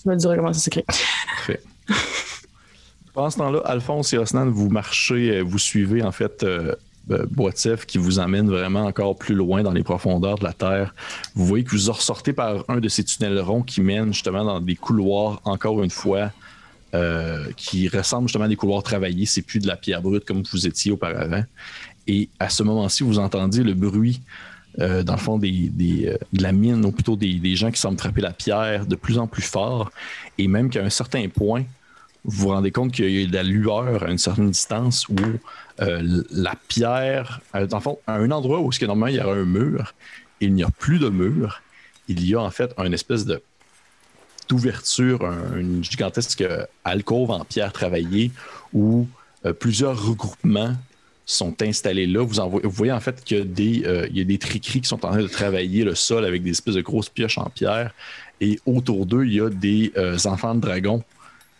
[0.00, 0.82] Tu me diras comment ça s'écrit.
[0.82, 1.60] Parfait.
[3.14, 6.74] Pendant ce temps-là, Alphonse et Osnan, vous marchez, euh, vous suivez en fait euh,
[7.10, 7.26] euh
[7.86, 10.94] qui vous amène vraiment encore plus loin dans les profondeurs de la Terre.
[11.34, 14.60] Vous voyez que vous ressortez par un de ces tunnels ronds qui mènent justement dans
[14.60, 16.30] des couloirs, encore une fois,
[16.94, 19.26] euh, qui ressemblent justement à des couloirs travaillés.
[19.26, 21.44] C'est plus de la pierre brute comme vous étiez auparavant.
[22.06, 24.20] Et à ce moment-ci, vous entendiez le bruit,
[24.80, 28.20] euh, dans le fond, euh, de la mine, ou plutôt des, gens qui semblent frapper
[28.20, 29.90] la pierre de plus en plus fort.
[30.38, 31.64] Et même qu'à un certain point,
[32.24, 35.16] vous vous rendez compte qu'il y a de la lueur à une certaine distance où
[35.80, 39.44] euh, la pierre, dans le fond, à un endroit où normalement il y aurait un
[39.44, 39.94] mur,
[40.40, 41.62] il n'y a plus de mur.
[42.08, 43.26] Il y a en fait une espèce
[44.48, 45.22] d'ouverture,
[45.56, 46.44] une gigantesque
[46.84, 48.30] alcôve en pierre travaillée
[48.72, 49.08] où
[49.58, 50.76] plusieurs regroupements
[51.24, 52.24] sont installés là.
[52.24, 55.28] Vous, voyez en fait qu'il y a des, euh, triqueries qui sont en train de
[55.28, 57.94] travailler le sol avec des espèces de grosses pioches en pierre.
[58.40, 61.02] Et autour d'eux, il y a des euh, enfants de dragons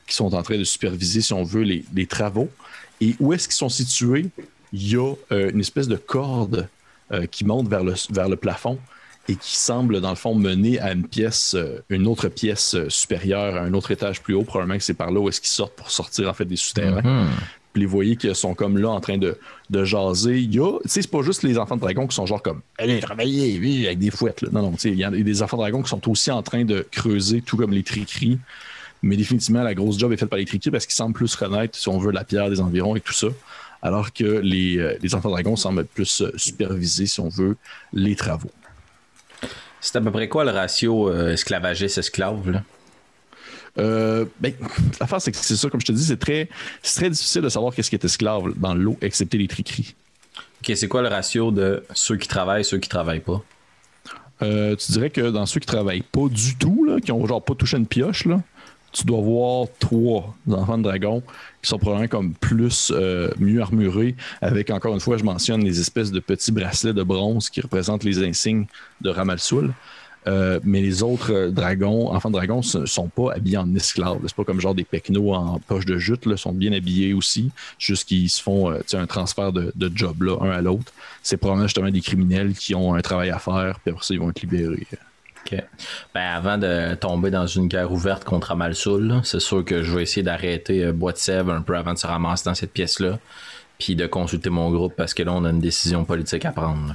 [0.07, 2.49] qui sont en train de superviser, si on veut, les, travaux.
[3.01, 4.27] Et où est-ce qu'ils sont situés?
[4.73, 6.69] Il y a euh, une espèce de corde
[7.31, 8.79] qui monte vers le, vers le plafond
[9.29, 11.55] et qui semble, dans le fond, mener à une pièce,
[11.91, 14.45] une autre pièce supérieure, à un autre étage plus haut.
[14.45, 17.03] Probablement que c'est par là où est-ce qu'ils sortent pour sortir, en fait, des souterrains.
[17.03, 17.29] Mm-hmm.
[17.73, 19.39] Puis les voyez qui sont comme là en train de,
[19.71, 20.49] de jaser.
[20.51, 23.59] Tu sais, c'est pas juste les enfants de dragon qui sont genre comme allez travailler,
[23.59, 24.43] oui, avec des fouettes.
[24.43, 24.51] Là.
[24.53, 26.43] Non, non, tu sais, il y a des enfants de dragon qui sont aussi en
[26.43, 28.39] train de creuser, tout comme les tricris.
[29.03, 31.77] Mais définitivement, la grosse job est faite par les tricris parce qu'ils semblent plus renaître,
[31.77, 33.29] si on veut, la pierre des environs et tout ça.
[33.81, 37.57] Alors que les, euh, les enfants de dragon semblent plus euh, superviser, si on veut,
[37.93, 38.53] les travaux.
[39.81, 42.51] C'est à peu près quoi le ratio euh, esclavagiste-esclave?
[42.51, 42.63] Là?
[43.79, 44.53] Euh, ben,
[45.01, 46.49] L'affaire, c'est que c'est ça, comme je te dis, c'est très,
[46.83, 49.95] très difficile de savoir qu'est-ce qui est esclave dans l'eau, excepté les triqueries.
[50.37, 53.43] OK, c'est quoi le ratio de ceux qui travaillent, ceux qui travaillent pas?
[54.43, 57.43] Euh, tu dirais que dans ceux qui travaillent pas du tout, là, qui ont genre
[57.43, 58.41] pas touché une pioche, là,
[58.93, 61.23] tu dois voir trois enfants de dragon
[61.63, 65.81] qui sont probablement comme plus euh, mieux armurés, avec encore une fois, je mentionne les
[65.81, 68.67] espèces de petits bracelets de bronze qui représentent les insignes
[69.01, 69.73] de Ramalsoul.
[70.27, 74.21] Euh, mais les autres euh, dragons, enfants de dragons, ne sont pas habillés en esclaves.
[74.27, 77.51] C'est pas comme genre des pecnos en poche de jute, Ils sont bien habillés aussi,
[77.79, 80.93] juste qu'ils se font euh, un transfert de, job là, un à l'autre.
[81.23, 84.21] C'est probablement justement des criminels qui ont un travail à faire, puis après ça, ils
[84.21, 84.87] vont être libérés.
[85.45, 85.61] OK.
[86.15, 90.03] Ben, avant de tomber dans une guerre ouverte contre Amalsoul, c'est sûr que je vais
[90.03, 93.19] essayer d'arrêter Bois de Sèvres un peu avant de se ramasser dans cette pièce-là,
[93.79, 96.95] puis de consulter mon groupe parce que là, on a une décision politique à prendre.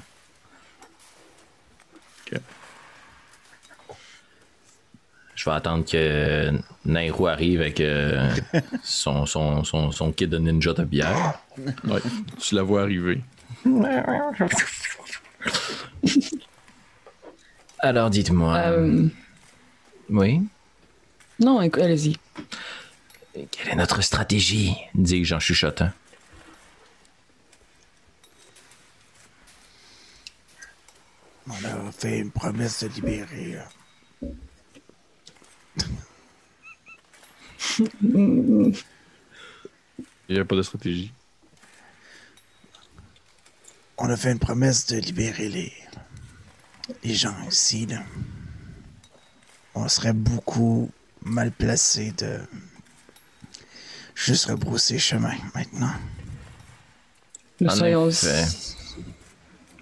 [5.38, 6.52] Je vais attendre que
[6.84, 8.28] Nairo arrive avec euh,
[8.84, 11.40] son, son, son, son kit de ninja de bière.
[11.86, 12.02] Ouais,
[12.40, 13.22] tu la vois arriver.
[17.80, 18.58] Alors dites-moi.
[18.58, 19.08] Euh,
[20.10, 20.42] Oui?
[21.40, 22.18] Non, allez-y.
[23.52, 24.76] Quelle est notre stratégie?
[24.96, 25.92] Dis-je en chuchotant.
[31.48, 33.60] On a fait une promesse de libérer.
[37.80, 38.74] Il
[40.30, 41.12] n'y a pas de stratégie.
[43.98, 45.74] On a fait une promesse de libérer les,
[47.04, 47.86] les gens ici.
[47.88, 48.04] Là.
[49.74, 50.92] On serait beaucoup
[51.24, 52.40] mal placé de
[54.16, 55.94] juste rebrousser chemin maintenant.
[57.60, 58.46] Nous En soyons, effet.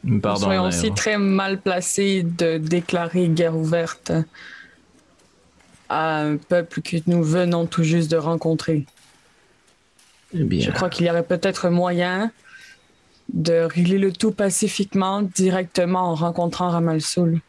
[0.04, 0.46] nous Pardon.
[0.46, 4.14] soyons aussi très mal placés de déclarer guerre ouverte
[5.90, 8.86] à un peuple que nous venons tout juste de rencontrer.
[10.34, 12.32] Eh bien, Je crois qu'il y aurait peut-être moyen
[13.34, 17.40] de régler le tout pacifiquement directement en rencontrant Ramalsoul.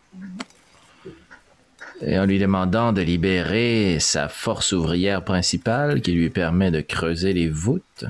[2.03, 7.33] et en lui demandant de libérer sa force ouvrière principale qui lui permet de creuser
[7.33, 8.05] les voûtes.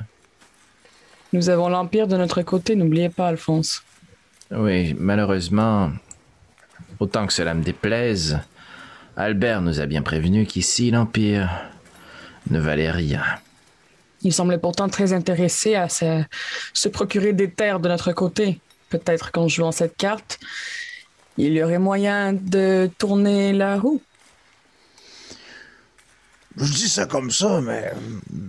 [1.33, 3.83] Nous avons l'Empire de notre côté, n'oubliez pas, Alphonse.
[4.51, 5.91] Oui, malheureusement,
[6.99, 8.39] autant que cela me déplaise,
[9.17, 11.49] Albert nous a bien prévenu qu'ici l'Empire
[12.51, 13.23] ne valait rien.
[14.21, 16.23] Il semblait pourtant très intéressé à se,
[16.71, 18.59] se procurer des terres de notre côté.
[18.89, 20.39] Peut-être qu'en jouant cette carte,
[21.37, 24.01] il y aurait moyen de tourner la roue.
[26.55, 27.95] Je dis ça comme ça, mais euh,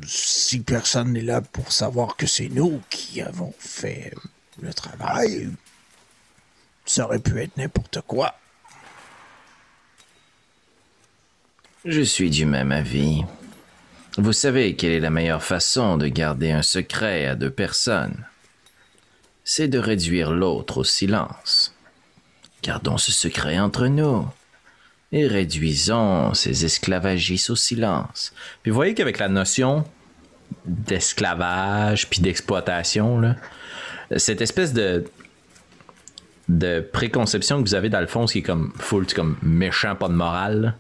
[0.07, 4.13] si personne n'est là pour savoir que c'est nous qui avons fait
[4.61, 5.49] le travail,
[6.85, 8.35] ça aurait pu être n'importe quoi.
[11.91, 13.23] Je suis du même avis.
[14.19, 18.27] Vous savez quelle est la meilleure façon de garder un secret à deux personnes
[19.43, 21.75] C'est de réduire l'autre au silence.
[22.63, 24.29] Gardons ce secret entre nous
[25.13, 28.35] et réduisons ces esclavagistes au silence.
[28.63, 29.83] Puis vous voyez qu'avec la notion
[30.67, 33.35] d'esclavage puis d'exploitation,
[34.15, 35.07] cette espèce de
[36.93, 40.77] préconception que vous avez d'Alphonse qui est comme full, comme méchant, pas de morale,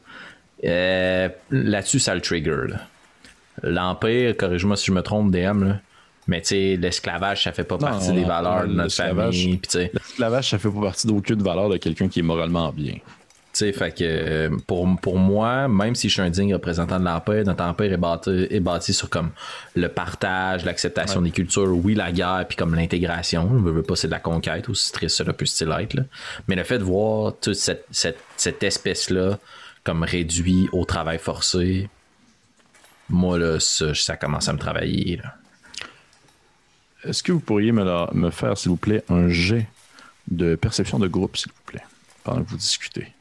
[0.64, 2.66] euh, là-dessus, ça le trigger.
[3.62, 5.80] L'Empire, corrige-moi si je me trompe, DM, là,
[6.28, 9.60] mais tu sais, l'esclavage, ça fait pas Non, partie des valeurs de notre famille.
[9.94, 12.92] L'esclavage, ça fait pas partie d'aucune valeur de quelqu'un qui est moralement bien.
[13.54, 17.00] Tu sais, fait que euh, pour, pour moi, même si je suis un digne représentant
[17.00, 19.30] de l'Empire, notre Empire est bâti, est bâti sur comme
[19.74, 23.48] le partage, l'acceptation des cultures, oui, la guerre, puis comme l'intégration.
[23.50, 25.94] Je veux pas, c'est de la conquête, aussi triste cela peut-il être.
[25.94, 26.02] là.
[26.46, 29.38] Mais le fait de voir toute cette, cette, cette espèce-là
[29.88, 31.88] comme réduit au travail forcé,
[33.08, 35.16] moi, là, ça, ça commence à me travailler.
[35.16, 35.34] là.
[37.04, 39.66] Est-ce que vous pourriez me, la- me faire, s'il vous plaît, un jet
[40.30, 41.84] de perception de groupe, s'il vous plaît,
[42.22, 43.14] pendant que vous discutez?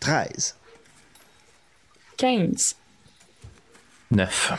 [0.00, 0.56] 13.
[2.16, 2.74] 15.
[4.10, 4.52] Neuf.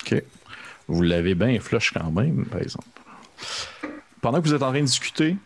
[0.00, 0.22] OK.
[0.86, 2.86] Vous l'avez bien flush quand même, par exemple.
[4.20, 5.36] Pendant que vous êtes en train de discuter,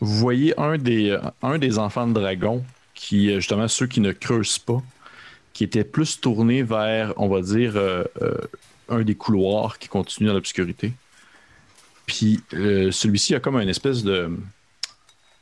[0.00, 2.64] vous voyez un des, euh, un des enfants de dragon
[2.94, 4.82] qui, euh, justement, ceux qui ne creusent pas,
[5.52, 8.34] qui était plus tourné vers, on va dire, euh, euh,
[8.88, 10.92] un des couloirs qui continue dans l'obscurité.
[12.06, 14.30] Puis euh, celui-ci a comme une espèce de.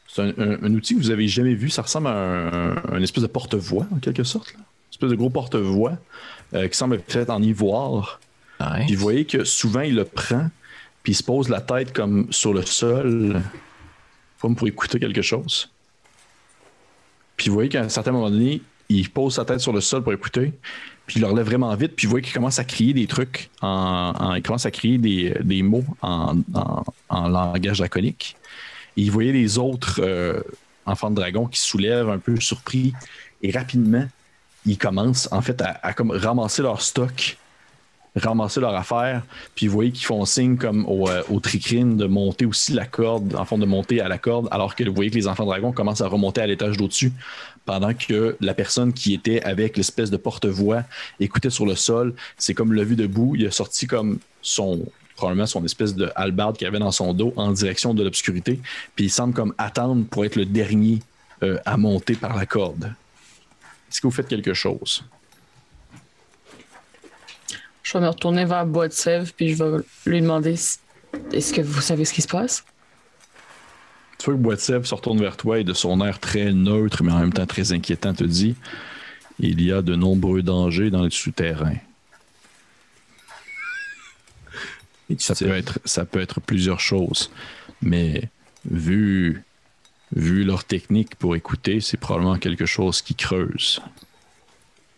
[0.08, 1.68] C'est un, un- un outil que vous avez jamais vu.
[1.70, 4.52] Ça ressemble à un, un espèce de porte-voix, en quelque sorte.
[4.54, 4.58] là.
[4.60, 5.98] Une espèce de gros porte-voix
[6.52, 8.20] qui semble fait en ivoire.
[8.86, 10.48] Puis vous voyez que souvent, il le prend,
[11.02, 13.42] puis il se pose la tête comme sur le sol,
[14.52, 15.70] pour écouter quelque chose.
[17.36, 20.02] Puis vous voyez qu'à un certain moment donné, il pose sa tête sur le sol
[20.02, 20.52] pour écouter,
[21.06, 23.50] puis il le relève vraiment vite, puis vous voyez qu'il commence à crier des trucs,
[23.62, 26.36] il commence à crier des, mots en,
[27.10, 28.36] langage draconique.
[28.96, 30.40] Et vous voyez les autres euh,
[30.86, 32.92] enfants de dragon qui soulèvent un peu surpris,
[33.42, 34.06] et rapidement,
[34.66, 37.36] ils commencent en fait à, ramasser leur stock
[38.16, 39.22] ramasser leur affaire,
[39.54, 42.86] puis vous voyez qu'ils font signe comme au, euh, au tricrine de monter aussi la
[42.86, 45.44] corde, en fond de monter à la corde, alors que vous voyez que les enfants
[45.44, 47.12] dragons commencent à remonter à l'étage d'au-dessus,
[47.64, 50.82] pendant que la personne qui était avec l'espèce de porte-voix
[51.18, 54.86] écoutait sur le sol, c'est comme levé debout, il a sorti comme son
[55.16, 58.60] probablement son espèce de hallebarde qu'il avait dans son dos en direction de l'obscurité,
[58.96, 61.00] puis il semble comme attendre pour être le dernier
[61.42, 62.92] euh, à monter par la corde.
[63.90, 65.04] Est-ce que vous faites quelque chose?
[67.84, 70.78] Je vais me retourner vers Bois de Sèvres, puis je vais lui demander si-
[71.32, 72.64] est-ce que vous savez ce qui se passe?
[74.18, 77.12] Tu vois que Boitsev se retourne vers toi et de son air très neutre, mais
[77.12, 78.56] en même temps très inquiétant, te dit
[79.38, 81.76] Il y a de nombreux dangers dans les souterrains.
[85.18, 87.30] Ça peut, être, ça peut être plusieurs choses,
[87.82, 88.30] mais
[88.68, 89.42] vu,
[90.16, 93.82] vu leur technique pour écouter, c'est probablement quelque chose qui creuse.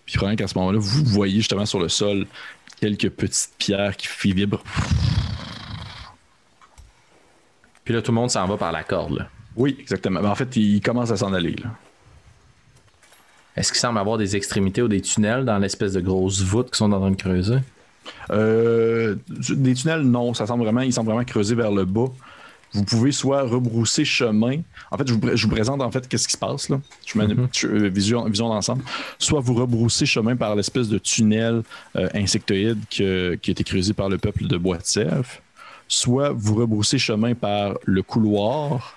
[0.06, 2.26] Puis probablement qu'à ce moment-là, vous voyez justement sur le sol
[2.80, 4.62] quelques petites pierres qui vibrent.
[7.84, 9.18] Puis là, tout le monde s'en va par la corde.
[9.18, 9.28] Là.
[9.56, 10.20] Oui, exactement.
[10.20, 11.54] Mais en fait, il commence à s'en aller.
[11.54, 11.70] Là.
[13.56, 16.76] Est-ce qu'il semble avoir des extrémités ou des tunnels dans l'espèce de grosses voûtes qui
[16.76, 17.58] sont en train de creuser?
[18.30, 20.34] Euh, des tunnels, non.
[20.34, 22.08] Ça semble vraiment, ils semblent vraiment creuser vers le bas.
[22.76, 24.60] Vous pouvez soit rebrousser chemin.
[24.90, 26.78] En fait, je vous, je vous présente en fait qu'est-ce qui se passe là.
[27.06, 28.82] Je mets une petite, euh, vision, vision d'ensemble.
[29.18, 31.62] Soit vous rebroussez chemin par l'espèce de tunnel
[31.96, 35.24] euh, insectoïde que- qui a été creusé par le peuple de Sèvres.
[35.88, 38.94] Soit vous rebroussez chemin par le couloir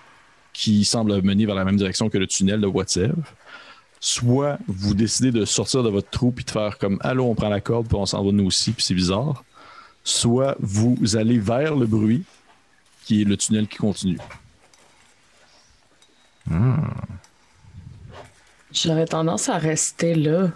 [0.52, 3.34] qui semble mener vers la même direction que le tunnel de Sèvres.
[4.02, 7.50] Soit vous décidez de sortir de votre trou puis de faire comme allô, on prend
[7.50, 9.44] la corde puis on s'en va nous aussi puis c'est bizarre.
[10.04, 12.24] Soit vous allez vers le bruit
[13.10, 14.20] qui est le tunnel qui continue.
[18.72, 20.50] J'aurais tendance à rester là,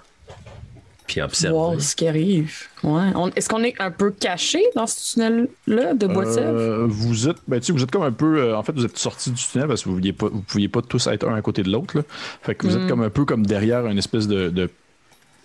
[1.07, 1.79] Puis voir observer.
[1.79, 2.53] ce qui arrive.
[2.83, 3.09] Ouais.
[3.15, 6.25] On- Est-ce qu'on est un peu caché dans ce tunnel-là de bois?
[6.37, 9.31] Euh, vous êtes, ben, vous êtes comme un peu, euh, en fait, vous êtes sorti
[9.31, 11.41] du tunnel parce que vous ne pouviez pas, vous pouviez pas tous être un à
[11.41, 11.97] côté de l'autre.
[11.97, 12.03] là.
[12.43, 14.69] Fait que vous êtes comme un peu comme derrière une espèce de, de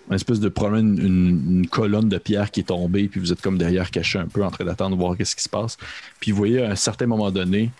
[0.09, 3.40] une espèce de problème, une, une colonne de pierre qui est tombée, puis vous êtes
[3.43, 5.76] comme derrière caché un peu en train d'attendre voir qu'est-ce qui se passe.
[6.20, 7.70] Puis vous voyez à un certain moment donné,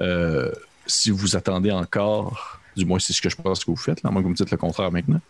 [0.00, 0.50] euh,
[0.86, 4.08] si vous attendez encore, du moins c'est ce que je pense que vous faites, là,
[4.08, 5.20] à moins que vous me dites le contraire maintenant.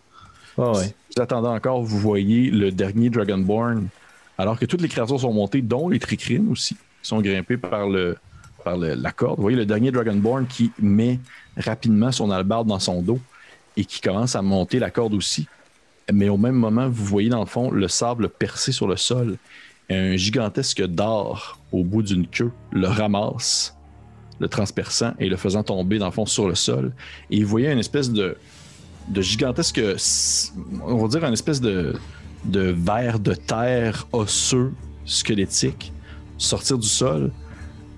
[0.56, 0.84] Ah ouais.
[0.84, 3.88] Si vous attendez encore, vous voyez le dernier Dragonborn,
[4.38, 7.88] alors que toutes les créatures sont montées, dont les tricrines aussi, qui sont grimpées par,
[7.88, 8.16] le,
[8.64, 9.36] par le- la corde.
[9.36, 11.18] Vous voyez le dernier Dragonborn qui met
[11.56, 13.18] rapidement son albarde dans son dos
[13.76, 15.46] et qui commence à monter la corde aussi.
[16.12, 19.36] Mais au même moment, vous voyez dans le fond le sable percé sur le sol.
[19.90, 23.76] Un gigantesque dard au bout d'une queue le ramasse,
[24.38, 26.92] le transperçant et le faisant tomber dans le fond sur le sol.
[27.30, 28.36] Et vous voyez une espèce de,
[29.14, 29.80] gigantesque,
[30.82, 31.94] on va dire une espèce de,
[32.44, 34.72] de verre de terre osseux,
[35.04, 35.92] squelettique,
[36.38, 37.30] sortir du sol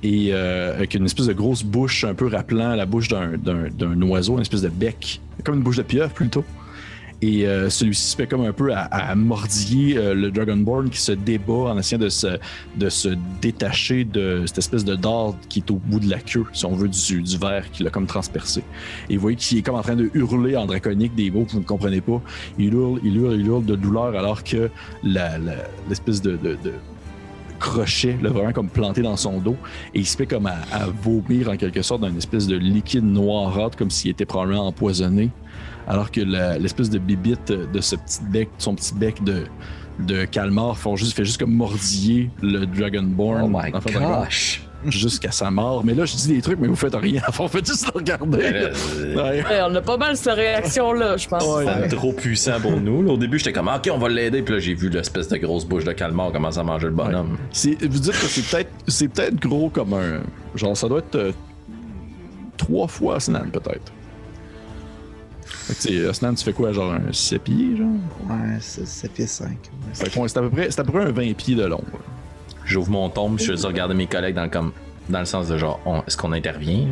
[0.02, 4.34] et euh, avec une espèce de grosse bouche un peu rappelant la bouche d'un oiseau,
[4.34, 6.44] une espèce de bec, comme une bouche de pieuvre plutôt.
[7.22, 11.12] Et euh, celui-ci se fait comme un peu à, mordiller euh, le Dragonborn qui se
[11.12, 12.38] débat en essayant de se,
[12.76, 13.08] de se
[13.40, 16.74] détacher de cette espèce de dard qui est au bout de la queue, si on
[16.74, 18.62] veut, du, du verre qui l'a comme transpercé.
[19.08, 21.52] Et vous voyez qu'il est comme en train de hurler en draconique des mots que
[21.52, 22.20] vous ne comprenez pas.
[22.58, 24.70] Il hurle, il hurle, il hurle de douleur alors que
[25.88, 26.72] l'espèce de, de- de
[27.58, 29.56] crochet l'a vraiment comme planté dans son dos
[29.94, 33.78] et il se fait comme à, vomir en quelque sorte une espèce de liquide noirâtre
[33.78, 35.30] comme s'il était probablement empoisonné
[35.86, 36.20] alors que
[36.58, 39.44] l'espèce de bibite de ce petit bec, son petit bec de,
[40.00, 44.62] de calmar font juste, fait juste comme mordiller le Dragonborn Oh my gosh.
[44.88, 45.84] jusqu'à sa mort.
[45.84, 47.20] Mais là, je dis des trucs, mais vous faites rien.
[47.32, 48.38] Vous faites juste le regarder.
[48.42, 48.72] Euh,
[49.16, 49.42] Ouais.
[49.42, 51.42] Ouais, on a pas mal cette réaction-là, je pense.
[51.44, 51.64] Ouais.
[51.88, 53.02] C'est trop puissant pour nous.
[53.02, 53.12] là.
[53.12, 54.42] Au début, j'étais comme, ok, on va l'aider.
[54.42, 57.36] Puis là, j'ai vu l'espèce de grosse bouche de calmar commencer à manger le bonhomme.
[57.50, 60.20] C'est- Vous dites que c'est peut-être c'est peut-être gros comme un.
[60.54, 61.32] Genre, ça doit être euh,
[62.56, 63.92] trois fois Asnan, peut-être.
[65.46, 67.86] Fait que, tu sais, tu fais quoi, genre un 7 pieds, genre?
[68.28, 69.56] Ouais, c'est 7 pieds 5.
[69.94, 71.64] Fait que, ouais, c'est à peu près, c'est à peu près un 20 pieds de
[71.64, 71.82] long.
[72.64, 74.72] J'ouvre mon tombe, je vais regarder mes collègues dans le, comme,
[75.08, 76.88] dans le sens de genre, on- est-ce qu'on intervient?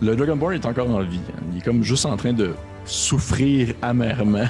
[0.00, 1.20] Le Dragonborn est encore en vie.
[1.28, 1.40] hein.
[1.52, 2.54] Il est comme juste en train de
[2.86, 4.46] souffrir amèrement.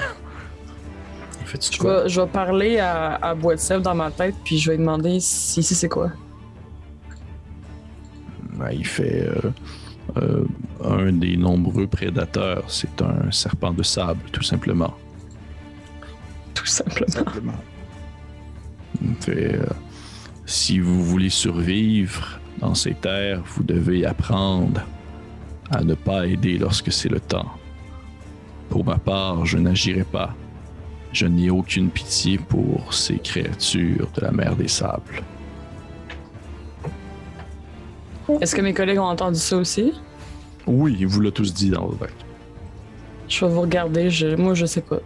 [1.45, 2.03] Fais-tu Je quoi?
[2.05, 4.77] vais, je vais parler à, à Bois de Sèvres dans ma tête, puis je vais
[4.77, 6.13] lui demander si ici c'est quoi.
[8.59, 9.51] Ouais, il fait euh,
[10.17, 10.45] euh,
[10.85, 12.65] un des nombreux prédateurs.
[12.69, 14.95] C'est un serpent de sable, tout simplement.
[16.55, 17.09] Tout simplement.
[17.09, 17.61] Simplement.
[19.21, 19.67] Fait, euh,
[20.47, 24.83] si vous voulez survivre dans ces terres, vous devez apprendre
[25.71, 27.51] à ne pas aider lorsque c'est le temps.
[28.69, 30.35] Pour ma part, je n'agirai pas.
[31.13, 35.23] Je n'ai aucune pitié pour ces créatures de la mer des sables.
[38.41, 39.93] Est-ce que mes collègues ont entendu ça aussi?
[40.67, 42.15] Oui, il vous l'a tous dit dans votre tête.
[43.29, 44.99] Je vais vous regarder, je, moi je sais pas.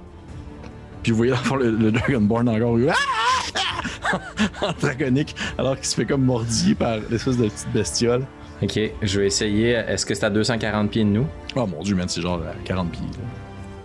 [1.02, 4.18] Puis vous voyez dans le le, le Dragonborn encore Ah!
[4.62, 8.24] en draconique, alors qu'il se fait comme mordiller par l'espèce de petite bestiole.
[8.62, 9.70] Ok, je vais essayer.
[9.72, 11.26] Est-ce que c'est à 240 pieds de nous?
[11.56, 13.02] Oh mon dieu, man, c'est genre à 40 pieds.
[13.02, 13.24] là.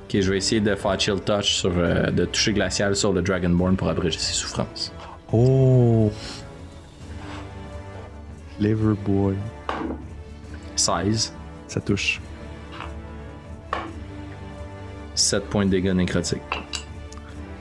[0.06, 3.22] Ok, je vais essayer de faire chill touch sur, euh, de toucher glacial sur le
[3.22, 4.92] Dragonborn pour abréger ses souffrances.
[5.34, 6.12] Oh!
[8.60, 9.38] Clever boy.
[10.76, 11.34] 16.
[11.68, 12.20] Ça touche.
[15.16, 16.42] 7 points de dégâts nécrotiques.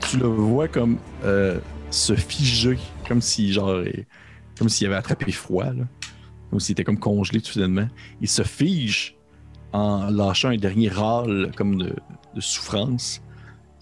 [0.01, 1.59] Tu le vois comme euh,
[1.89, 2.77] se figer,
[3.07, 3.81] comme si genre,
[4.57, 5.85] comme s'il avait attrapé froid, là.
[6.49, 7.87] comme s'il était comme congelé tout soudainement.
[8.19, 9.15] Il se fige
[9.71, 11.95] en lâchant un dernier râle comme de,
[12.35, 13.21] de souffrance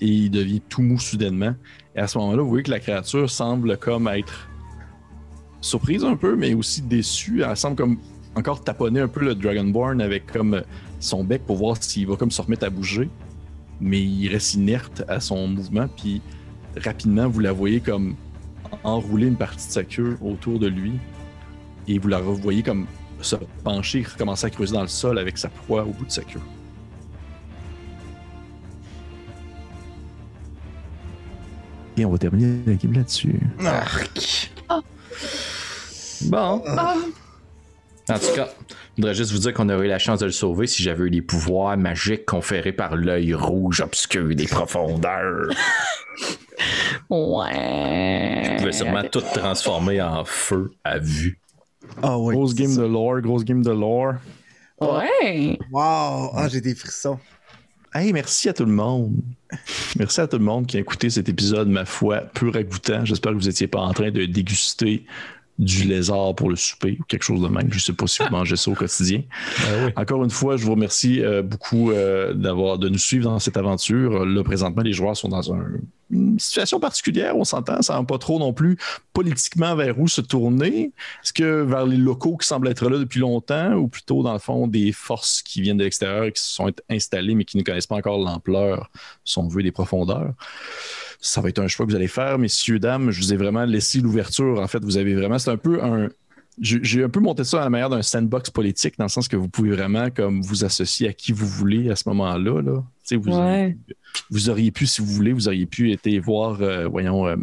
[0.02, 1.56] et il devient tout mou soudainement.
[1.95, 4.49] Et à ce moment-là, vous voyez que la créature semble comme être
[5.62, 7.42] surprise un peu, mais aussi déçue.
[7.42, 7.98] Elle semble comme
[8.36, 10.62] encore taponner un peu le Dragonborn avec comme
[11.00, 13.10] son bec pour voir s'il va comme se remettre à bouger.
[13.80, 16.22] Mais il reste inerte à son mouvement, puis
[16.76, 18.16] rapidement, vous la voyez comme
[18.84, 20.94] enrouler une partie de sa queue autour de lui.
[21.88, 22.86] Et vous la revoyez comme
[23.22, 26.24] se pencher, recommencer à creuser dans le sol avec sa proie au bout de sa
[26.24, 26.42] queue.
[31.98, 33.40] Et on va terminer la game là-dessus.
[36.23, 36.61] Bon.
[36.65, 36.95] Ah,
[38.10, 40.31] En tout cas, je voudrais juste vous dire qu'on aurait eu la chance de le
[40.31, 45.49] sauver si j'avais eu les pouvoirs magiques conférés par l'œil rouge obscur des profondeurs.
[47.10, 48.44] ouais.
[48.52, 51.39] Je pouvais sûrement tout transformer en feu à vue.
[52.02, 52.34] Ah oui.
[52.35, 54.14] Grosse game de lore, grosse game de lore.
[54.80, 55.57] Ouais.
[55.72, 56.31] Wow!
[56.35, 57.19] Ah, j'ai des frissons.
[58.14, 59.15] Merci à tout le monde.
[59.98, 63.06] Merci à tout le monde qui a écouté cet épisode, ma foi, peu ragoûtant.
[63.06, 65.06] J'espère que vous n'étiez pas en train de déguster
[65.60, 67.68] du lézard pour le souper ou quelque chose de même.
[67.72, 69.24] Je ne sais pas si vous mangez ça au quotidien.
[69.96, 73.58] Encore une fois, je vous remercie euh, beaucoup euh, d'avoir de nous suivre dans cette
[73.58, 74.24] aventure.
[74.26, 75.66] Là, présentement, les joueurs sont dans un-
[76.12, 77.82] une situation particulière, on s'entend.
[77.82, 78.78] Ça ne pas trop non plus
[79.14, 80.92] politiquement vers où se tourner.
[81.24, 84.40] Est-ce que vers les locaux qui semblent être là depuis longtemps ou plutôt, dans le
[84.40, 87.64] fond, des forces qui viennent de l'extérieur et qui se sont installées mais qui ne
[87.64, 88.90] connaissent pas encore l'ampleur,
[89.26, 90.34] si on veut, des profondeurs?
[91.19, 93.11] Ça va être un choix que vous allez faire, messieurs, dames.
[93.11, 94.60] Je vous ai vraiment laissé l'ouverture.
[94.60, 95.39] En fait, vous avez vraiment.
[95.39, 96.10] C'est un peu un.
[96.60, 99.36] J'ai un peu monté ça à la manière d'un sandbox politique, dans le sens que
[99.36, 102.62] vous pouvez vraiment comme vous associer à qui vous voulez à ce moment-là.
[102.62, 102.82] Là.
[102.82, 103.78] Tu sais, Vous, Ouais.
[104.32, 107.36] vous auriez pu, si vous voulez, vous auriez pu été voir, euh, voyons, euh,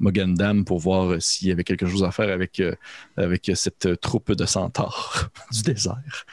[0.00, 2.74] Mogandam pour voir euh, s'il y avait quelque chose à faire avec, euh,
[3.16, 6.24] avec cette euh, troupe de centaures du désert.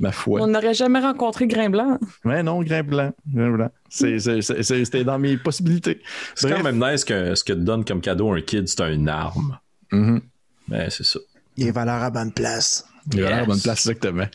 [0.00, 0.40] Ma foi.
[0.42, 1.98] On n'aurait jamais rencontré Grain Blanc.
[2.24, 3.12] Ouais, non, grain blanc.
[3.26, 3.70] Blanc.
[3.88, 6.00] C'est- c'est- c'est- c'est- C'était dans mes possibilités.
[6.34, 9.08] C'est quand même nice que ce que te donne comme cadeau un kid, c'est une
[9.08, 9.58] arme.
[9.92, 10.20] Mhm.
[10.68, 11.18] Ben, c'est ça.
[11.58, 12.86] Il est valeur à bonne place.
[13.12, 13.46] Il va à la Yes.
[13.46, 14.26] bonne place, exactement.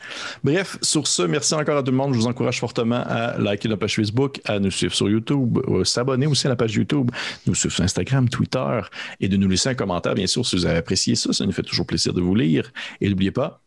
[0.44, 2.14] Bref, sur ce, merci encore à tout le monde.
[2.14, 5.84] Je vous encourage fortement à liker notre page Facebook, à nous suivre sur YouTube, euh,
[5.84, 7.12] s'abonner aussi à la page YouTube,
[7.46, 8.82] nous suivre sur Instagram, Twitter
[9.20, 11.32] et de nous laisser un commentaire, bien sûr, si vous avez apprécié ça.
[11.34, 12.72] Ça nous fait toujours plaisir de vous lire.
[13.00, 13.62] Et n'oubliez pas,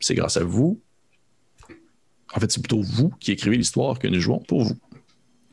[0.00, 0.80] c'est grâce à vous.
[2.34, 4.76] En fait, c'est plutôt vous qui écrivez l'histoire que nous jouons pour vous.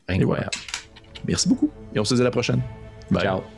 [0.08, 0.50] Incroyable.
[1.26, 1.70] Merci beaucoup.
[1.94, 2.60] Et on se dit à la prochaine.
[3.10, 3.22] Bye.
[3.22, 3.55] Ciao.